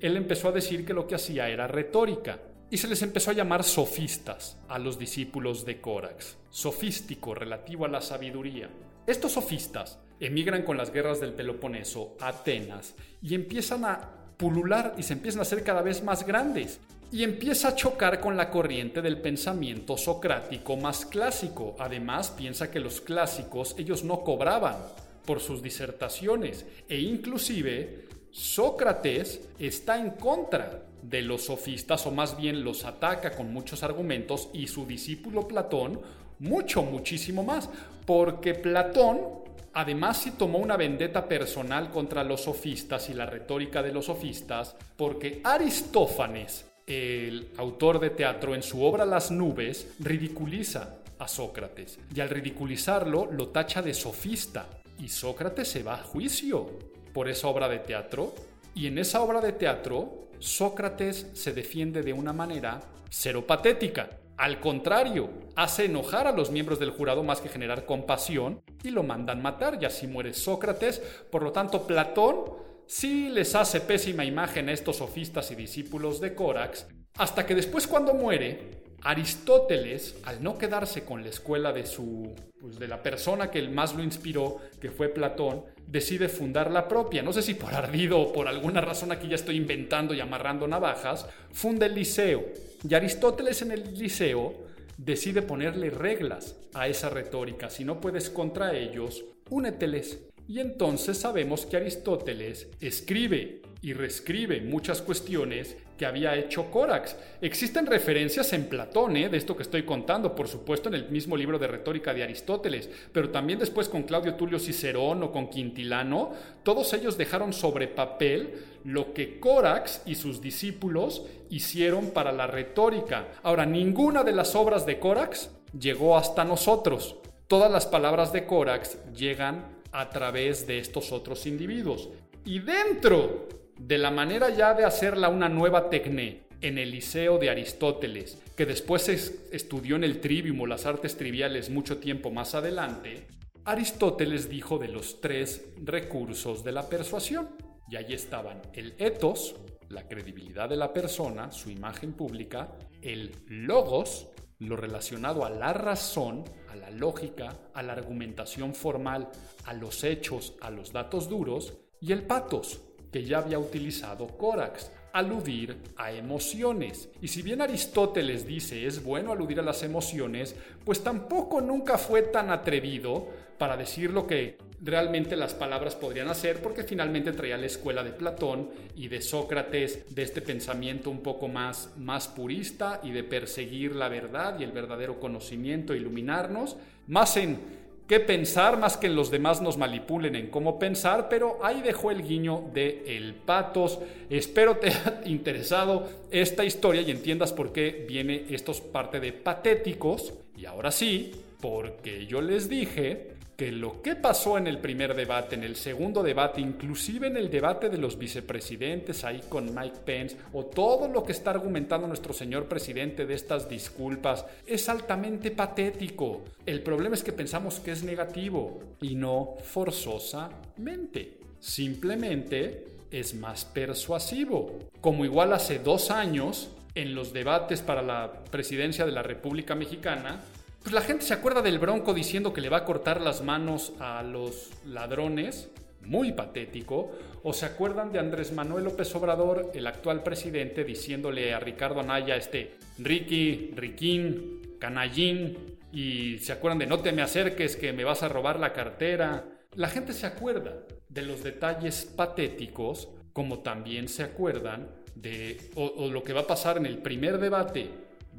Él 0.00 0.16
empezó 0.16 0.48
a 0.48 0.52
decir 0.52 0.84
que 0.84 0.94
lo 0.94 1.06
que 1.06 1.14
hacía 1.14 1.48
era 1.48 1.66
retórica. 1.66 2.40
Y 2.70 2.78
se 2.78 2.88
les 2.88 3.02
empezó 3.02 3.30
a 3.30 3.34
llamar 3.34 3.64
sofistas 3.64 4.56
a 4.68 4.78
los 4.78 4.98
discípulos 4.98 5.64
de 5.64 5.80
Corax. 5.80 6.38
Sofístico 6.50 7.34
relativo 7.34 7.84
a 7.84 7.88
la 7.88 8.00
sabiduría. 8.00 8.68
Estos 9.06 9.32
sofistas 9.32 9.98
emigran 10.18 10.62
con 10.62 10.76
las 10.76 10.90
guerras 10.90 11.20
del 11.20 11.34
Peloponeso 11.34 12.16
a 12.18 12.28
Atenas 12.28 12.94
y 13.20 13.34
empiezan 13.34 13.84
a 13.84 14.08
pulular 14.36 14.94
y 14.96 15.02
se 15.02 15.12
empiezan 15.12 15.40
a 15.40 15.42
hacer 15.42 15.62
cada 15.62 15.82
vez 15.82 16.02
más 16.02 16.26
grandes. 16.26 16.80
Y 17.12 17.24
empieza 17.24 17.68
a 17.68 17.76
chocar 17.76 18.20
con 18.20 18.38
la 18.38 18.50
corriente 18.50 19.02
del 19.02 19.20
pensamiento 19.20 19.98
socrático 19.98 20.78
más 20.78 21.04
clásico. 21.04 21.76
Además, 21.78 22.30
piensa 22.30 22.70
que 22.70 22.80
los 22.80 23.02
clásicos 23.02 23.74
ellos 23.78 24.02
no 24.02 24.24
cobraban 24.24 24.76
por 25.24 25.40
sus 25.40 25.62
disertaciones 25.62 26.66
e 26.88 26.98
inclusive 27.00 28.06
Sócrates 28.30 29.48
está 29.58 29.98
en 29.98 30.10
contra 30.10 30.82
de 31.02 31.22
los 31.22 31.44
sofistas 31.44 32.06
o 32.06 32.10
más 32.10 32.36
bien 32.36 32.64
los 32.64 32.84
ataca 32.84 33.32
con 33.32 33.52
muchos 33.52 33.82
argumentos 33.82 34.48
y 34.52 34.68
su 34.68 34.86
discípulo 34.86 35.46
Platón 35.46 36.00
mucho, 36.38 36.82
muchísimo 36.82 37.44
más, 37.44 37.68
porque 38.04 38.54
Platón 38.54 39.42
Además, 39.74 40.18
sí 40.18 40.32
tomó 40.32 40.58
una 40.58 40.76
vendetta 40.76 41.26
personal 41.26 41.90
contra 41.90 42.24
los 42.24 42.42
sofistas 42.42 43.08
y 43.08 43.14
la 43.14 43.24
retórica 43.24 43.82
de 43.82 43.92
los 43.92 44.06
sofistas, 44.06 44.76
porque 44.98 45.40
Aristófanes, 45.44 46.66
el 46.86 47.52
autor 47.56 47.98
de 47.98 48.10
teatro, 48.10 48.54
en 48.54 48.62
su 48.62 48.84
obra 48.84 49.06
Las 49.06 49.30
nubes, 49.30 49.94
ridiculiza 49.98 50.98
a 51.18 51.26
Sócrates. 51.26 51.98
Y 52.14 52.20
al 52.20 52.28
ridiculizarlo, 52.28 53.30
lo 53.32 53.48
tacha 53.48 53.80
de 53.80 53.94
sofista. 53.94 54.66
Y 54.98 55.08
Sócrates 55.08 55.68
se 55.68 55.82
va 55.82 55.94
a 55.94 56.02
juicio 56.02 56.78
por 57.12 57.28
esa 57.28 57.48
obra 57.48 57.68
de 57.68 57.78
teatro. 57.78 58.34
Y 58.74 58.86
en 58.86 58.98
esa 58.98 59.22
obra 59.22 59.40
de 59.40 59.52
teatro, 59.52 60.28
Sócrates 60.38 61.26
se 61.34 61.52
defiende 61.52 62.02
de 62.02 62.12
una 62.12 62.32
manera 62.32 62.80
seropatética. 63.10 64.10
Al 64.36 64.60
contrario, 64.60 65.30
hace 65.54 65.84
enojar 65.84 66.26
a 66.26 66.32
los 66.32 66.50
miembros 66.50 66.78
del 66.80 66.90
jurado 66.90 67.22
más 67.22 67.40
que 67.40 67.48
generar 67.48 67.84
compasión 67.84 68.62
y 68.82 68.90
lo 68.90 69.02
mandan 69.02 69.42
matar 69.42 69.78
y 69.80 69.84
así 69.84 70.06
muere 70.06 70.32
Sócrates. 70.32 71.00
Por 71.30 71.42
lo 71.42 71.52
tanto, 71.52 71.86
Platón 71.86 72.62
sí 72.86 73.28
les 73.28 73.54
hace 73.54 73.80
pésima 73.80 74.24
imagen 74.24 74.68
a 74.68 74.72
estos 74.72 74.96
sofistas 74.96 75.50
y 75.50 75.54
discípulos 75.54 76.20
de 76.20 76.34
Corax, 76.34 76.86
hasta 77.14 77.46
que 77.46 77.54
después 77.54 77.86
cuando 77.86 78.14
muere, 78.14 78.81
Aristóteles, 79.04 80.16
al 80.24 80.42
no 80.42 80.58
quedarse 80.58 81.04
con 81.04 81.22
la 81.22 81.28
escuela 81.28 81.72
de 81.72 81.86
su 81.86 82.34
pues 82.60 82.78
de 82.78 82.86
la 82.86 83.02
persona 83.02 83.50
que 83.50 83.68
más 83.68 83.96
lo 83.96 84.04
inspiró, 84.04 84.60
que 84.80 84.92
fue 84.92 85.08
Platón, 85.08 85.64
decide 85.88 86.28
fundar 86.28 86.70
la 86.70 86.86
propia. 86.86 87.22
No 87.22 87.32
sé 87.32 87.42
si 87.42 87.54
por 87.54 87.74
ardido 87.74 88.20
o 88.20 88.32
por 88.32 88.46
alguna 88.46 88.80
razón 88.80 89.10
aquí 89.10 89.26
ya 89.26 89.34
estoy 89.34 89.56
inventando 89.56 90.14
y 90.14 90.20
amarrando 90.20 90.68
navajas, 90.68 91.26
funda 91.52 91.86
el 91.86 91.96
Liceo. 91.96 92.44
Y 92.88 92.94
Aristóteles 92.94 93.62
en 93.62 93.72
el 93.72 93.98
Liceo 93.98 94.54
decide 94.96 95.42
ponerle 95.42 95.90
reglas 95.90 96.54
a 96.72 96.86
esa 96.86 97.10
retórica. 97.10 97.68
Si 97.68 97.84
no 97.84 98.00
puedes 98.00 98.30
contra 98.30 98.76
ellos, 98.76 99.24
úneteles. 99.50 100.20
Y 100.52 100.60
entonces 100.60 101.16
sabemos 101.16 101.64
que 101.64 101.78
Aristóteles 101.78 102.68
escribe 102.78 103.62
y 103.80 103.94
reescribe 103.94 104.60
muchas 104.60 105.00
cuestiones 105.00 105.78
que 105.96 106.04
había 106.04 106.36
hecho 106.36 106.70
Corax. 106.70 107.16
Existen 107.40 107.86
referencias 107.86 108.52
en 108.52 108.68
Platón, 108.68 109.16
¿eh? 109.16 109.30
de 109.30 109.38
esto 109.38 109.56
que 109.56 109.62
estoy 109.62 109.84
contando, 109.84 110.34
por 110.34 110.48
supuesto 110.48 110.90
en 110.90 110.96
el 110.96 111.08
mismo 111.08 111.38
libro 111.38 111.58
de 111.58 111.68
retórica 111.68 112.12
de 112.12 112.24
Aristóteles, 112.24 112.90
pero 113.14 113.30
también 113.30 113.60
después 113.60 113.88
con 113.88 114.02
Claudio 114.02 114.34
Tulio 114.34 114.58
Cicerón 114.58 115.22
o 115.22 115.32
con 115.32 115.48
Quintilano, 115.48 116.32
todos 116.62 116.92
ellos 116.92 117.16
dejaron 117.16 117.54
sobre 117.54 117.88
papel 117.88 118.52
lo 118.84 119.14
que 119.14 119.40
Corax 119.40 120.02
y 120.04 120.16
sus 120.16 120.42
discípulos 120.42 121.24
hicieron 121.48 122.10
para 122.10 122.30
la 122.30 122.46
retórica. 122.46 123.28
Ahora, 123.42 123.64
ninguna 123.64 124.22
de 124.22 124.32
las 124.32 124.54
obras 124.54 124.84
de 124.84 124.98
Corax 124.98 125.50
llegó 125.80 126.18
hasta 126.18 126.44
nosotros. 126.44 127.16
Todas 127.48 127.72
las 127.72 127.86
palabras 127.86 128.34
de 128.34 128.44
Corax 128.44 128.98
llegan 129.14 129.80
a 129.92 130.10
través 130.10 130.66
de 130.66 130.78
estos 130.78 131.12
otros 131.12 131.46
individuos. 131.46 132.08
Y 132.44 132.58
dentro 132.58 133.48
de 133.78 133.98
la 133.98 134.10
manera 134.10 134.50
ya 134.50 134.74
de 134.74 134.84
hacerla 134.84 135.28
una 135.28 135.48
nueva 135.48 135.90
tecné 135.90 136.42
en 136.60 136.78
el 136.78 136.90
Liceo 136.90 137.38
de 137.38 137.50
Aristóteles, 137.50 138.38
que 138.56 138.66
después 138.66 139.08
estudió 139.08 139.96
en 139.96 140.04
el 140.04 140.20
Trivium 140.20 140.60
o 140.60 140.66
las 140.66 140.86
artes 140.86 141.16
triviales 141.16 141.70
mucho 141.70 141.98
tiempo 141.98 142.30
más 142.30 142.54
adelante, 142.54 143.26
Aristóteles 143.64 144.48
dijo 144.48 144.78
de 144.78 144.88
los 144.88 145.20
tres 145.20 145.72
recursos 145.76 146.64
de 146.64 146.72
la 146.72 146.88
persuasión. 146.88 147.50
Y 147.88 147.96
ahí 147.96 148.12
estaban 148.12 148.62
el 148.72 148.94
ethos, 148.98 149.54
la 149.88 150.08
credibilidad 150.08 150.68
de 150.68 150.76
la 150.76 150.92
persona, 150.92 151.52
su 151.52 151.70
imagen 151.70 152.12
pública, 152.12 152.72
el 153.02 153.32
logos, 153.46 154.28
lo 154.66 154.76
relacionado 154.76 155.44
a 155.44 155.50
la 155.50 155.72
razón, 155.72 156.44
a 156.70 156.76
la 156.76 156.90
lógica, 156.90 157.56
a 157.74 157.82
la 157.82 157.92
argumentación 157.92 158.74
formal, 158.74 159.28
a 159.64 159.74
los 159.74 160.04
hechos, 160.04 160.54
a 160.60 160.70
los 160.70 160.92
datos 160.92 161.28
duros, 161.28 161.74
y 162.00 162.12
el 162.12 162.24
patos, 162.24 162.80
que 163.12 163.24
ya 163.24 163.38
había 163.38 163.58
utilizado 163.58 164.26
Corax, 164.26 164.90
aludir 165.12 165.76
a 165.96 166.12
emociones. 166.12 167.10
Y 167.20 167.28
si 167.28 167.42
bien 167.42 167.60
Aristóteles 167.60 168.46
dice 168.46 168.86
es 168.86 169.04
bueno 169.04 169.32
aludir 169.32 169.60
a 169.60 169.62
las 169.62 169.82
emociones, 169.82 170.56
pues 170.84 171.04
tampoco 171.04 171.60
nunca 171.60 171.98
fue 171.98 172.22
tan 172.22 172.50
atrevido 172.50 173.28
para 173.58 173.76
decir 173.76 174.10
lo 174.10 174.26
que 174.26 174.56
realmente 174.82 175.36
las 175.36 175.54
palabras 175.54 175.94
podrían 175.94 176.28
hacer, 176.28 176.60
porque 176.60 176.82
finalmente 176.82 177.32
traía 177.32 177.56
la 177.56 177.66
escuela 177.66 178.02
de 178.02 178.10
Platón 178.10 178.70
y 178.96 179.08
de 179.08 179.22
Sócrates, 179.22 180.14
de 180.14 180.22
este 180.22 180.42
pensamiento 180.42 181.08
un 181.08 181.20
poco 181.20 181.48
más, 181.48 181.90
más 181.98 182.28
purista 182.28 183.00
y 183.02 183.12
de 183.12 183.22
perseguir 183.22 183.94
la 183.94 184.08
verdad 184.08 184.58
y 184.58 184.64
el 184.64 184.72
verdadero 184.72 185.20
conocimiento, 185.20 185.94
iluminarnos, 185.94 186.76
más 187.06 187.36
en 187.36 187.60
qué 188.08 188.18
pensar 188.18 188.78
más 188.78 188.96
que 188.96 189.08
los 189.08 189.30
demás 189.30 189.62
nos 189.62 189.78
manipulen 189.78 190.34
en 190.34 190.48
cómo 190.48 190.78
pensar, 190.78 191.28
pero 191.28 191.58
ahí 191.62 191.80
dejó 191.80 192.10
el 192.10 192.22
guiño 192.22 192.64
de 192.74 193.04
el 193.06 193.34
patos. 193.34 194.00
Espero 194.28 194.76
te 194.78 194.88
haya 194.90 195.22
interesado 195.26 196.08
esta 196.30 196.64
historia 196.64 197.02
y 197.02 197.10
entiendas 197.12 197.52
por 197.52 197.72
qué 197.72 198.04
viene 198.08 198.46
estos 198.50 198.80
parte 198.80 199.20
de 199.20 199.32
patéticos. 199.32 200.34
Y 200.56 200.66
ahora 200.66 200.90
sí, 200.90 201.32
porque 201.60 202.26
yo 202.26 202.40
les 202.40 202.68
dije 202.68 203.32
que 203.62 203.70
lo 203.70 204.02
que 204.02 204.16
pasó 204.16 204.58
en 204.58 204.66
el 204.66 204.78
primer 204.78 205.14
debate, 205.14 205.54
en 205.54 205.62
el 205.62 205.76
segundo 205.76 206.24
debate, 206.24 206.60
inclusive 206.60 207.28
en 207.28 207.36
el 207.36 207.48
debate 207.48 207.88
de 207.90 207.96
los 207.96 208.18
vicepresidentes 208.18 209.22
ahí 209.22 209.40
con 209.48 209.72
Mike 209.72 209.98
Pence, 210.04 210.36
o 210.52 210.64
todo 210.64 211.06
lo 211.06 211.22
que 211.22 211.30
está 211.30 211.52
argumentando 211.52 212.08
nuestro 212.08 212.32
señor 212.32 212.66
presidente 212.66 213.24
de 213.24 213.34
estas 213.34 213.68
disculpas, 213.68 214.44
es 214.66 214.88
altamente 214.88 215.52
patético. 215.52 216.42
El 216.66 216.82
problema 216.82 217.14
es 217.14 217.22
que 217.22 217.30
pensamos 217.30 217.78
que 217.78 217.92
es 217.92 218.02
negativo 218.02 218.80
y 219.00 219.14
no 219.14 219.54
forzosamente. 219.62 221.38
Simplemente 221.60 222.86
es 223.12 223.32
más 223.32 223.64
persuasivo. 223.64 224.80
Como 225.00 225.24
igual 225.24 225.52
hace 225.52 225.78
dos 225.78 226.10
años, 226.10 226.68
en 226.94 227.14
los 227.14 227.32
debates 227.32 227.80
para 227.80 228.02
la 228.02 228.42
presidencia 228.50 229.06
de 229.06 229.12
la 229.12 229.22
República 229.22 229.74
Mexicana, 229.74 230.40
pues 230.82 230.92
la 230.92 231.00
gente 231.00 231.24
se 231.24 231.34
acuerda 231.34 231.62
del 231.62 231.78
Bronco 231.78 232.12
diciendo 232.12 232.52
que 232.52 232.60
le 232.60 232.68
va 232.68 232.78
a 232.78 232.84
cortar 232.84 233.20
las 233.20 233.42
manos 233.42 233.92
a 234.00 234.22
los 234.22 234.70
ladrones, 234.84 235.70
muy 236.00 236.32
patético, 236.32 237.12
o 237.44 237.52
se 237.52 237.66
acuerdan 237.66 238.10
de 238.10 238.18
Andrés 238.18 238.52
Manuel 238.52 238.84
López 238.84 239.14
Obrador, 239.14 239.70
el 239.74 239.86
actual 239.86 240.24
presidente, 240.24 240.82
diciéndole 240.82 241.54
a 241.54 241.60
Ricardo 241.60 242.00
Anaya, 242.00 242.34
este, 242.34 242.74
Ricky, 242.98 243.70
Riquín, 243.76 244.76
Canallín, 244.80 245.78
y 245.92 246.38
se 246.38 246.52
acuerdan 246.52 246.78
de 246.78 246.86
no 246.86 246.98
te 246.98 247.12
me 247.12 247.22
acerques 247.22 247.76
que 247.76 247.92
me 247.92 248.02
vas 248.02 248.24
a 248.24 248.28
robar 248.28 248.58
la 248.58 248.72
cartera. 248.72 249.44
La 249.74 249.88
gente 249.88 250.12
se 250.12 250.26
acuerda 250.26 250.78
de 251.08 251.22
los 251.22 251.44
detalles 251.44 252.06
patéticos, 252.06 253.08
como 253.32 253.60
también 253.60 254.08
se 254.08 254.24
acuerdan 254.24 254.88
de 255.14 255.70
o 255.76 256.08
lo 256.08 256.24
que 256.24 256.32
va 256.32 256.40
a 256.40 256.46
pasar 256.46 256.78
en 256.78 256.86
el 256.86 256.98
primer 256.98 257.38
debate 257.38 257.90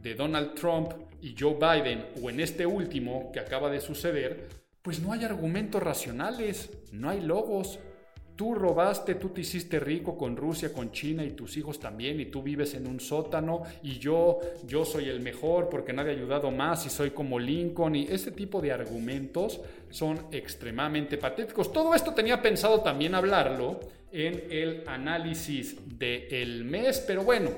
de 0.04 0.16
Donald 0.16 0.54
Trump 0.54 0.92
y 1.22 1.34
Joe 1.40 1.56
Biden, 1.56 2.06
o 2.22 2.30
en 2.30 2.42
este 2.42 2.66
último 2.66 3.32
que 3.32 3.40
acaba 3.40 3.70
de 3.70 3.80
suceder, 3.80 4.50
pues 4.82 5.00
no 5.00 5.14
hay 5.14 5.24
argumentos 5.24 5.82
racionales, 5.82 6.70
no 6.92 7.10
hay 7.10 7.22
logos. 7.22 7.80
Tú 8.36 8.54
robaste, 8.54 9.16
tú 9.16 9.30
te 9.30 9.42
hiciste 9.42 9.80
rico 9.80 10.18
con 10.18 10.36
Rusia, 10.36 10.74
con 10.74 10.92
China 10.92 11.24
y 11.24 11.32
tus 11.32 11.56
hijos 11.56 11.80
también, 11.80 12.20
y 12.20 12.26
tú 12.26 12.44
vives 12.44 12.74
en 12.74 12.88
un 12.88 13.00
sótano, 13.00 13.62
y 13.82 14.00
yo, 14.00 14.40
yo 14.66 14.84
soy 14.84 15.08
el 15.08 15.22
mejor 15.22 15.70
porque 15.70 15.94
nadie 15.94 16.12
ha 16.12 16.16
ayudado 16.16 16.52
más 16.52 16.86
y 16.86 16.90
soy 16.90 17.12
como 17.12 17.40
Lincoln, 17.40 17.96
y 17.96 18.04
ese 18.10 18.32
tipo 18.32 18.60
de 18.60 18.74
argumentos 18.74 19.62
son 19.90 20.20
extremadamente 20.32 21.18
patéticos. 21.18 21.72
Todo 21.72 21.96
esto 21.96 22.14
tenía 22.14 22.42
pensado 22.42 22.82
también 22.82 23.16
hablarlo 23.16 23.80
en 24.12 24.44
el 24.50 24.84
análisis 24.86 25.78
del 25.98 26.66
mes, 26.66 27.00
pero 27.08 27.24
bueno, 27.24 27.52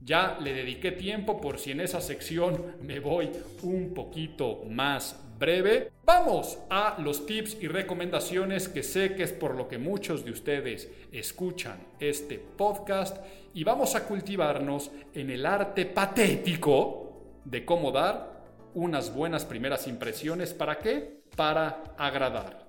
ya 0.00 0.38
le 0.40 0.52
dediqué 0.52 0.92
tiempo 0.92 1.40
por 1.40 1.58
si 1.58 1.72
en 1.72 1.80
esa 1.80 2.00
sección 2.00 2.76
me 2.82 3.00
voy 3.00 3.30
un 3.62 3.94
poquito 3.94 4.62
más 4.68 5.16
breve. 5.38 5.92
Vamos 6.04 6.58
a 6.70 6.96
los 7.00 7.26
tips 7.26 7.56
y 7.60 7.68
recomendaciones 7.68 8.68
que 8.68 8.82
sé 8.82 9.14
que 9.14 9.22
es 9.22 9.32
por 9.32 9.54
lo 9.54 9.68
que 9.68 9.78
muchos 9.78 10.24
de 10.24 10.32
ustedes 10.32 10.88
escuchan 11.12 11.78
este 12.00 12.38
podcast 12.38 13.18
y 13.54 13.64
vamos 13.64 13.94
a 13.94 14.04
cultivarnos 14.04 14.90
en 15.14 15.30
el 15.30 15.46
arte 15.46 15.86
patético 15.86 17.40
de 17.44 17.64
cómo 17.64 17.92
dar 17.92 18.38
unas 18.74 19.14
buenas 19.14 19.44
primeras 19.44 19.86
impresiones. 19.86 20.54
¿Para 20.54 20.78
qué? 20.78 21.22
Para 21.36 21.94
agradar. 21.96 22.67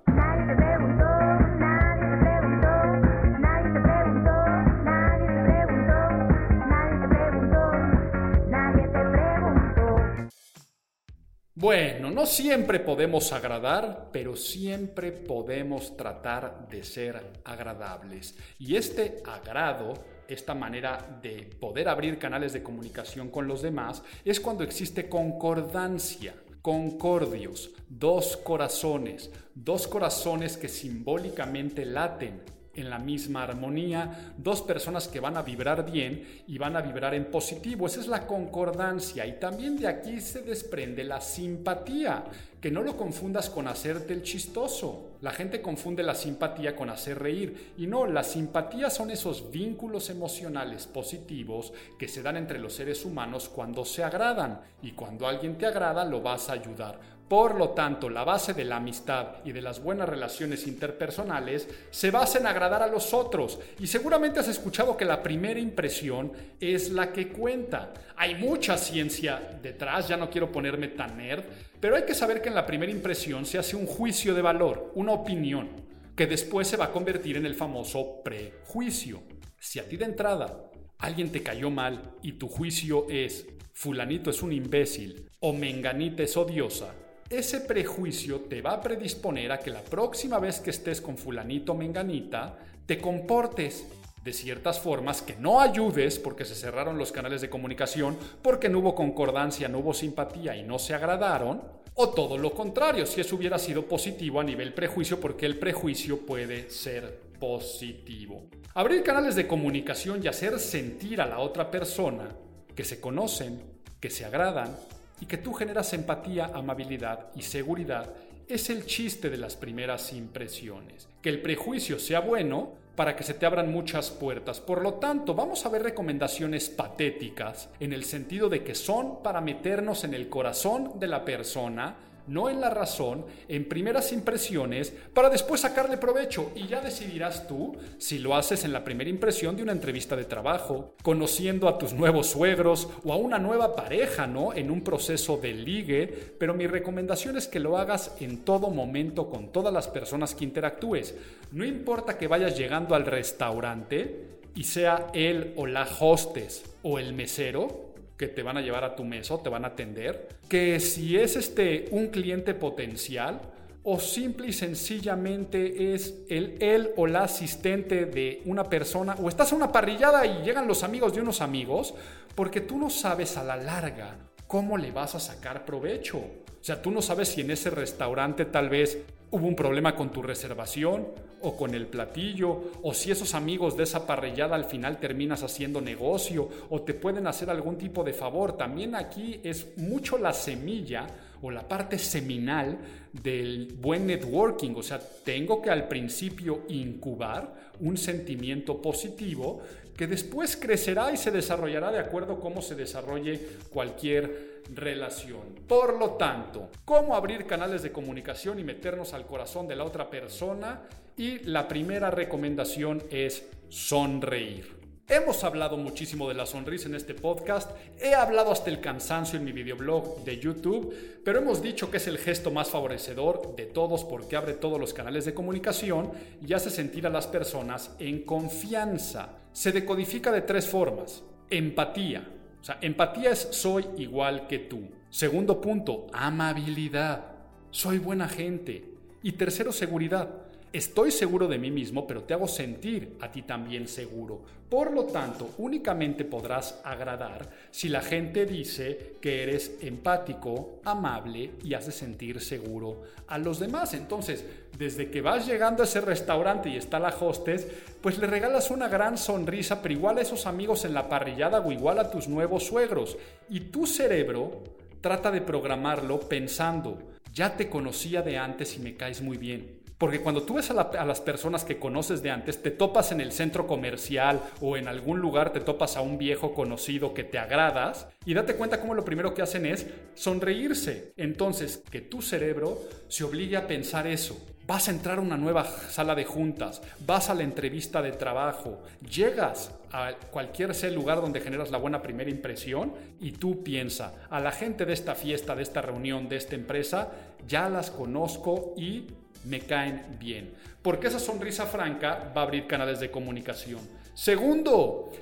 Bueno, 11.60 12.10
no 12.10 12.24
siempre 12.24 12.80
podemos 12.80 13.34
agradar, 13.34 14.08
pero 14.12 14.34
siempre 14.34 15.12
podemos 15.12 15.94
tratar 15.94 16.66
de 16.70 16.82
ser 16.82 17.20
agradables. 17.44 18.34
Y 18.58 18.76
este 18.76 19.22
agrado, 19.26 19.92
esta 20.26 20.54
manera 20.54 21.20
de 21.20 21.50
poder 21.60 21.90
abrir 21.90 22.18
canales 22.18 22.54
de 22.54 22.62
comunicación 22.62 23.28
con 23.28 23.46
los 23.46 23.60
demás, 23.60 24.02
es 24.24 24.40
cuando 24.40 24.64
existe 24.64 25.10
concordancia. 25.10 26.34
Concordios, 26.62 27.72
dos 27.90 28.38
corazones, 28.38 29.30
dos 29.54 29.86
corazones 29.86 30.56
que 30.56 30.68
simbólicamente 30.68 31.84
laten 31.84 32.40
en 32.80 32.90
la 32.90 32.98
misma 32.98 33.44
armonía, 33.44 34.32
dos 34.36 34.62
personas 34.62 35.08
que 35.08 35.20
van 35.20 35.36
a 35.36 35.42
vibrar 35.42 35.90
bien 35.90 36.42
y 36.46 36.58
van 36.58 36.76
a 36.76 36.82
vibrar 36.82 37.14
en 37.14 37.26
positivo. 37.26 37.86
Esa 37.86 38.00
es 38.00 38.06
la 38.06 38.26
concordancia 38.26 39.26
y 39.26 39.38
también 39.38 39.76
de 39.76 39.88
aquí 39.88 40.20
se 40.20 40.42
desprende 40.42 41.04
la 41.04 41.20
simpatía, 41.20 42.24
que 42.60 42.70
no 42.70 42.82
lo 42.82 42.96
confundas 42.96 43.48
con 43.48 43.66
hacerte 43.68 44.12
el 44.12 44.22
chistoso. 44.22 45.12
La 45.22 45.30
gente 45.30 45.62
confunde 45.62 46.02
la 46.02 46.14
simpatía 46.14 46.76
con 46.76 46.90
hacer 46.90 47.18
reír 47.18 47.72
y 47.78 47.86
no, 47.86 48.06
la 48.06 48.22
simpatía 48.22 48.90
son 48.90 49.10
esos 49.10 49.50
vínculos 49.50 50.10
emocionales 50.10 50.86
positivos 50.86 51.72
que 51.98 52.08
se 52.08 52.22
dan 52.22 52.36
entre 52.36 52.58
los 52.58 52.74
seres 52.74 53.04
humanos 53.04 53.48
cuando 53.48 53.84
se 53.84 54.04
agradan 54.04 54.60
y 54.82 54.92
cuando 54.92 55.26
alguien 55.26 55.56
te 55.56 55.66
agrada 55.66 56.04
lo 56.04 56.20
vas 56.20 56.50
a 56.50 56.54
ayudar. 56.54 57.20
Por 57.30 57.54
lo 57.54 57.70
tanto, 57.70 58.10
la 58.10 58.24
base 58.24 58.54
de 58.54 58.64
la 58.64 58.78
amistad 58.78 59.36
y 59.44 59.52
de 59.52 59.62
las 59.62 59.80
buenas 59.80 60.08
relaciones 60.08 60.66
interpersonales 60.66 61.68
se 61.90 62.10
basa 62.10 62.40
en 62.40 62.48
agradar 62.48 62.82
a 62.82 62.88
los 62.88 63.14
otros. 63.14 63.60
Y 63.78 63.86
seguramente 63.86 64.40
has 64.40 64.48
escuchado 64.48 64.96
que 64.96 65.04
la 65.04 65.22
primera 65.22 65.60
impresión 65.60 66.32
es 66.58 66.90
la 66.90 67.12
que 67.12 67.28
cuenta. 67.28 67.92
Hay 68.16 68.34
mucha 68.34 68.76
ciencia 68.76 69.40
detrás, 69.62 70.08
ya 70.08 70.16
no 70.16 70.28
quiero 70.28 70.50
ponerme 70.50 70.88
tan 70.88 71.18
nerd, 71.18 71.44
pero 71.80 71.96
hay 71.96 72.04
que 72.04 72.14
saber 72.14 72.42
que 72.42 72.48
en 72.48 72.54
la 72.54 72.66
primera 72.66 72.92
impresión 72.92 73.46
se 73.46 73.58
hace 73.58 73.74
un 73.74 73.86
juicio 73.86 74.34
de 74.34 74.42
valor, 74.42 74.92
una 74.94 75.12
opinión, 75.12 75.68
que 76.14 76.26
después 76.26 76.68
se 76.68 76.76
va 76.76 76.86
a 76.86 76.92
convertir 76.92 77.38
en 77.38 77.46
el 77.46 77.54
famoso 77.54 78.22
prejuicio. 78.22 79.22
Si 79.58 79.78
a 79.78 79.88
ti 79.88 79.96
de 79.96 80.04
entrada 80.04 80.70
alguien 80.98 81.32
te 81.32 81.42
cayó 81.42 81.70
mal 81.70 82.16
y 82.22 82.32
tu 82.32 82.48
juicio 82.48 83.06
es 83.08 83.46
fulanito 83.72 84.28
es 84.28 84.42
un 84.42 84.52
imbécil 84.52 85.30
o 85.40 85.54
menganita 85.54 86.22
es 86.22 86.36
odiosa, 86.36 86.94
ese 87.30 87.60
prejuicio 87.60 88.40
te 88.40 88.60
va 88.60 88.72
a 88.72 88.80
predisponer 88.82 89.52
a 89.52 89.60
que 89.60 89.70
la 89.70 89.82
próxima 89.82 90.38
vez 90.38 90.60
que 90.60 90.70
estés 90.70 91.00
con 91.00 91.16
fulanito 91.16 91.74
menganita, 91.74 92.58
te 92.84 92.98
comportes 92.98 93.86
de 94.24 94.32
ciertas 94.32 94.78
formas 94.78 95.22
que 95.22 95.36
no 95.36 95.60
ayudes 95.60 96.18
porque 96.18 96.44
se 96.44 96.54
cerraron 96.54 96.98
los 96.98 97.12
canales 97.12 97.40
de 97.40 97.50
comunicación, 97.50 98.18
porque 98.42 98.68
no 98.68 98.80
hubo 98.80 98.94
concordancia, 98.94 99.68
no 99.68 99.78
hubo 99.78 99.94
simpatía 99.94 100.56
y 100.56 100.62
no 100.62 100.78
se 100.78 100.94
agradaron, 100.94 101.62
o 101.94 102.10
todo 102.10 102.38
lo 102.38 102.52
contrario, 102.54 103.06
si 103.06 103.20
eso 103.20 103.36
hubiera 103.36 103.58
sido 103.58 103.86
positivo 103.86 104.40
a 104.40 104.44
nivel 104.44 104.74
prejuicio, 104.74 105.20
porque 105.20 105.46
el 105.46 105.58
prejuicio 105.58 106.24
puede 106.24 106.70
ser 106.70 107.20
positivo. 107.38 108.44
Abrir 108.74 109.02
canales 109.02 109.34
de 109.34 109.46
comunicación 109.46 110.22
y 110.22 110.28
hacer 110.28 110.58
sentir 110.58 111.20
a 111.20 111.26
la 111.26 111.40
otra 111.40 111.70
persona 111.70 112.36
que 112.74 112.84
se 112.84 113.00
conocen, 113.00 113.62
que 113.98 114.10
se 114.10 114.24
agradan, 114.24 114.76
y 115.20 115.26
que 115.26 115.36
tú 115.36 115.52
generas 115.52 115.92
empatía, 115.92 116.50
amabilidad 116.54 117.28
y 117.36 117.42
seguridad 117.42 118.14
es 118.54 118.70
el 118.70 118.86
chiste 118.86 119.30
de 119.30 119.36
las 119.36 119.56
primeras 119.56 120.12
impresiones. 120.12 121.08
Que 121.22 121.28
el 121.28 121.42
prejuicio 121.42 121.98
sea 121.98 122.20
bueno 122.20 122.80
para 122.96 123.16
que 123.16 123.24
se 123.24 123.34
te 123.34 123.46
abran 123.46 123.72
muchas 123.72 124.10
puertas. 124.10 124.60
Por 124.60 124.82
lo 124.82 124.94
tanto, 124.94 125.34
vamos 125.34 125.64
a 125.64 125.68
ver 125.70 125.82
recomendaciones 125.82 126.68
patéticas 126.68 127.70
en 127.80 127.92
el 127.92 128.04
sentido 128.04 128.48
de 128.48 128.62
que 128.62 128.74
son 128.74 129.22
para 129.22 129.40
meternos 129.40 130.04
en 130.04 130.14
el 130.14 130.28
corazón 130.28 130.98
de 131.00 131.06
la 131.06 131.24
persona 131.24 131.96
no 132.26 132.48
en 132.50 132.60
la 132.60 132.70
razón, 132.70 133.24
en 133.48 133.68
primeras 133.68 134.12
impresiones, 134.12 134.92
para 135.14 135.30
después 135.30 135.60
sacarle 135.60 135.96
provecho 135.96 136.52
y 136.54 136.66
ya 136.66 136.80
decidirás 136.80 137.46
tú 137.46 137.76
si 137.98 138.18
lo 138.18 138.36
haces 138.36 138.64
en 138.64 138.72
la 138.72 138.84
primera 138.84 139.10
impresión 139.10 139.56
de 139.56 139.62
una 139.62 139.72
entrevista 139.72 140.16
de 140.16 140.24
trabajo, 140.24 140.94
conociendo 141.02 141.68
a 141.68 141.78
tus 141.78 141.92
nuevos 141.92 142.28
suegros 142.28 142.88
o 143.04 143.12
a 143.12 143.16
una 143.16 143.38
nueva 143.38 143.74
pareja, 143.74 144.26
¿no? 144.26 144.52
En 144.52 144.70
un 144.70 144.82
proceso 144.82 145.36
de 145.36 145.52
ligue, 145.52 146.06
pero 146.38 146.54
mi 146.54 146.66
recomendación 146.66 147.36
es 147.36 147.48
que 147.48 147.60
lo 147.60 147.78
hagas 147.78 148.16
en 148.20 148.44
todo 148.44 148.70
momento 148.70 149.28
con 149.28 149.52
todas 149.52 149.72
las 149.72 149.88
personas 149.88 150.34
que 150.34 150.44
interactúes. 150.44 151.14
No 151.52 151.64
importa 151.64 152.16
que 152.16 152.28
vayas 152.28 152.56
llegando 152.56 152.94
al 152.94 153.06
restaurante 153.06 154.40
y 154.54 154.64
sea 154.64 155.08
él 155.14 155.52
o 155.56 155.66
la 155.66 155.86
hostess 155.98 156.64
o 156.82 156.98
el 156.98 157.12
mesero, 157.12 157.89
que 158.20 158.28
te 158.28 158.42
van 158.42 158.58
a 158.58 158.60
llevar 158.60 158.84
a 158.84 158.94
tu 158.94 159.02
mesa 159.02 159.32
o 159.32 159.40
te 159.40 159.48
van 159.48 159.64
a 159.64 159.68
atender, 159.68 160.28
que 160.46 160.78
si 160.78 161.16
es 161.16 161.36
este 161.36 161.88
un 161.90 162.08
cliente 162.08 162.52
potencial 162.52 163.40
o 163.82 163.98
simple 163.98 164.48
y 164.48 164.52
sencillamente 164.52 165.94
es 165.94 166.16
el 166.28 166.58
él 166.60 166.90
o 166.98 167.06
la 167.06 167.22
asistente 167.22 168.04
de 168.04 168.42
una 168.44 168.64
persona 168.64 169.16
o 169.22 169.30
estás 169.30 169.52
en 169.52 169.56
una 169.56 169.72
parrillada 169.72 170.26
y 170.26 170.42
llegan 170.42 170.68
los 170.68 170.82
amigos 170.82 171.14
de 171.14 171.22
unos 171.22 171.40
amigos, 171.40 171.94
porque 172.34 172.60
tú 172.60 172.76
no 172.76 172.90
sabes 172.90 173.38
a 173.38 173.42
la 173.42 173.56
larga 173.56 174.18
cómo 174.46 174.76
le 174.76 174.90
vas 174.90 175.14
a 175.14 175.20
sacar 175.20 175.64
provecho. 175.64 176.18
O 176.18 176.62
sea, 176.62 176.82
tú 176.82 176.90
no 176.90 177.00
sabes 177.00 177.28
si 177.28 177.40
en 177.40 177.52
ese 177.52 177.70
restaurante 177.70 178.44
tal 178.44 178.68
vez 178.68 178.98
hubo 179.30 179.46
un 179.46 179.54
problema 179.54 179.94
con 179.94 180.10
tu 180.10 180.22
reservación 180.22 181.08
o 181.42 181.56
con 181.56 181.74
el 181.74 181.86
platillo, 181.86 182.72
o 182.82 182.92
si 182.92 183.10
esos 183.10 183.34
amigos 183.34 183.76
de 183.76 183.84
esa 183.84 184.06
parrillada 184.06 184.56
al 184.56 184.64
final 184.64 184.98
terminas 184.98 185.42
haciendo 185.42 185.80
negocio 185.80 186.48
o 186.68 186.82
te 186.82 186.94
pueden 186.94 187.26
hacer 187.26 187.48
algún 187.48 187.78
tipo 187.78 188.04
de 188.04 188.12
favor. 188.12 188.56
También 188.56 188.94
aquí 188.94 189.40
es 189.42 189.78
mucho 189.78 190.18
la 190.18 190.32
semilla 190.32 191.06
o 191.42 191.50
la 191.50 191.66
parte 191.66 191.98
seminal 191.98 192.78
del 193.12 193.74
buen 193.80 194.06
networking. 194.06 194.74
O 194.76 194.82
sea, 194.82 195.00
tengo 195.24 195.62
que 195.62 195.70
al 195.70 195.88
principio 195.88 196.62
incubar 196.68 197.70
un 197.80 197.96
sentimiento 197.96 198.82
positivo 198.82 199.62
que 199.96 200.06
después 200.06 200.56
crecerá 200.56 201.12
y 201.12 201.16
se 201.16 201.30
desarrollará 201.30 201.90
de 201.92 201.98
acuerdo 201.98 202.34
a 202.34 202.40
cómo 202.40 202.62
se 202.62 202.74
desarrolle 202.74 203.40
cualquier 203.70 204.49
relación. 204.74 205.54
Por 205.66 205.98
lo 205.98 206.12
tanto, 206.12 206.70
cómo 206.84 207.14
abrir 207.14 207.46
canales 207.46 207.82
de 207.82 207.92
comunicación 207.92 208.58
y 208.58 208.64
meternos 208.64 209.14
al 209.14 209.26
corazón 209.26 209.66
de 209.68 209.76
la 209.76 209.84
otra 209.84 210.10
persona. 210.10 210.82
Y 211.16 211.40
la 211.40 211.68
primera 211.68 212.10
recomendación 212.10 213.02
es 213.10 213.46
sonreír. 213.68 214.80
Hemos 215.10 215.42
hablado 215.42 215.76
muchísimo 215.76 216.28
de 216.28 216.34
la 216.34 216.46
sonrisa 216.46 216.86
en 216.86 216.94
este 216.94 217.14
podcast, 217.14 217.72
he 218.00 218.14
hablado 218.14 218.52
hasta 218.52 218.70
el 218.70 218.80
cansancio 218.80 219.40
en 219.40 219.44
mi 219.44 219.50
videoblog 219.50 220.22
de 220.22 220.38
YouTube, 220.38 220.94
pero 221.24 221.40
hemos 221.40 221.60
dicho 221.60 221.90
que 221.90 221.96
es 221.96 222.06
el 222.06 222.16
gesto 222.16 222.52
más 222.52 222.70
favorecedor 222.70 223.56
de 223.56 223.66
todos 223.66 224.04
porque 224.04 224.36
abre 224.36 224.52
todos 224.52 224.78
los 224.78 224.94
canales 224.94 225.24
de 225.24 225.34
comunicación 225.34 226.12
y 226.46 226.52
hace 226.52 226.70
sentir 226.70 227.08
a 227.08 227.10
las 227.10 227.26
personas 227.26 227.90
en 227.98 228.22
confianza. 228.22 229.30
Se 229.52 229.72
decodifica 229.72 230.30
de 230.30 230.42
tres 230.42 230.68
formas. 230.68 231.24
Empatía. 231.50 232.39
O 232.60 232.64
sea, 232.64 232.78
empatía 232.80 233.30
es 233.30 233.48
soy 233.52 233.86
igual 233.96 234.46
que 234.46 234.58
tú. 234.58 234.88
Segundo 235.08 235.60
punto, 235.60 236.06
amabilidad. 236.12 237.24
Soy 237.70 237.98
buena 237.98 238.28
gente. 238.28 238.94
Y 239.22 239.32
tercero, 239.32 239.72
seguridad. 239.72 240.28
Estoy 240.72 241.10
seguro 241.10 241.48
de 241.48 241.58
mí 241.58 241.72
mismo, 241.72 242.06
pero 242.06 242.22
te 242.22 242.32
hago 242.32 242.46
sentir 242.46 243.16
a 243.20 243.32
ti 243.32 243.42
también 243.42 243.88
seguro. 243.88 244.40
Por 244.68 244.92
lo 244.92 245.06
tanto, 245.06 245.50
únicamente 245.58 246.24
podrás 246.24 246.80
agradar 246.84 247.50
si 247.72 247.88
la 247.88 248.02
gente 248.02 248.46
dice 248.46 249.16
que 249.20 249.42
eres 249.42 249.78
empático, 249.80 250.78
amable 250.84 251.54
y 251.64 251.74
hace 251.74 251.90
sentir 251.90 252.40
seguro 252.40 253.02
a 253.26 253.36
los 253.36 253.58
demás. 253.58 253.94
Entonces, 253.94 254.44
desde 254.78 255.10
que 255.10 255.20
vas 255.20 255.44
llegando 255.44 255.82
a 255.82 255.86
ese 255.86 256.00
restaurante 256.00 256.68
y 256.68 256.76
está 256.76 257.00
la 257.00 257.16
hostess, 257.18 257.66
pues 258.00 258.18
le 258.18 258.28
regalas 258.28 258.70
una 258.70 258.86
gran 258.86 259.18
sonrisa, 259.18 259.82
pero 259.82 259.94
igual 259.94 260.18
a 260.18 260.22
esos 260.22 260.46
amigos 260.46 260.84
en 260.84 260.94
la 260.94 261.08
parrillada 261.08 261.58
o 261.58 261.72
igual 261.72 261.98
a 261.98 262.12
tus 262.12 262.28
nuevos 262.28 262.66
suegros. 262.66 263.18
Y 263.48 263.58
tu 263.58 263.88
cerebro 263.88 264.62
trata 265.00 265.32
de 265.32 265.40
programarlo 265.40 266.20
pensando, 266.20 266.96
ya 267.34 267.56
te 267.56 267.68
conocía 267.68 268.22
de 268.22 268.38
antes 268.38 268.76
y 268.76 268.78
me 268.78 268.94
caes 268.94 269.20
muy 269.20 269.36
bien 269.36 269.79
porque 270.00 270.22
cuando 270.22 270.44
tú 270.44 270.54
ves 270.54 270.70
a, 270.70 271.04
las 271.04 271.20
personas 271.20 271.62
que 271.62 271.78
conoces 271.78 272.22
de 272.22 272.30
antes, 272.30 272.62
te 272.62 272.70
topas 272.70 273.12
en 273.12 273.20
el 273.20 273.32
centro 273.32 273.66
comercial 273.66 274.40
o 274.62 274.78
en 274.78 274.88
algún 274.88 275.20
lugar, 275.20 275.52
te 275.52 275.60
topas 275.60 275.98
a 275.98 276.00
un 276.00 276.16
viejo 276.16 276.54
conocido 276.54 277.12
que 277.12 277.22
te 277.22 277.36
agradas 277.38 278.08
y 278.24 278.32
date 278.32 278.56
cuenta 278.56 278.80
cómo 278.80 278.94
lo 278.94 279.04
primero 279.04 279.34
que 279.34 279.42
hacen 279.42 279.66
es 279.66 279.86
sonreírse. 280.14 281.12
Entonces, 281.18 281.82
que 281.90 282.00
tu 282.00 282.22
cerebro 282.22 282.80
se 283.08 283.24
obligue 283.24 283.58
a 283.58 283.66
pensar 283.66 284.06
eso. 284.06 284.42
Vas 284.66 284.88
a 284.88 284.92
entrar 284.92 285.18
a 285.18 285.20
una 285.20 285.36
nueva 285.36 285.64
sala 285.66 286.14
de 286.14 286.24
juntas, 286.24 286.80
vas 287.04 287.28
a 287.28 287.34
la 287.34 287.42
entrevista 287.42 288.00
de 288.00 288.12
trabajo, 288.12 288.80
llegas 289.06 289.70
a 289.92 290.12
cualquier 290.30 290.74
sea 290.74 290.90
lugar 290.90 291.20
donde 291.20 291.40
generas 291.40 291.70
la 291.70 291.76
buena 291.76 292.00
primera 292.00 292.30
impresión 292.30 292.94
y 293.20 293.32
tú 293.32 293.62
piensa, 293.62 294.14
a 294.30 294.40
la 294.40 294.52
gente 294.52 294.86
de 294.86 294.94
esta 294.94 295.14
fiesta, 295.14 295.54
de 295.54 295.62
esta 295.62 295.82
reunión, 295.82 296.30
de 296.30 296.36
esta 296.36 296.54
empresa, 296.54 297.10
ya 297.46 297.68
las 297.68 297.90
conozco 297.90 298.72
y 298.78 299.08
me 299.44 299.60
caen 299.60 300.16
bien. 300.18 300.52
Porque 300.82 301.08
esa 301.08 301.18
sonrisa 301.18 301.66
franca 301.66 302.32
va 302.36 302.42
a 302.42 302.44
abrir 302.44 302.66
canales 302.66 303.00
de 303.00 303.10
comunicación. 303.10 303.80
Segundo, 304.14 305.12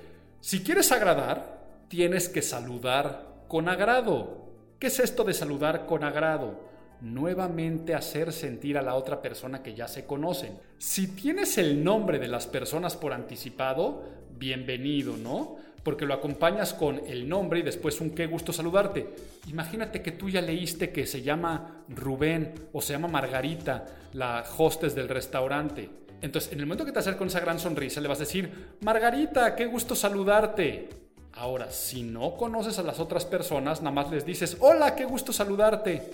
si 0.40 0.62
quieres 0.62 0.92
agradar, 0.92 1.58
tienes 1.88 2.28
que 2.28 2.42
saludar 2.42 3.26
con 3.48 3.68
agrado. 3.68 4.46
¿Qué 4.78 4.88
es 4.88 5.00
esto 5.00 5.24
de 5.24 5.34
saludar 5.34 5.86
con 5.86 6.04
agrado? 6.04 6.68
Nuevamente 7.00 7.94
hacer 7.94 8.32
sentir 8.32 8.76
a 8.76 8.82
la 8.82 8.94
otra 8.94 9.22
persona 9.22 9.62
que 9.62 9.74
ya 9.74 9.88
se 9.88 10.04
conocen. 10.04 10.58
Si 10.78 11.08
tienes 11.08 11.58
el 11.58 11.82
nombre 11.82 12.18
de 12.18 12.28
las 12.28 12.46
personas 12.46 12.96
por 12.96 13.12
anticipado, 13.12 14.02
bienvenido, 14.38 15.16
¿no? 15.16 15.56
porque 15.88 16.04
lo 16.04 16.12
acompañas 16.12 16.74
con 16.74 17.00
el 17.06 17.26
nombre 17.26 17.60
y 17.60 17.62
después 17.62 18.00
un 18.02 18.10
qué 18.10 18.26
gusto 18.26 18.52
saludarte. 18.52 19.06
Imagínate 19.48 20.02
que 20.02 20.12
tú 20.12 20.28
ya 20.28 20.42
leíste 20.42 20.90
que 20.90 21.06
se 21.06 21.22
llama 21.22 21.77
Rubén 21.88 22.54
o 22.72 22.80
se 22.80 22.92
llama 22.92 23.08
Margarita, 23.08 23.86
la 24.12 24.44
hostess 24.56 24.94
del 24.94 25.08
restaurante. 25.08 25.88
Entonces, 26.20 26.52
en 26.52 26.60
el 26.60 26.66
momento 26.66 26.84
que 26.84 26.92
te 26.92 26.98
acercas 26.98 27.18
con 27.18 27.28
esa 27.28 27.40
gran 27.40 27.58
sonrisa, 27.58 28.00
le 28.00 28.08
vas 28.08 28.18
a 28.18 28.24
decir, 28.24 28.76
Margarita, 28.80 29.54
qué 29.54 29.66
gusto 29.66 29.94
saludarte. 29.94 30.88
Ahora, 31.34 31.70
si 31.70 32.02
no 32.02 32.36
conoces 32.36 32.78
a 32.78 32.82
las 32.82 32.98
otras 32.98 33.24
personas, 33.24 33.80
nada 33.80 33.94
más 33.94 34.10
les 34.10 34.26
dices, 34.26 34.56
hola, 34.60 34.96
qué 34.96 35.04
gusto 35.04 35.32
saludarte. 35.32 36.10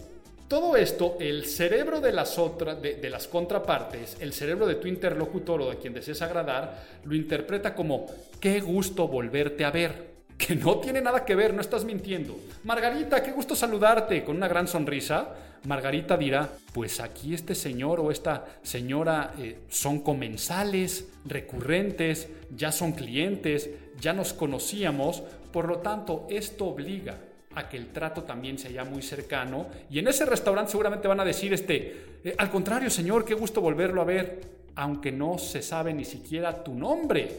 Todo 0.49 0.77
esto, 0.77 1.17
el 1.21 1.47
cerebro 1.47 2.03
de 2.03 2.13
las, 2.13 2.37
de, 2.83 3.09
las 3.11 3.27
contrapartes, 3.29 4.19
el 4.21 4.35
cerebro 4.35 4.67
de 4.67 4.75
tu 4.75 4.87
interlocutor 4.89 5.63
o 5.63 5.71
de 5.71 5.79
quien 5.79 5.95
desees 5.95 6.21
agradar, 6.21 6.85
lo 7.05 7.15
interpreta 7.15 7.75
como 7.75 8.07
qué 8.39 8.61
gusto 8.61 9.09
volverte 9.09 9.65
a 9.65 9.71
ver. 9.71 10.14
Que 10.39 10.55
no 10.57 10.79
tiene 10.79 11.01
nada 11.01 11.25
que 11.25 11.35
ver, 11.35 11.55
no 11.55 11.61
estás 11.61 11.85
mintiendo. 11.85 12.37
Margarita, 12.65 13.23
qué 13.23 13.33
gusto 13.33 13.55
saludarte. 13.55 14.25
Con 14.25 14.37
una 14.37 14.49
gran 14.49 14.67
sonrisa, 14.69 15.35
Margarita 15.65 16.17
dirá, 16.17 16.51
pues 16.73 17.01
aquí 17.01 17.35
este 17.35 17.55
señor 17.55 18.01
o 18.01 18.11
esta 18.11 18.45
señora 18.63 19.35
eh, 19.39 19.61
son 19.69 20.01
comensales, 20.01 21.09
recurrentes, 21.25 22.29
ya 22.55 22.71
son 22.71 22.93
clientes, 22.93 23.71
ya 23.99 24.13
nos 24.13 24.35
conocíamos, 24.35 25.23
por 25.53 25.69
lo 25.69 25.79
tanto, 25.79 26.27
esto 26.29 26.67
obliga 26.67 27.17
a 27.55 27.69
que 27.69 27.77
el 27.77 27.93
trato 27.93 28.25
también 28.25 28.59
sea 28.59 28.85
muy 28.85 29.03
cercano. 29.03 29.67
Y 29.91 29.99
en 30.01 30.09
ese 30.09 30.27
restaurante 30.27 30.73
seguramente 30.73 31.09
van 31.09 31.21
a 31.21 31.25
decir, 31.25 31.55
este, 31.55 32.19
eh, 32.25 32.35
al 32.37 32.51
contrario, 32.51 32.91
señor, 32.91 33.25
qué 33.25 33.35
gusto 33.35 33.61
volverlo 33.61 34.01
a 34.03 34.05
ver, 34.05 34.41
aunque 34.75 35.13
no 35.13 35.39
se 35.39 35.63
sabe 35.63 35.95
ni 35.95 36.05
siquiera 36.05 36.63
tu 36.63 36.75
nombre. 36.75 37.31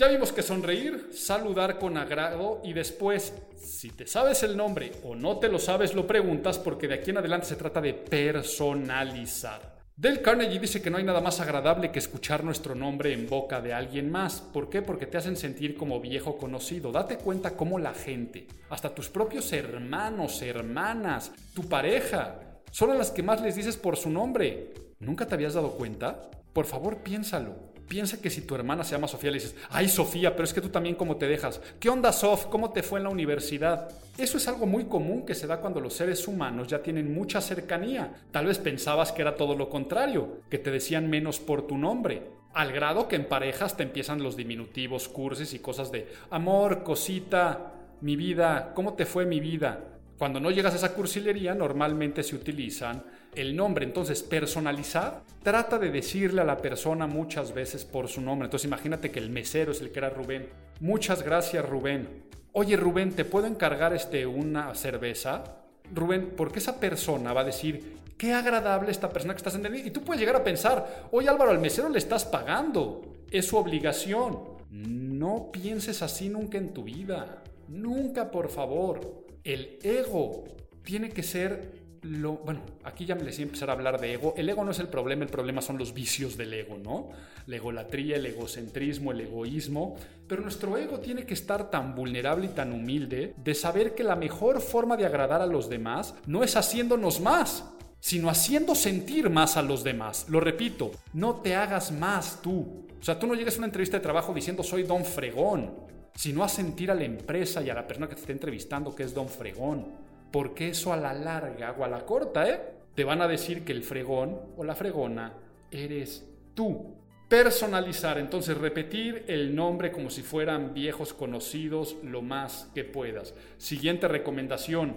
Ya 0.00 0.08
vimos 0.08 0.32
que 0.32 0.42
sonreír, 0.42 1.10
saludar 1.12 1.78
con 1.78 1.98
agrado 1.98 2.62
y 2.64 2.72
después, 2.72 3.34
si 3.54 3.90
te 3.90 4.06
sabes 4.06 4.42
el 4.42 4.56
nombre 4.56 4.92
o 5.04 5.14
no 5.14 5.36
te 5.38 5.50
lo 5.50 5.58
sabes, 5.58 5.92
lo 5.92 6.06
preguntas 6.06 6.58
porque 6.58 6.88
de 6.88 6.94
aquí 6.94 7.10
en 7.10 7.18
adelante 7.18 7.48
se 7.48 7.56
trata 7.56 7.82
de 7.82 7.92
personalizar. 7.92 9.76
Del 9.94 10.22
Carnegie 10.22 10.58
dice 10.58 10.80
que 10.80 10.88
no 10.88 10.96
hay 10.96 11.04
nada 11.04 11.20
más 11.20 11.40
agradable 11.40 11.90
que 11.90 11.98
escuchar 11.98 12.44
nuestro 12.44 12.74
nombre 12.74 13.12
en 13.12 13.28
boca 13.28 13.60
de 13.60 13.74
alguien 13.74 14.10
más. 14.10 14.40
¿Por 14.40 14.70
qué? 14.70 14.80
Porque 14.80 15.04
te 15.04 15.18
hacen 15.18 15.36
sentir 15.36 15.76
como 15.76 16.00
viejo 16.00 16.38
conocido. 16.38 16.92
Date 16.92 17.18
cuenta 17.18 17.54
cómo 17.54 17.78
la 17.78 17.92
gente, 17.92 18.48
hasta 18.70 18.94
tus 18.94 19.10
propios 19.10 19.52
hermanos, 19.52 20.40
hermanas, 20.40 21.30
tu 21.54 21.68
pareja, 21.68 22.62
son 22.70 22.96
las 22.96 23.10
que 23.10 23.22
más 23.22 23.42
les 23.42 23.54
dices 23.54 23.76
por 23.76 23.98
su 23.98 24.08
nombre. 24.08 24.72
¿Nunca 24.98 25.26
te 25.26 25.34
habías 25.34 25.52
dado 25.52 25.72
cuenta? 25.72 26.30
Por 26.54 26.64
favor, 26.64 27.02
piénsalo. 27.02 27.69
Piensa 27.90 28.22
que 28.22 28.30
si 28.30 28.42
tu 28.42 28.54
hermana 28.54 28.84
se 28.84 28.92
llama 28.92 29.08
Sofía, 29.08 29.32
le 29.32 29.40
dices, 29.40 29.56
ay 29.68 29.88
Sofía, 29.88 30.36
pero 30.36 30.44
es 30.44 30.54
que 30.54 30.60
tú 30.60 30.68
también 30.68 30.94
cómo 30.94 31.16
te 31.16 31.26
dejas. 31.26 31.60
¿Qué 31.80 31.88
onda, 31.88 32.12
Sof? 32.12 32.46
¿Cómo 32.46 32.70
te 32.70 32.84
fue 32.84 33.00
en 33.00 33.02
la 33.02 33.10
universidad? 33.10 33.88
Eso 34.16 34.38
es 34.38 34.46
algo 34.46 34.64
muy 34.64 34.84
común 34.84 35.26
que 35.26 35.34
se 35.34 35.48
da 35.48 35.60
cuando 35.60 35.80
los 35.80 35.94
seres 35.94 36.28
humanos 36.28 36.68
ya 36.68 36.84
tienen 36.84 37.12
mucha 37.12 37.40
cercanía. 37.40 38.14
Tal 38.30 38.46
vez 38.46 38.58
pensabas 38.58 39.10
que 39.10 39.22
era 39.22 39.34
todo 39.34 39.56
lo 39.56 39.68
contrario, 39.68 40.42
que 40.48 40.58
te 40.58 40.70
decían 40.70 41.10
menos 41.10 41.40
por 41.40 41.66
tu 41.66 41.76
nombre. 41.76 42.22
Al 42.54 42.70
grado 42.70 43.08
que 43.08 43.16
en 43.16 43.26
parejas 43.26 43.76
te 43.76 43.82
empiezan 43.82 44.22
los 44.22 44.36
diminutivos, 44.36 45.08
cursis 45.08 45.52
y 45.52 45.58
cosas 45.58 45.90
de 45.90 46.06
amor, 46.30 46.84
cosita, 46.84 47.72
mi 48.02 48.14
vida, 48.14 48.70
¿cómo 48.72 48.94
te 48.94 49.04
fue 49.04 49.26
mi 49.26 49.40
vida? 49.40 49.89
Cuando 50.20 50.38
no 50.38 50.50
llegas 50.50 50.74
a 50.74 50.76
esa 50.76 50.92
cursilería, 50.92 51.54
normalmente 51.54 52.22
se 52.22 52.36
utilizan 52.36 53.02
el 53.34 53.56
nombre. 53.56 53.86
Entonces, 53.86 54.22
personalizar, 54.22 55.22
trata 55.42 55.78
de 55.78 55.90
decirle 55.90 56.42
a 56.42 56.44
la 56.44 56.58
persona 56.58 57.06
muchas 57.06 57.54
veces 57.54 57.86
por 57.86 58.06
su 58.06 58.20
nombre. 58.20 58.44
Entonces, 58.44 58.66
imagínate 58.66 59.10
que 59.10 59.18
el 59.18 59.30
mesero 59.30 59.72
es 59.72 59.80
el 59.80 59.90
que 59.90 59.98
era 59.98 60.10
Rubén. 60.10 60.50
Muchas 60.78 61.22
gracias, 61.22 61.66
Rubén. 61.66 62.24
Oye, 62.52 62.76
Rubén, 62.76 63.12
¿te 63.12 63.24
puedo 63.24 63.46
encargar 63.46 63.94
este, 63.94 64.26
una 64.26 64.74
cerveza? 64.74 65.42
Rubén, 65.90 66.34
porque 66.36 66.58
esa 66.58 66.78
persona 66.78 67.32
va 67.32 67.40
a 67.40 67.44
decir, 67.44 67.96
qué 68.18 68.34
agradable 68.34 68.90
esta 68.90 69.08
persona 69.08 69.32
que 69.32 69.38
estás 69.38 69.54
entendiendo. 69.54 69.88
Y 69.88 69.90
tú 69.90 70.02
puedes 70.02 70.20
llegar 70.20 70.36
a 70.36 70.44
pensar, 70.44 71.08
oye 71.12 71.30
Álvaro, 71.30 71.50
al 71.50 71.60
mesero 71.60 71.88
le 71.88 71.96
estás 71.96 72.26
pagando. 72.26 73.22
Es 73.30 73.46
su 73.46 73.56
obligación. 73.56 74.38
No 74.70 75.50
pienses 75.50 76.02
así 76.02 76.28
nunca 76.28 76.58
en 76.58 76.74
tu 76.74 76.84
vida. 76.84 77.42
Nunca, 77.68 78.30
por 78.30 78.50
favor 78.50 79.29
el 79.44 79.78
ego 79.82 80.44
tiene 80.82 81.10
que 81.10 81.22
ser 81.22 81.80
lo, 82.02 82.32
bueno, 82.38 82.60
aquí 82.84 83.04
ya 83.04 83.14
me 83.14 83.22
les 83.22 83.36
voy 83.36 83.44
empezar 83.44 83.68
a 83.68 83.74
hablar 83.74 84.00
de 84.00 84.14
ego. 84.14 84.32
El 84.36 84.48
ego 84.48 84.64
no 84.64 84.70
es 84.70 84.78
el 84.78 84.88
problema, 84.88 85.24
el 85.24 85.30
problema 85.30 85.60
son 85.60 85.76
los 85.76 85.92
vicios 85.92 86.36
del 86.36 86.54
ego, 86.54 86.78
¿no? 86.78 87.10
La 87.46 87.56
egolatría, 87.56 88.16
el 88.16 88.26
egocentrismo, 88.26 89.12
el 89.12 89.20
egoísmo. 89.20 89.96
Pero 90.26 90.42
nuestro 90.42 90.76
ego 90.78 91.00
tiene 91.00 91.24
que 91.24 91.34
estar 91.34 91.70
tan 91.70 91.94
vulnerable 91.94 92.46
y 92.46 92.50
tan 92.50 92.72
humilde 92.72 93.34
de 93.36 93.54
saber 93.54 93.94
que 93.94 94.04
la 94.04 94.16
mejor 94.16 94.60
forma 94.60 94.96
de 94.96 95.04
agradar 95.04 95.42
a 95.42 95.46
los 95.46 95.68
demás 95.68 96.14
no 96.26 96.42
es 96.42 96.56
haciéndonos 96.56 97.20
más, 97.20 97.64
sino 98.00 98.30
haciendo 98.30 98.74
sentir 98.74 99.28
más 99.28 99.58
a 99.58 99.62
los 99.62 99.84
demás. 99.84 100.26
Lo 100.28 100.40
repito, 100.40 100.92
no 101.12 101.36
te 101.36 101.54
hagas 101.54 101.92
más 101.92 102.40
tú. 102.40 102.86
O 102.98 103.04
sea, 103.04 103.18
tú 103.18 103.26
no 103.26 103.34
llegues 103.34 103.56
a 103.56 103.58
una 103.58 103.66
entrevista 103.66 103.98
de 103.98 104.02
trabajo 104.02 104.32
diciendo 104.32 104.62
soy 104.62 104.84
don 104.84 105.04
fregón 105.04 105.90
sino 106.14 106.44
a 106.44 106.48
sentir 106.48 106.90
a 106.90 106.94
la 106.94 107.04
empresa 107.04 107.62
y 107.62 107.70
a 107.70 107.74
la 107.74 107.86
persona 107.86 108.08
que 108.08 108.14
te 108.14 108.20
está 108.20 108.32
entrevistando 108.32 108.94
que 108.94 109.04
es 109.04 109.14
don 109.14 109.28
fregón. 109.28 109.86
Porque 110.30 110.68
eso 110.68 110.92
a 110.92 110.96
la 110.96 111.12
larga 111.12 111.74
o 111.78 111.84
a 111.84 111.88
la 111.88 112.04
corta, 112.04 112.48
¿eh? 112.48 112.60
Te 112.94 113.04
van 113.04 113.22
a 113.22 113.28
decir 113.28 113.64
que 113.64 113.72
el 113.72 113.82
fregón 113.82 114.38
o 114.56 114.64
la 114.64 114.74
fregona 114.74 115.32
eres 115.70 116.26
tú. 116.54 116.94
Personalizar, 117.28 118.18
entonces 118.18 118.58
repetir 118.58 119.24
el 119.28 119.54
nombre 119.54 119.92
como 119.92 120.10
si 120.10 120.22
fueran 120.22 120.74
viejos 120.74 121.14
conocidos 121.14 121.96
lo 122.02 122.22
más 122.22 122.68
que 122.74 122.84
puedas. 122.84 123.34
Siguiente 123.56 124.08
recomendación, 124.08 124.96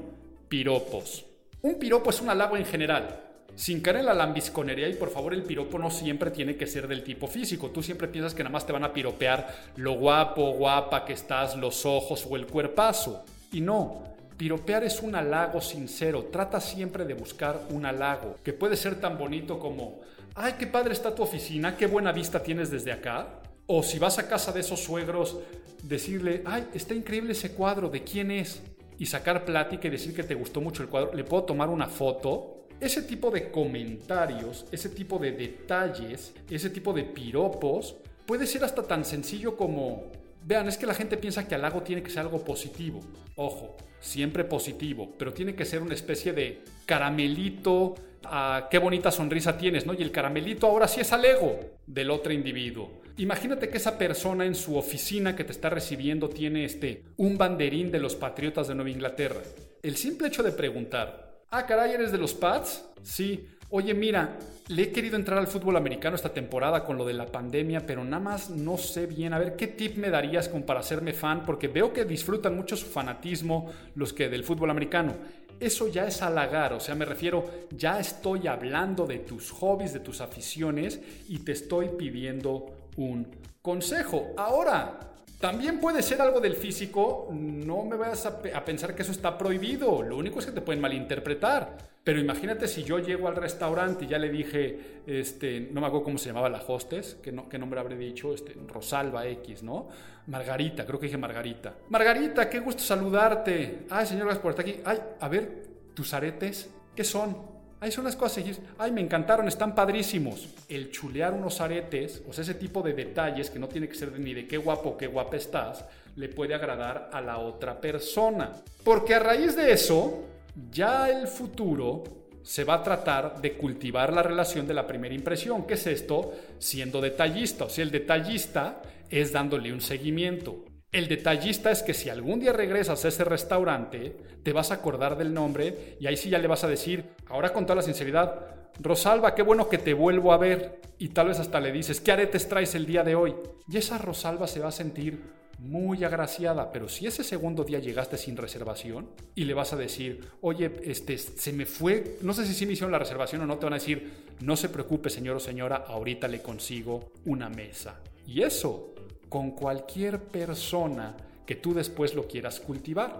piropos. 0.50 1.26
Un 1.62 1.76
piropo 1.76 2.10
es 2.10 2.22
un 2.22 2.30
halago 2.30 2.58
en 2.58 2.66
general. 2.66 3.33
Sin 3.56 3.82
caer 3.82 3.98
en 3.98 4.06
la 4.08 4.14
lambisconería 4.14 4.90
y 4.90 4.96
por 4.96 5.12
favor 5.12 5.34
el 5.34 5.44
piropo 5.44 5.78
no 5.78 5.92
siempre 5.92 6.32
tiene 6.32 6.56
que 6.56 6.66
ser 6.66 6.88
del 6.88 7.04
tipo 7.04 7.28
físico. 7.28 7.70
Tú 7.70 7.84
siempre 7.84 8.08
piensas 8.08 8.34
que 8.34 8.44
nada 8.44 8.54
más 8.54 8.66
te 8.66 8.74
van 8.74 8.84
a 8.84 8.94
piropear 8.94 9.48
lo 9.76 9.94
guapo, 9.94 10.54
guapa 10.54 11.06
que 11.06 11.14
estás, 11.14 11.56
los 11.56 11.86
ojos 11.86 12.26
o 12.30 12.36
el 12.36 12.48
cuerpazo. 12.48 13.24
Y 13.52 13.62
no, 13.62 14.04
piropear 14.38 14.84
es 14.84 15.02
un 15.02 15.16
halago 15.16 15.62
sincero. 15.62 16.30
Trata 16.32 16.60
siempre 16.60 17.06
de 17.06 17.14
buscar 17.14 17.62
un 17.70 17.86
halago, 17.86 18.38
que 18.44 18.54
puede 18.54 18.76
ser 18.76 19.00
tan 19.00 19.18
bonito 19.18 19.60
como, 19.60 20.02
ay, 20.34 20.56
qué 20.58 20.66
padre 20.66 20.94
está 20.94 21.14
tu 21.14 21.22
oficina, 21.22 21.78
qué 21.78 21.86
buena 21.86 22.12
vista 22.12 22.42
tienes 22.42 22.72
desde 22.72 22.92
acá. 22.92 23.40
O 23.68 23.84
si 23.84 24.00
vas 24.00 24.18
a 24.18 24.28
casa 24.28 24.52
de 24.52 24.62
esos 24.62 24.80
suegros, 24.80 25.38
decirle, 25.84 26.42
ay, 26.46 26.68
está 26.74 26.96
increíble 26.96 27.34
ese 27.34 27.54
cuadro, 27.54 27.90
¿de 27.90 28.04
quién 28.04 28.32
es? 28.32 28.64
Y 28.98 29.06
sacar 29.06 29.46
plática 29.46 29.88
y 29.88 29.92
decir 29.92 30.16
que 30.16 30.24
te 30.24 30.34
gustó 30.34 30.60
mucho 30.60 30.82
el 30.82 30.90
cuadro. 30.90 31.14
¿Le 31.14 31.24
puedo 31.24 31.44
tomar 31.44 31.70
una 31.70 31.88
foto? 31.88 32.63
Ese 32.80 33.04
tipo 33.04 33.32
de 33.32 33.50
comentarios, 33.52 34.66
ese 34.72 34.90
tipo 34.90 35.20
de 35.20 35.32
detalles, 35.32 36.34
ese 36.50 36.70
tipo 36.70 36.94
de 36.94 37.04
piropos, 37.04 37.96
puede 38.26 38.46
ser 38.46 38.64
hasta 38.64 38.84
tan 38.84 39.06
sencillo 39.06 39.56
como, 39.56 40.12
vean, 40.46 40.68
es 40.68 40.78
que 40.78 40.86
la 40.86 40.94
gente 40.94 41.18
piensa 41.18 41.48
que 41.48 41.56
halago 41.56 41.82
tiene 41.82 42.04
que 42.04 42.10
ser 42.10 42.20
algo 42.20 42.44
positivo. 42.44 43.00
Ojo, 43.36 43.78
siempre 44.00 44.44
positivo, 44.44 45.14
pero 45.18 45.34
tiene 45.34 45.56
que 45.56 45.66
ser 45.66 45.82
una 45.82 45.94
especie 45.94 46.34
de 46.34 46.62
caramelito, 46.86 47.96
ah, 48.26 48.68
qué 48.70 48.78
bonita 48.78 49.12
sonrisa 49.12 49.58
tienes, 49.58 49.86
¿no? 49.86 49.94
Y 49.94 50.02
el 50.02 50.12
caramelito 50.12 50.68
ahora 50.68 50.88
sí 50.88 51.02
es 51.02 51.12
al 51.14 51.24
ego 51.26 51.60
del 51.88 52.12
otro 52.12 52.34
individuo. 52.34 53.02
Imagínate 53.18 53.70
que 53.70 53.78
esa 53.78 53.98
persona 53.98 54.46
en 54.46 54.56
su 54.56 54.76
oficina 54.76 55.36
que 55.36 55.44
te 55.44 55.52
está 55.52 55.70
recibiendo 55.70 56.30
tiene 56.30 56.66
este 56.66 57.04
un 57.18 57.38
banderín 57.38 57.92
de 57.92 58.00
los 58.00 58.16
patriotas 58.16 58.68
de 58.68 58.76
Nueva 58.76 58.90
Inglaterra. 58.90 59.42
El 59.84 59.98
simple 59.98 60.28
hecho 60.28 60.42
de 60.42 60.52
preguntar, 60.52 61.33
Ah, 61.56 61.68
caray, 61.68 61.92
¿eres 61.92 62.12
de 62.12 62.18
los 62.18 62.34
Pats? 62.34 62.84
Sí. 63.04 63.48
Oye, 63.70 63.94
mira, 63.94 64.40
le 64.70 64.82
he 64.82 64.92
querido 64.92 65.16
entrar 65.16 65.38
al 65.38 65.46
fútbol 65.46 65.78
americano 65.78 66.16
esta 66.16 66.34
temporada 66.34 66.84
con 66.84 66.98
lo 66.98 67.06
de 67.06 67.14
la 67.14 67.28
pandemia, 67.28 67.86
pero 67.86 68.04
nada 68.04 68.24
más 68.24 68.50
no 68.50 68.76
sé 68.76 69.06
bien. 69.06 69.34
A 69.34 69.38
ver, 69.38 69.56
¿qué 69.56 69.68
tip 69.68 69.98
me 69.98 70.10
darías 70.10 70.50
como 70.50 70.66
para 70.66 70.80
hacerme 70.80 71.14
fan? 71.14 71.46
Porque 71.46 71.68
veo 71.68 71.94
que 71.94 72.06
disfrutan 72.06 72.56
mucho 72.56 72.76
su 72.76 72.88
fanatismo 72.88 73.72
los 73.94 74.14
que 74.14 74.30
del 74.30 74.44
fútbol 74.44 74.72
americano. 74.72 75.14
Eso 75.60 75.88
ya 75.90 76.08
es 76.08 76.24
halagar, 76.24 76.74
o 76.74 76.80
sea, 76.80 76.96
me 76.96 77.06
refiero, 77.06 77.48
ya 77.70 78.00
estoy 78.00 78.48
hablando 78.48 79.06
de 79.06 79.20
tus 79.20 79.52
hobbies, 79.52 79.94
de 79.94 80.00
tus 80.00 80.22
aficiones 80.22 81.00
y 81.30 81.38
te 81.38 81.52
estoy 81.52 81.90
pidiendo 81.90 82.66
un 82.98 83.28
consejo. 83.62 84.34
Ahora, 84.38 85.13
también 85.44 85.82
puede 85.82 86.02
ser 86.02 86.22
algo 86.22 86.40
del 86.40 86.56
físico, 86.56 87.28
no 87.30 87.84
me 87.84 87.98
vayas 87.98 88.26
a, 88.26 88.64
pensar 88.64 88.96
que 88.96 89.02
eso 89.02 89.12
está 89.12 89.38
prohibido, 89.38 90.02
lo 90.02 90.16
único 90.16 90.40
es 90.40 90.46
que 90.46 90.54
te 90.54 90.62
pueden 90.62 90.80
malinterpretar. 90.80 91.78
Pero 92.02 92.18
imagínate 92.18 92.66
si 92.66 92.86
yo 92.86 92.98
llego 93.00 93.28
al 93.28 93.36
restaurante 93.36 94.06
y 94.06 94.08
ya 94.08 94.18
le 94.18 94.30
dije, 94.30 95.02
este, 95.06 95.68
no 95.70 95.82
me 95.82 95.88
acuerdo 95.88 96.06
cómo 96.06 96.18
se 96.18 96.28
llamaba 96.28 96.48
la 96.48 96.64
hostess, 96.66 97.18
qué, 97.22 97.38
qué 97.50 97.60
nombre 97.60 97.82
habré 97.82 97.98
dicho, 97.98 98.34
este, 98.34 98.56
Rosalba 98.70 99.28
X, 99.28 99.64
¿no? 99.64 99.90
Margarita, 100.28 100.86
creo 100.86 100.98
que 100.98 101.08
dije 101.08 101.18
Margarita. 101.18 101.74
Margarita, 101.90 102.50
qué 102.50 102.60
gusto 102.60 102.82
saludarte. 102.82 103.80
Ay, 103.90 104.06
señor, 104.06 104.28
gracias 104.28 104.42
por 104.42 104.52
estar 104.52 104.66
aquí. 104.66 104.80
Ay, 104.86 104.98
a 105.20 105.28
ver, 105.28 105.64
tus 105.94 106.14
aretes, 106.14 106.70
¿qué 106.96 107.04
son? 107.04 107.53
Ahí 107.84 107.92
son 107.92 108.06
las 108.06 108.16
cosas 108.16 108.46
y 108.48 108.56
ay, 108.78 108.94
me 108.94 109.02
encantaron, 109.02 109.46
están 109.46 109.76
padrísimos. 109.76 110.48
El 110.70 110.90
chulear 110.90 111.34
unos 111.34 111.60
aretes, 111.60 112.24
o 112.26 112.32
sea, 112.32 112.44
ese 112.44 112.54
tipo 112.54 112.82
de 112.82 112.94
detalles 112.94 113.50
que 113.50 113.60
no 113.60 113.68
tiene 113.68 113.90
que 113.90 113.96
ser 113.96 114.18
ni 114.18 114.34
de 114.34 114.48
qué 114.48 114.56
guapo 114.56 114.92
o 114.92 114.98
qué 114.98 115.08
guapa 115.08 115.36
estás, 115.36 115.84
le 116.16 116.30
puede 116.30 116.56
agradar 116.56 117.10
a 117.12 117.20
la 117.20 117.40
otra 117.40 117.82
persona. 117.82 118.54
Porque 118.86 119.16
a 119.16 119.20
raíz 119.20 119.58
de 119.58 119.74
eso, 119.74 120.24
ya 120.72 121.10
el 121.10 121.28
futuro 121.28 122.06
se 122.42 122.64
va 122.64 122.76
a 122.76 122.84
tratar 122.84 123.42
de 123.42 123.58
cultivar 123.58 124.14
la 124.14 124.24
relación 124.24 124.66
de 124.66 124.76
la 124.76 124.88
primera 124.88 125.14
impresión. 125.14 125.68
¿Qué 125.68 125.74
es 125.74 125.86
esto? 125.86 126.36
Siendo 126.60 127.02
detallista. 127.02 127.66
O 127.66 127.70
sea, 127.70 127.84
el 127.84 127.92
detallista 127.92 128.82
es 129.10 129.34
dándole 129.34 129.74
un 129.74 129.82
seguimiento. 129.82 130.64
El 130.94 131.08
detallista 131.08 131.72
es 131.72 131.82
que 131.82 131.96
si 131.96 132.10
algún 132.10 132.40
día 132.40 132.54
regresas 132.54 133.04
a 133.04 133.08
ese 133.08 133.24
restaurante, 133.24 134.16
te 134.44 134.54
vas 134.54 134.70
a 134.70 134.76
acordar 134.76 135.18
del 135.18 135.34
nombre 135.34 135.98
y 136.00 136.06
ahí 136.06 136.16
sí 136.16 136.30
ya 136.30 136.38
le 136.38 136.48
vas 136.48 136.64
a 136.64 136.68
decir, 136.68 137.04
ahora 137.30 137.52
con 137.52 137.66
toda 137.66 137.78
la 137.78 137.82
sinceridad, 137.82 138.42
Rosalba, 138.80 139.34
qué 139.34 139.42
bueno 139.42 139.68
que 139.70 139.80
te 139.80 139.96
vuelvo 139.96 140.34
a 140.34 140.38
ver. 140.38 140.82
Y 141.00 141.10
tal 141.10 141.30
vez 141.30 141.40
hasta 141.40 141.60
le 141.60 141.72
dices, 141.72 142.00
¿qué 142.00 142.12
aretes 142.12 142.48
traes 142.48 142.76
el 142.76 142.86
día 142.86 143.04
de 143.04 143.16
hoy? 143.16 143.34
Y 143.68 143.78
esa 143.78 143.98
Rosalba 143.98 144.48
se 144.48 144.60
va 144.60 144.68
a 144.68 144.72
sentir 144.72 145.20
muy 145.58 146.04
agraciada, 146.04 146.72
pero 146.72 146.88
si 146.88 147.08
ese 147.08 147.24
segundo 147.24 147.64
día 147.64 147.80
llegaste 147.80 148.18
sin 148.18 148.38
reservación 148.38 149.10
y 149.34 149.46
le 149.46 149.56
vas 149.56 149.74
a 149.74 149.78
decir, 149.78 150.20
oye, 150.42 150.72
este, 150.84 151.18
se 151.18 151.54
me 151.54 151.66
fue, 151.66 152.18
no 152.22 152.34
sé 152.34 152.46
si 152.46 152.54
sí 152.54 152.66
me 152.68 152.74
hicieron 152.74 152.92
la 152.92 153.00
reservación 153.00 153.42
o 153.42 153.46
no, 153.48 153.58
te 153.58 153.66
van 153.66 153.74
a 153.74 153.78
decir, 153.78 154.26
no 154.42 154.56
se 154.56 154.70
preocupe 154.70 155.10
señor 155.10 155.38
o 155.38 155.40
señora, 155.40 155.86
ahorita 155.88 156.28
le 156.28 156.42
consigo 156.42 157.12
una 157.26 157.50
mesa. 157.50 158.00
Y 158.28 158.42
eso 158.42 158.93
con 159.34 159.50
cualquier 159.50 160.20
persona 160.20 161.16
que 161.44 161.56
tú 161.56 161.74
después 161.74 162.14
lo 162.14 162.28
quieras 162.28 162.60
cultivar. 162.60 163.16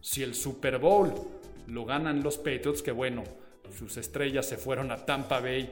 Si 0.00 0.22
el 0.22 0.36
Super 0.36 0.78
Bowl 0.78 1.12
lo 1.66 1.84
ganan 1.84 2.22
los 2.22 2.38
Patriots, 2.38 2.82
que 2.82 2.92
bueno, 2.92 3.24
sus 3.76 3.96
estrellas 3.96 4.46
se 4.46 4.58
fueron 4.58 4.92
a 4.92 5.04
Tampa 5.04 5.40
Bay. 5.40 5.68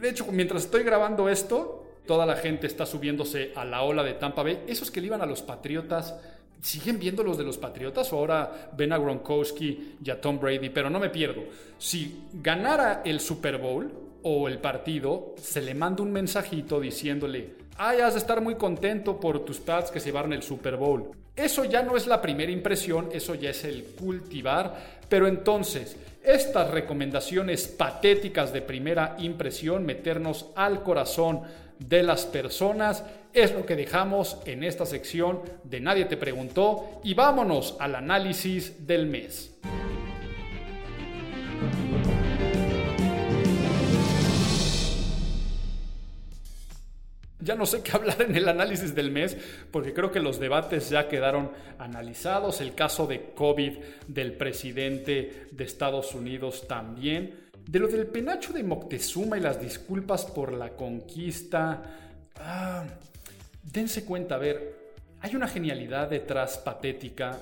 De 0.00 0.08
hecho, 0.08 0.26
mientras 0.30 0.66
estoy 0.66 0.84
grabando 0.84 1.28
esto, 1.28 1.88
toda 2.06 2.24
la 2.24 2.36
gente 2.36 2.68
está 2.68 2.86
subiéndose 2.86 3.50
a 3.56 3.64
la 3.64 3.82
ola 3.82 4.04
de 4.04 4.14
Tampa 4.14 4.44
Bay. 4.44 4.62
Esos 4.68 4.92
que 4.92 5.00
le 5.00 5.08
iban 5.08 5.22
a 5.22 5.26
los 5.26 5.42
Patriotas, 5.42 6.14
¿siguen 6.62 7.00
viendo 7.00 7.24
los 7.24 7.36
de 7.36 7.42
los 7.42 7.58
Patriotas 7.58 8.12
o 8.12 8.18
ahora 8.18 8.70
ven 8.76 8.92
a 8.92 8.98
Gronkowski 8.98 9.96
y 10.04 10.08
a 10.08 10.20
Tom 10.20 10.38
Brady? 10.38 10.70
Pero 10.70 10.88
no 10.88 11.00
me 11.00 11.10
pierdo. 11.10 11.42
Si 11.78 12.26
ganara 12.32 13.02
el 13.04 13.18
Super 13.18 13.58
Bowl 13.58 13.90
o 14.28 14.48
el 14.48 14.58
partido, 14.58 15.36
se 15.40 15.62
le 15.62 15.72
manda 15.72 16.02
un 16.02 16.10
mensajito 16.10 16.80
diciéndole, 16.80 17.50
ay, 17.76 18.00
has 18.00 18.14
de 18.14 18.18
estar 18.18 18.40
muy 18.40 18.56
contento 18.56 19.20
por 19.20 19.44
tus 19.44 19.60
Pats 19.60 19.92
que 19.92 20.00
se 20.00 20.06
llevaron 20.06 20.32
el 20.32 20.42
Super 20.42 20.76
Bowl. 20.76 21.12
Eso 21.36 21.64
ya 21.64 21.84
no 21.84 21.96
es 21.96 22.08
la 22.08 22.20
primera 22.20 22.50
impresión, 22.50 23.08
eso 23.12 23.36
ya 23.36 23.50
es 23.50 23.62
el 23.62 23.84
cultivar. 23.84 24.74
Pero 25.08 25.28
entonces, 25.28 25.96
estas 26.24 26.72
recomendaciones 26.72 27.68
patéticas 27.68 28.52
de 28.52 28.62
primera 28.62 29.14
impresión, 29.20 29.86
meternos 29.86 30.46
al 30.56 30.82
corazón 30.82 31.42
de 31.78 32.02
las 32.02 32.26
personas, 32.26 33.04
es 33.32 33.54
lo 33.54 33.64
que 33.64 33.76
dejamos 33.76 34.38
en 34.44 34.64
esta 34.64 34.86
sección 34.86 35.40
de 35.62 35.78
Nadie 35.78 36.06
te 36.06 36.16
preguntó 36.16 37.00
y 37.04 37.14
vámonos 37.14 37.76
al 37.78 37.94
análisis 37.94 38.88
del 38.88 39.06
mes. 39.06 39.52
Ya 47.46 47.54
no 47.54 47.64
sé 47.64 47.80
qué 47.82 47.92
hablar 47.92 48.20
en 48.20 48.34
el 48.34 48.48
análisis 48.48 48.94
del 48.94 49.12
mes, 49.12 49.36
porque 49.70 49.94
creo 49.94 50.10
que 50.10 50.18
los 50.18 50.40
debates 50.40 50.90
ya 50.90 51.08
quedaron 51.08 51.52
analizados. 51.78 52.60
El 52.60 52.74
caso 52.74 53.06
de 53.06 53.30
COVID 53.34 53.78
del 54.08 54.32
presidente 54.32 55.46
de 55.52 55.64
Estados 55.64 56.14
Unidos 56.14 56.66
también. 56.66 57.46
De 57.64 57.78
lo 57.78 57.86
del 57.86 58.08
penacho 58.08 58.52
de 58.52 58.64
Moctezuma 58.64 59.38
y 59.38 59.40
las 59.40 59.60
disculpas 59.60 60.26
por 60.26 60.52
la 60.52 60.70
conquista. 60.70 61.82
Ah, 62.36 62.84
dense 63.62 64.04
cuenta, 64.04 64.34
a 64.34 64.38
ver, 64.38 64.94
hay 65.20 65.36
una 65.36 65.48
genialidad 65.48 66.10
detrás 66.10 66.58
patética 66.58 67.38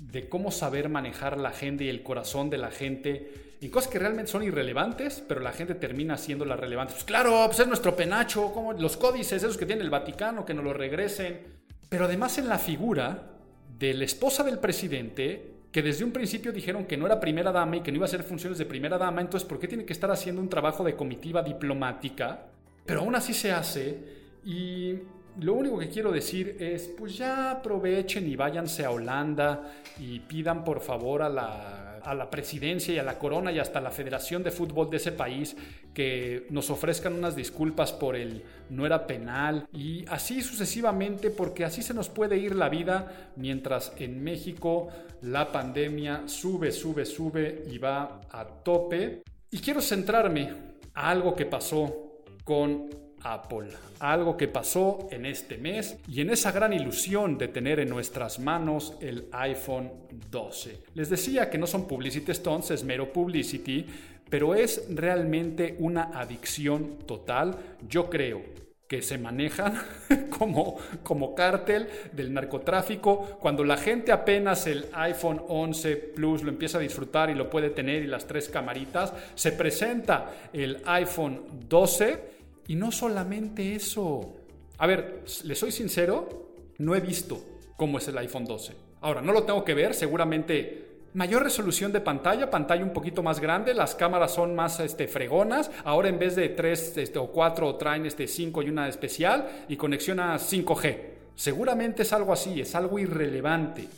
de 0.00 0.28
cómo 0.28 0.52
saber 0.52 0.88
manejar 0.88 1.36
la 1.36 1.50
gente 1.50 1.84
y 1.84 1.88
el 1.88 2.04
corazón 2.04 2.48
de 2.48 2.58
la 2.58 2.70
gente 2.70 3.47
y 3.60 3.68
cosas 3.70 3.90
que 3.90 3.98
realmente 3.98 4.30
son 4.30 4.42
irrelevantes, 4.42 5.22
pero 5.26 5.40
la 5.40 5.52
gente 5.52 5.74
termina 5.74 6.14
haciendo 6.14 6.44
las 6.44 6.60
relevantes. 6.60 6.94
Pues 6.94 7.04
claro, 7.04 7.42
pues 7.46 7.58
es 7.58 7.66
nuestro 7.66 7.96
penacho, 7.96 8.52
como 8.52 8.72
los 8.72 8.96
códices, 8.96 9.42
esos 9.42 9.56
que 9.56 9.66
tiene 9.66 9.82
el 9.82 9.90
Vaticano, 9.90 10.44
que 10.44 10.54
nos 10.54 10.64
lo 10.64 10.72
regresen. 10.72 11.40
Pero 11.88 12.04
además 12.04 12.38
en 12.38 12.48
la 12.48 12.58
figura 12.58 13.30
de 13.78 13.94
la 13.94 14.04
esposa 14.04 14.44
del 14.44 14.58
presidente, 14.58 15.54
que 15.72 15.82
desde 15.82 16.04
un 16.04 16.12
principio 16.12 16.52
dijeron 16.52 16.86
que 16.86 16.96
no 16.96 17.06
era 17.06 17.18
primera 17.18 17.50
dama 17.50 17.76
y 17.76 17.80
que 17.80 17.90
no 17.90 17.96
iba 17.96 18.04
a 18.04 18.08
hacer 18.08 18.22
funciones 18.22 18.58
de 18.58 18.64
primera 18.64 18.96
dama, 18.96 19.20
entonces 19.20 19.48
¿por 19.48 19.58
qué 19.58 19.68
tiene 19.68 19.84
que 19.84 19.92
estar 19.92 20.10
haciendo 20.10 20.40
un 20.40 20.48
trabajo 20.48 20.84
de 20.84 20.94
comitiva 20.94 21.42
diplomática? 21.42 22.46
Pero 22.86 23.00
aún 23.00 23.14
así 23.14 23.34
se 23.34 23.52
hace 23.52 23.98
y 24.44 24.94
lo 25.40 25.54
único 25.54 25.78
que 25.78 25.88
quiero 25.88 26.10
decir 26.10 26.56
es, 26.58 26.88
pues 26.88 27.16
ya 27.16 27.50
aprovechen 27.50 28.28
y 28.28 28.34
váyanse 28.34 28.84
a 28.84 28.90
Holanda 28.90 29.72
y 29.98 30.20
pidan 30.20 30.64
por 30.64 30.80
favor 30.80 31.22
a 31.22 31.28
la 31.28 31.77
a 32.04 32.14
la 32.14 32.30
presidencia 32.30 32.94
y 32.94 32.98
a 32.98 33.02
la 33.02 33.18
corona 33.18 33.52
y 33.52 33.58
hasta 33.58 33.80
la 33.80 33.90
federación 33.90 34.42
de 34.42 34.50
fútbol 34.50 34.90
de 34.90 34.98
ese 34.98 35.12
país 35.12 35.56
que 35.94 36.46
nos 36.50 36.70
ofrezcan 36.70 37.14
unas 37.14 37.34
disculpas 37.34 37.92
por 37.92 38.16
el 38.16 38.42
no 38.70 38.86
era 38.86 39.06
penal 39.06 39.66
y 39.72 40.04
así 40.08 40.42
sucesivamente 40.42 41.30
porque 41.30 41.64
así 41.64 41.82
se 41.82 41.94
nos 41.94 42.08
puede 42.08 42.36
ir 42.36 42.54
la 42.54 42.68
vida 42.68 43.32
mientras 43.36 43.92
en 43.98 44.22
México 44.22 44.88
la 45.22 45.50
pandemia 45.50 46.22
sube, 46.26 46.70
sube, 46.72 47.04
sube 47.04 47.64
y 47.70 47.78
va 47.78 48.20
a 48.30 48.44
tope. 48.46 49.22
Y 49.50 49.58
quiero 49.58 49.80
centrarme 49.80 50.52
a 50.94 51.10
algo 51.10 51.34
que 51.34 51.46
pasó 51.46 52.22
con 52.44 53.07
Apple. 53.32 53.68
Algo 54.00 54.36
que 54.36 54.48
pasó 54.48 55.08
en 55.10 55.26
este 55.26 55.58
mes 55.58 55.98
y 56.08 56.20
en 56.20 56.30
esa 56.30 56.52
gran 56.52 56.72
ilusión 56.72 57.36
de 57.36 57.48
tener 57.48 57.80
en 57.80 57.88
nuestras 57.88 58.38
manos 58.38 58.94
el 59.00 59.28
iPhone 59.32 59.90
12. 60.30 60.78
Les 60.94 61.10
decía 61.10 61.50
que 61.50 61.58
no 61.58 61.66
son 61.66 61.86
publicity 61.86 62.34
stunts, 62.34 62.70
es 62.70 62.84
mero 62.84 63.12
publicity, 63.12 63.86
pero 64.28 64.54
es 64.54 64.84
realmente 64.90 65.76
una 65.78 66.10
adicción 66.18 66.98
total. 67.06 67.56
Yo 67.88 68.08
creo 68.08 68.42
que 68.88 69.02
se 69.02 69.18
manejan 69.18 69.74
como, 70.30 70.78
como 71.02 71.34
cártel 71.34 71.88
del 72.12 72.32
narcotráfico, 72.32 73.38
cuando 73.38 73.62
la 73.62 73.76
gente 73.76 74.12
apenas 74.12 74.66
el 74.66 74.86
iPhone 74.94 75.42
11 75.46 75.96
Plus 75.96 76.42
lo 76.42 76.48
empieza 76.48 76.78
a 76.78 76.80
disfrutar 76.80 77.28
y 77.28 77.34
lo 77.34 77.50
puede 77.50 77.68
tener 77.70 78.02
y 78.02 78.06
las 78.06 78.26
tres 78.26 78.48
camaritas, 78.48 79.12
se 79.34 79.52
presenta 79.52 80.32
el 80.54 80.80
iPhone 80.86 81.42
12 81.68 82.37
y 82.68 82.76
no 82.76 82.92
solamente 82.92 83.74
eso. 83.74 84.36
A 84.78 84.86
ver, 84.86 85.24
le 85.42 85.54
soy 85.56 85.72
sincero, 85.72 86.52
no 86.78 86.94
he 86.94 87.00
visto 87.00 87.42
cómo 87.76 87.98
es 87.98 88.06
el 88.06 88.18
iPhone 88.18 88.44
12. 88.44 88.74
Ahora, 89.00 89.20
no 89.20 89.32
lo 89.32 89.42
tengo 89.42 89.64
que 89.64 89.74
ver, 89.74 89.94
seguramente 89.94 90.86
mayor 91.14 91.42
resolución 91.42 91.90
de 91.90 92.00
pantalla, 92.00 92.50
pantalla 92.50 92.84
un 92.84 92.92
poquito 92.92 93.22
más 93.22 93.40
grande, 93.40 93.74
las 93.74 93.94
cámaras 93.94 94.34
son 94.34 94.54
más 94.54 94.78
este, 94.80 95.08
fregonas, 95.08 95.70
ahora 95.84 96.08
en 96.08 96.18
vez 96.18 96.36
de 96.36 96.50
3 96.50 96.98
este, 96.98 97.18
o 97.18 97.28
4 97.28 97.76
traen 97.76 98.06
este 98.06 98.28
5 98.28 98.62
y 98.62 98.68
una 98.68 98.88
especial 98.88 99.64
y 99.68 99.76
conexión 99.76 100.20
a 100.20 100.36
5G. 100.36 100.98
Seguramente 101.34 102.02
es 102.02 102.12
algo 102.12 102.32
así, 102.32 102.60
es 102.60 102.74
algo 102.74 102.98
irrelevante, 102.98 103.88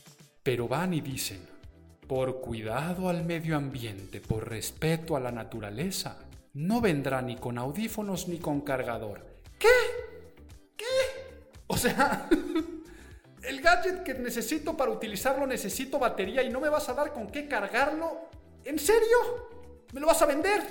pero 0.43 0.69
van 0.69 0.95
y 0.95 1.01
dicen, 1.01 1.41
por 2.07 2.41
cuidado 2.41 3.09
al 3.09 3.25
medio 3.25 3.57
ambiente, 3.57 4.21
por 4.21 4.49
respeto 4.49 5.17
a 5.17 5.21
la 5.21 5.33
naturaleza, 5.33 6.30
no 6.55 6.81
vendrá 6.81 7.23
ni 7.23 7.37
con 7.37 7.59
audífonos 7.59 8.29
ni 8.29 8.39
con 8.39 8.61
cargador. 8.63 9.25
¿Qué? 9.59 9.69
¿Qué? 10.77 10.85
O 11.67 11.77
sea, 11.77 12.29
el 13.43 13.61
gadget 13.61 14.03
que 14.03 14.15
necesito 14.15 14.77
para 14.77 14.91
utilizarlo 14.91 15.47
necesito 15.47 15.99
batería 15.99 16.43
y 16.43 16.51
no 16.51 16.61
me 16.61 16.69
vas 16.69 16.89
a 16.89 16.95
dar 16.95 17.13
con 17.13 17.29
qué 17.29 17.47
cargarlo. 17.47 18.29
¿En 18.65 18.79
serio? 18.79 19.49
¿Me 19.93 20.01
lo 20.01 20.07
vas 20.07 20.23
a 20.23 20.27
vender? 20.27 20.63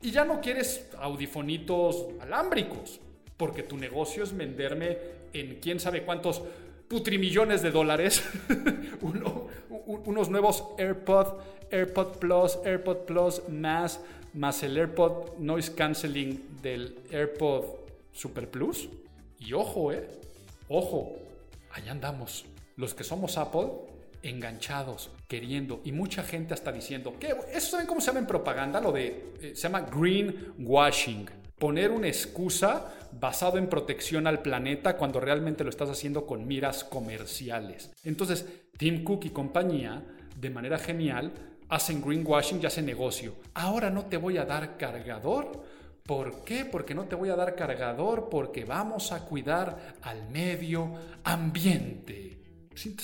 Y 0.00 0.10
ya 0.10 0.24
no 0.24 0.40
quieres 0.40 0.86
audifonitos 1.00 2.06
alámbricos, 2.20 3.00
porque 3.36 3.62
tu 3.62 3.76
negocio 3.76 4.22
es 4.22 4.36
venderme 4.36 4.98
en 5.32 5.58
quién 5.60 5.80
sabe 5.80 6.04
cuántos 6.04 6.42
putrimillones 6.88 7.62
de 7.62 7.70
dólares 7.70 8.22
unos 9.86 10.30
nuevos 10.30 10.64
AirPod, 10.78 11.40
AirPod 11.70 12.18
Plus, 12.18 12.58
AirPod 12.64 12.98
Plus 12.98 13.42
más 13.48 14.00
más 14.38 14.62
el 14.62 14.76
AirPod 14.76 15.36
Noise 15.38 15.74
Cancelling 15.74 16.62
del 16.62 16.96
AirPod 17.12 17.64
Super 18.12 18.48
Plus. 18.48 18.88
Y 19.40 19.52
ojo, 19.52 19.92
eh, 19.92 20.08
ojo, 20.68 21.16
allá 21.72 21.90
andamos. 21.90 22.44
Los 22.76 22.94
que 22.94 23.02
somos 23.02 23.36
Apple, 23.36 23.68
enganchados, 24.22 25.10
queriendo, 25.26 25.80
y 25.84 25.90
mucha 25.90 26.22
gente 26.22 26.54
está 26.54 26.70
diciendo, 26.70 27.14
que 27.18 27.34
¿Eso 27.52 27.72
saben 27.72 27.86
cómo 27.86 28.00
se 28.00 28.08
llama 28.08 28.20
en 28.20 28.26
propaganda? 28.26 28.80
Lo 28.80 28.92
de, 28.92 29.34
eh, 29.40 29.52
se 29.54 29.62
llama 29.62 29.80
greenwashing. 29.80 31.28
Poner 31.58 31.90
una 31.90 32.06
excusa 32.06 32.94
basado 33.18 33.58
en 33.58 33.68
protección 33.68 34.28
al 34.28 34.42
planeta 34.42 34.96
cuando 34.96 35.18
realmente 35.18 35.64
lo 35.64 35.70
estás 35.70 35.90
haciendo 35.90 36.24
con 36.24 36.46
miras 36.46 36.84
comerciales. 36.84 37.90
Entonces, 38.04 38.46
Tim 38.76 39.02
Cook 39.02 39.24
y 39.24 39.30
compañía, 39.30 40.04
de 40.36 40.50
manera 40.50 40.78
genial, 40.78 41.32
hacen 41.68 42.00
greenwashing 42.00 42.60
y 42.62 42.66
hacen 42.66 42.86
negocio. 42.86 43.34
Ahora 43.54 43.90
no 43.90 44.06
te 44.06 44.16
voy 44.16 44.38
a 44.38 44.44
dar 44.44 44.76
cargador. 44.76 45.78
¿Por 46.04 46.42
qué? 46.44 46.64
Porque 46.64 46.94
no 46.94 47.04
te 47.04 47.16
voy 47.16 47.28
a 47.28 47.36
dar 47.36 47.54
cargador 47.54 48.28
porque 48.30 48.64
vamos 48.64 49.12
a 49.12 49.26
cuidar 49.26 49.96
al 50.02 50.28
medio 50.30 50.94
ambiente. 51.24 52.38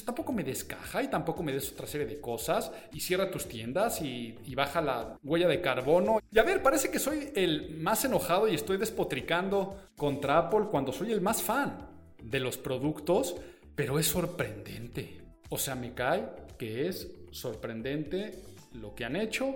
tampoco 0.07 0.33
me 0.33 0.43
descaja 0.43 1.03
y 1.03 1.09
tampoco 1.09 1.43
me 1.43 1.53
des 1.53 1.73
otra 1.73 1.87
serie 1.87 2.07
de 2.07 2.21
cosas 2.21 2.73
y 2.93 3.01
cierra 3.01 3.31
tus 3.31 3.47
tiendas 3.47 4.01
y, 4.01 4.39
y, 4.47 4.55
baja 4.55 4.81
la 4.81 5.19
huella 5.23 5.49
de 5.49 5.61
carbono. 5.61 6.21
Y 6.31 6.39
a 6.39 6.45
ver, 6.45 6.63
parece 6.63 6.91
que 6.91 6.99
soy 6.99 7.31
el 7.35 7.77
más 7.77 8.05
enojado 8.07 8.49
y 8.49 8.55
estoy 8.55 8.79
despotricando 8.79 9.91
contra 9.97 10.39
Apple 10.39 10.69
cuando 10.71 10.91
soy 10.91 11.13
el 11.13 11.21
más 11.21 11.43
fan 11.43 11.91
de 12.23 12.41
los 12.41 12.57
productos, 12.57 13.37
pero 13.75 13.99
es 13.99 14.07
sorprendente. 14.07 15.21
O 15.51 15.59
sea, 15.59 15.75
me 15.75 15.93
cae 15.93 16.25
que 16.57 16.89
es 16.89 17.11
sorprendente 17.31 18.54
lo 18.75 18.95
que 18.95 19.05
han 19.05 19.17
hecho, 19.17 19.55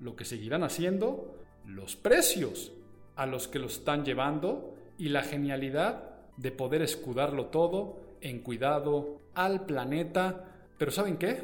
lo 0.00 0.16
que 0.16 0.24
seguirán 0.24 0.62
haciendo, 0.62 1.36
los 1.64 1.96
precios 1.96 2.72
a 3.16 3.26
los 3.26 3.48
que 3.48 3.58
lo 3.58 3.66
están 3.66 4.04
llevando 4.04 4.74
y 4.98 5.08
la 5.08 5.22
genialidad 5.22 6.10
de 6.36 6.52
poder 6.52 6.82
escudarlo 6.82 7.46
todo 7.46 8.00
en 8.20 8.40
cuidado 8.40 9.20
al 9.34 9.64
planeta. 9.64 10.44
Pero 10.78 10.90
¿saben 10.90 11.16
qué? 11.16 11.40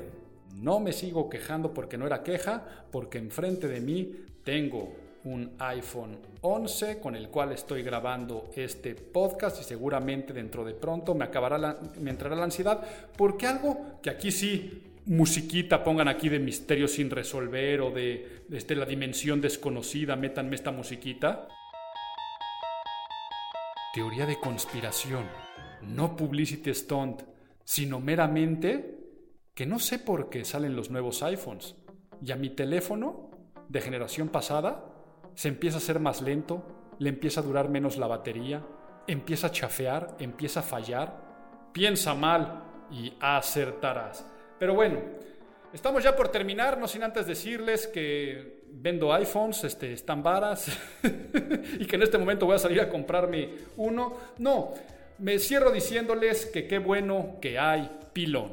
No 0.54 0.80
me 0.80 0.92
sigo 0.92 1.30
quejando 1.30 1.72
porque 1.72 1.96
no 1.96 2.06
era 2.06 2.22
queja, 2.22 2.86
porque 2.90 3.18
enfrente 3.18 3.68
de 3.68 3.80
mí 3.80 4.12
tengo 4.44 4.94
un 5.24 5.52
iPhone 5.58 6.18
11 6.40 6.98
con 6.98 7.14
el 7.14 7.28
cual 7.28 7.52
estoy 7.52 7.82
grabando 7.82 8.50
este 8.56 8.94
podcast 8.94 9.60
y 9.60 9.64
seguramente 9.64 10.32
dentro 10.32 10.64
de 10.64 10.74
pronto 10.74 11.14
me 11.14 11.24
acabará 11.24 11.78
me 12.00 12.10
entrará 12.10 12.34
la 12.34 12.42
ansiedad 12.42 12.82
porque 13.16 13.46
algo 13.46 14.00
que 14.02 14.10
aquí 14.10 14.32
sí 14.32 14.91
musiquita 15.06 15.82
pongan 15.82 16.08
aquí 16.08 16.28
de 16.28 16.38
misterio 16.38 16.86
sin 16.86 17.10
resolver 17.10 17.80
o 17.80 17.90
de, 17.90 18.44
este, 18.50 18.76
la 18.76 18.86
dimensión 18.86 19.40
desconocida, 19.40 20.16
métanme 20.16 20.54
esta 20.54 20.70
musiquita. 20.70 21.48
Teoría 23.94 24.26
de 24.26 24.38
conspiración, 24.38 25.26
no 25.82 26.16
publicity 26.16 26.72
stunt, 26.72 27.22
sino 27.64 28.00
meramente 28.00 28.98
que 29.54 29.66
no 29.66 29.78
sé 29.78 29.98
por 29.98 30.30
qué 30.30 30.44
salen 30.44 30.76
los 30.76 30.90
nuevos 30.90 31.22
iPhones 31.22 31.76
y 32.24 32.32
a 32.32 32.36
mi 32.36 32.50
teléfono 32.50 33.30
de 33.68 33.80
generación 33.80 34.28
pasada 34.28 34.86
se 35.34 35.48
empieza 35.48 35.78
a 35.78 35.80
ser 35.80 35.98
más 35.98 36.22
lento, 36.22 36.94
le 36.98 37.08
empieza 37.08 37.40
a 37.40 37.42
durar 37.42 37.68
menos 37.68 37.96
la 37.96 38.06
batería, 38.06 38.64
empieza 39.06 39.48
a 39.48 39.50
chafear, 39.50 40.16
empieza 40.20 40.60
a 40.60 40.62
fallar, 40.62 41.70
piensa 41.72 42.14
mal 42.14 42.64
y 42.90 43.12
acertarás. 43.20 44.31
Pero 44.62 44.76
bueno, 44.76 44.98
estamos 45.72 46.04
ya 46.04 46.14
por 46.14 46.28
terminar, 46.28 46.78
no 46.78 46.86
sin 46.86 47.02
antes 47.02 47.26
decirles 47.26 47.88
que 47.88 48.62
vendo 48.68 49.12
iPhones, 49.12 49.64
este, 49.64 49.92
están 49.92 50.22
varas, 50.22 50.68
y 51.80 51.84
que 51.84 51.96
en 51.96 52.02
este 52.02 52.16
momento 52.16 52.46
voy 52.46 52.54
a 52.54 52.60
salir 52.60 52.80
a 52.80 52.88
comprarme 52.88 53.48
uno. 53.76 54.18
No, 54.38 54.72
me 55.18 55.40
cierro 55.40 55.72
diciéndoles 55.72 56.46
que 56.46 56.68
qué 56.68 56.78
bueno 56.78 57.38
que 57.40 57.58
hay 57.58 57.90
pilón. 58.12 58.52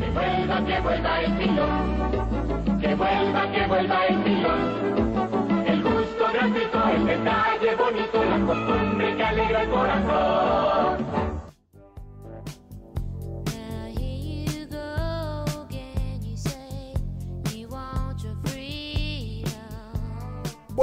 Que 0.00 0.08
vuelva, 0.08 0.64
que 0.64 0.80
vuelva 0.80 1.20
el 1.20 1.36
pilón. 1.36 2.80
Que 2.80 2.94
vuelva, 2.94 3.52
que 3.52 3.66
vuelva 3.66 4.06
el 4.06 4.22
pilón. 4.22 5.66
El 5.66 5.82
gusto 5.82 6.28
gratuito, 6.32 6.88
el 6.96 7.04
detalle 7.04 7.76
bonito, 7.76 8.24
la 8.24 8.46
costumbre 8.46 9.16
que 9.16 9.22
alegra 9.22 9.62
el 9.64 9.68
corazón. 9.68 11.01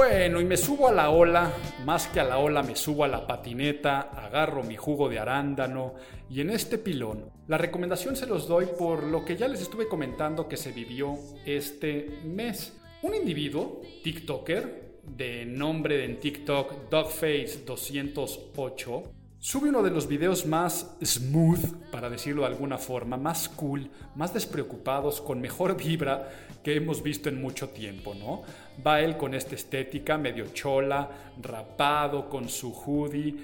Bueno, 0.00 0.40
y 0.40 0.46
me 0.46 0.56
subo 0.56 0.88
a 0.88 0.92
la 0.92 1.10
ola, 1.10 1.52
más 1.84 2.06
que 2.06 2.20
a 2.20 2.24
la 2.24 2.38
ola 2.38 2.62
me 2.62 2.74
subo 2.74 3.04
a 3.04 3.08
la 3.08 3.26
patineta, 3.26 4.00
agarro 4.00 4.62
mi 4.62 4.74
jugo 4.74 5.10
de 5.10 5.18
arándano 5.18 5.92
y 6.30 6.40
en 6.40 6.48
este 6.48 6.78
pilón, 6.78 7.30
la 7.48 7.58
recomendación 7.58 8.16
se 8.16 8.24
los 8.24 8.48
doy 8.48 8.64
por 8.78 9.02
lo 9.02 9.26
que 9.26 9.36
ya 9.36 9.46
les 9.46 9.60
estuve 9.60 9.88
comentando 9.88 10.48
que 10.48 10.56
se 10.56 10.72
vivió 10.72 11.18
este 11.44 12.18
mes. 12.24 12.80
Un 13.02 13.14
individuo, 13.14 13.82
TikToker, 14.02 15.00
de 15.04 15.44
nombre 15.44 16.02
en 16.02 16.18
TikTok 16.18 16.88
Dogface208, 16.90 19.02
sube 19.40 19.70
uno 19.70 19.82
de 19.82 19.90
los 19.90 20.06
videos 20.06 20.44
más 20.44 20.94
smooth, 21.02 21.90
para 21.90 22.10
decirlo 22.10 22.42
de 22.42 22.48
alguna 22.48 22.76
forma, 22.76 23.16
más 23.16 23.48
cool, 23.48 23.90
más 24.14 24.34
despreocupados, 24.34 25.22
con 25.22 25.40
mejor 25.40 25.78
vibra 25.78 26.28
que 26.62 26.76
hemos 26.76 27.02
visto 27.02 27.30
en 27.30 27.40
mucho 27.40 27.70
tiempo, 27.70 28.14
¿no? 28.14 28.42
Va 28.86 29.00
él 29.00 29.16
con 29.16 29.32
esta 29.32 29.54
estética 29.54 30.18
medio 30.18 30.48
chola, 30.52 31.08
rapado, 31.40 32.28
con 32.28 32.50
su 32.50 32.70
hoodie, 32.70 33.36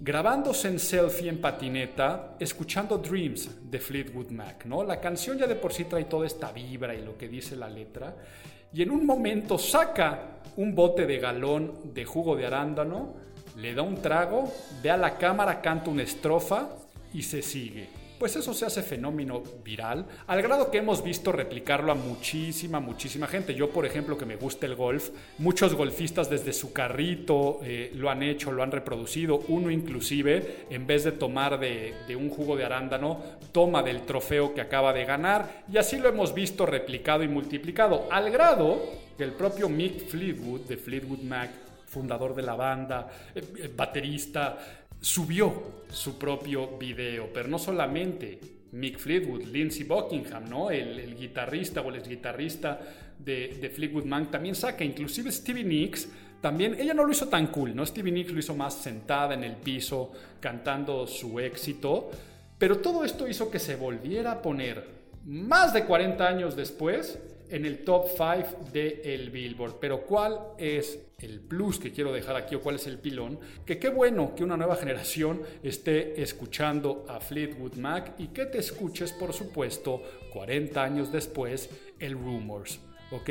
grabándose 0.00 0.68
en 0.68 0.78
selfie 0.78 1.28
en 1.28 1.40
patineta, 1.40 2.36
escuchando 2.38 2.98
Dreams 2.98 3.68
de 3.68 3.80
Fleetwood 3.80 4.30
Mac, 4.30 4.64
¿no? 4.66 4.84
La 4.84 5.00
canción 5.00 5.38
ya 5.38 5.48
de 5.48 5.56
por 5.56 5.72
sí 5.72 5.84
trae 5.84 6.04
toda 6.04 6.24
esta 6.24 6.52
vibra 6.52 6.94
y 6.94 7.04
lo 7.04 7.18
que 7.18 7.26
dice 7.26 7.56
la 7.56 7.68
letra, 7.68 8.14
y 8.72 8.80
en 8.82 8.92
un 8.92 9.04
momento 9.04 9.58
saca 9.58 10.38
un 10.56 10.72
bote 10.72 11.04
de 11.04 11.18
galón 11.18 11.92
de 11.92 12.04
jugo 12.04 12.36
de 12.36 12.46
arándano, 12.46 13.31
le 13.56 13.74
da 13.74 13.82
un 13.82 14.00
trago, 14.00 14.52
ve 14.82 14.90
a 14.90 14.96
la 14.96 15.18
cámara, 15.18 15.60
canta 15.60 15.90
una 15.90 16.02
estrofa 16.02 16.68
y 17.12 17.22
se 17.22 17.42
sigue. 17.42 17.88
Pues 18.22 18.36
eso 18.36 18.54
se 18.54 18.64
hace 18.64 18.82
fenómeno 18.82 19.42
viral, 19.64 20.06
al 20.28 20.42
grado 20.42 20.70
que 20.70 20.78
hemos 20.78 21.02
visto 21.02 21.32
replicarlo 21.32 21.90
a 21.90 21.96
muchísima, 21.96 22.78
muchísima 22.78 23.26
gente. 23.26 23.52
Yo, 23.52 23.70
por 23.70 23.84
ejemplo, 23.84 24.16
que 24.16 24.24
me 24.24 24.36
gusta 24.36 24.64
el 24.66 24.76
golf, 24.76 25.10
muchos 25.38 25.74
golfistas 25.74 26.30
desde 26.30 26.52
su 26.52 26.72
carrito 26.72 27.58
eh, 27.64 27.90
lo 27.96 28.10
han 28.10 28.22
hecho, 28.22 28.52
lo 28.52 28.62
han 28.62 28.70
reproducido. 28.70 29.40
Uno 29.48 29.72
inclusive, 29.72 30.66
en 30.70 30.86
vez 30.86 31.02
de 31.02 31.10
tomar 31.10 31.58
de, 31.58 31.94
de 32.06 32.14
un 32.14 32.30
jugo 32.30 32.54
de 32.54 32.64
arándano, 32.64 33.20
toma 33.50 33.82
del 33.82 34.02
trofeo 34.02 34.54
que 34.54 34.60
acaba 34.60 34.92
de 34.92 35.04
ganar. 35.04 35.64
Y 35.72 35.78
así 35.78 35.98
lo 35.98 36.08
hemos 36.08 36.32
visto 36.32 36.64
replicado 36.64 37.24
y 37.24 37.28
multiplicado, 37.28 38.06
al 38.08 38.30
grado 38.30 38.80
que 39.18 39.24
el 39.24 39.32
propio 39.32 39.68
Mick 39.68 40.06
Fleetwood 40.06 40.60
de 40.60 40.76
Fleetwood 40.76 41.22
Mac 41.22 41.50
fundador 41.92 42.34
de 42.34 42.42
la 42.42 42.54
banda, 42.54 43.08
eh, 43.34 43.42
eh, 43.58 43.70
baterista, 43.76 44.58
subió 44.98 45.84
su 45.90 46.18
propio 46.18 46.78
video, 46.78 47.30
pero 47.32 47.48
no 47.48 47.58
solamente 47.58 48.40
Mick 48.72 48.98
Fleetwood, 48.98 49.42
Lindsey 49.44 49.84
Buckingham, 49.84 50.48
¿no? 50.48 50.70
el, 50.70 51.14
guitarrista 51.14 51.82
o 51.82 51.90
el 51.90 51.96
exguitarrista 51.96 52.80
de, 53.18 53.58
de 53.60 53.68
Fleetwood 53.68 54.04
Mac 54.04 54.30
también 54.30 54.54
saca, 54.54 54.84
inclusive 54.84 55.30
Stevie 55.30 55.64
Nicks, 55.64 56.08
también, 56.40 56.74
ella 56.80 56.94
no 56.94 57.04
lo 57.04 57.12
hizo 57.12 57.28
tan 57.28 57.48
cool, 57.48 57.76
¿no? 57.76 57.86
Stevie 57.86 58.10
Nicks 58.10 58.32
lo 58.32 58.40
hizo 58.40 58.56
más 58.56 58.74
sentada 58.74 59.34
en 59.34 59.44
el 59.44 59.54
piso, 59.54 60.10
cantando 60.40 61.06
su 61.06 61.38
éxito, 61.38 62.10
pero 62.58 62.78
todo 62.78 63.04
esto 63.04 63.28
hizo 63.28 63.48
que 63.48 63.60
se 63.60 63.76
volviera 63.76 64.32
a 64.32 64.42
poner 64.42 64.84
más 65.24 65.72
de 65.72 65.84
40 65.84 66.26
años 66.26 66.56
después 66.56 67.16
en 67.52 67.66
el 67.66 67.84
top 67.84 68.08
5 68.08 68.70
de 68.72 69.02
el 69.04 69.30
Billboard. 69.30 69.76
Pero 69.78 70.04
¿cuál 70.04 70.40
es 70.58 70.98
el 71.18 71.40
plus 71.40 71.78
que 71.78 71.92
quiero 71.92 72.12
dejar 72.12 72.34
aquí 72.34 72.54
o 72.54 72.60
cuál 72.60 72.76
es 72.76 72.86
el 72.86 72.98
pilón? 72.98 73.38
Que 73.64 73.78
qué 73.78 73.90
bueno 73.90 74.34
que 74.34 74.42
una 74.42 74.56
nueva 74.56 74.76
generación 74.76 75.42
esté 75.62 76.20
escuchando 76.20 77.04
a 77.08 77.20
Fleetwood 77.20 77.74
Mac 77.74 78.14
y 78.18 78.28
que 78.28 78.46
te 78.46 78.58
escuches, 78.58 79.12
por 79.12 79.34
supuesto, 79.34 80.02
40 80.32 80.82
años 80.82 81.12
después, 81.12 81.68
el 81.98 82.14
Rumors. 82.14 82.80
¿Ok? 83.10 83.28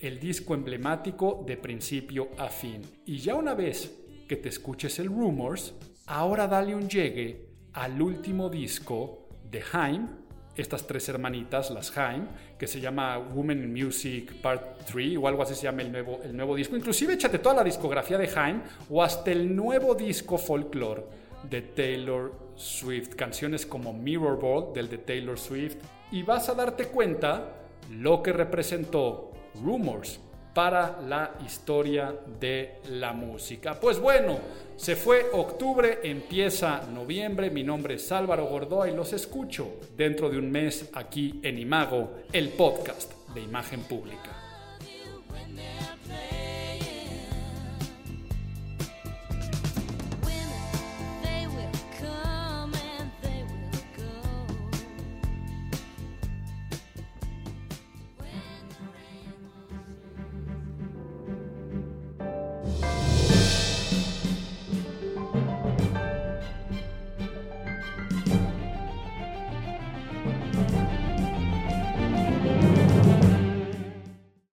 El 0.00 0.20
disco 0.20 0.54
emblemático 0.54 1.42
de 1.44 1.56
principio 1.56 2.28
a 2.38 2.48
fin. 2.48 2.82
Y 3.04 3.18
ya 3.18 3.34
una 3.34 3.54
vez 3.54 3.92
que 4.28 4.36
te 4.36 4.48
escuches 4.48 5.00
el 5.00 5.08
Rumors, 5.08 5.74
ahora 6.06 6.46
dale 6.46 6.76
un 6.76 6.88
llegue 6.88 7.48
al 7.72 8.00
último 8.00 8.48
disco 8.48 9.28
de 9.50 9.62
Haim 9.72 10.25
estas 10.56 10.86
tres 10.86 11.08
hermanitas, 11.08 11.70
las 11.70 11.96
Haim, 11.96 12.26
que 12.58 12.66
se 12.66 12.80
llama 12.80 13.18
Women 13.18 13.64
in 13.64 13.84
Music 13.84 14.40
Part 14.40 14.84
3 14.86 15.18
o 15.18 15.28
algo 15.28 15.42
así 15.42 15.54
se 15.54 15.64
llama 15.64 15.82
el 15.82 15.92
nuevo, 15.92 16.20
el 16.24 16.36
nuevo 16.36 16.54
disco. 16.54 16.76
Inclusive 16.76 17.14
échate 17.14 17.38
toda 17.38 17.56
la 17.56 17.64
discografía 17.64 18.18
de 18.18 18.30
Haim 18.34 18.62
o 18.90 19.02
hasta 19.02 19.30
el 19.30 19.54
nuevo 19.54 19.94
disco 19.94 20.38
folklore 20.38 21.04
de 21.42 21.62
Taylor 21.62 22.32
Swift, 22.56 23.14
canciones 23.14 23.66
como 23.66 23.92
Mirror 23.92 24.40
Ball 24.40 24.72
del 24.72 24.88
de 24.88 24.98
Taylor 24.98 25.38
Swift 25.38 25.76
y 26.10 26.22
vas 26.22 26.48
a 26.48 26.54
darte 26.54 26.86
cuenta 26.86 27.52
lo 27.90 28.22
que 28.22 28.32
representó 28.32 29.32
Rumors 29.62 30.20
para 30.56 31.02
la 31.06 31.32
historia 31.44 32.14
de 32.40 32.76
la 32.88 33.12
música. 33.12 33.78
Pues 33.78 34.00
bueno, 34.00 34.38
se 34.74 34.96
fue 34.96 35.26
octubre, 35.34 35.98
empieza 36.02 36.80
noviembre, 36.94 37.50
mi 37.50 37.62
nombre 37.62 37.96
es 37.96 38.10
Álvaro 38.10 38.46
Gordoa 38.46 38.88
y 38.88 38.96
los 38.96 39.12
escucho 39.12 39.74
dentro 39.94 40.30
de 40.30 40.38
un 40.38 40.50
mes 40.50 40.88
aquí 40.94 41.40
en 41.42 41.58
Imago, 41.58 42.22
el 42.32 42.48
podcast 42.48 43.12
de 43.34 43.42
imagen 43.42 43.82
pública. 43.82 44.35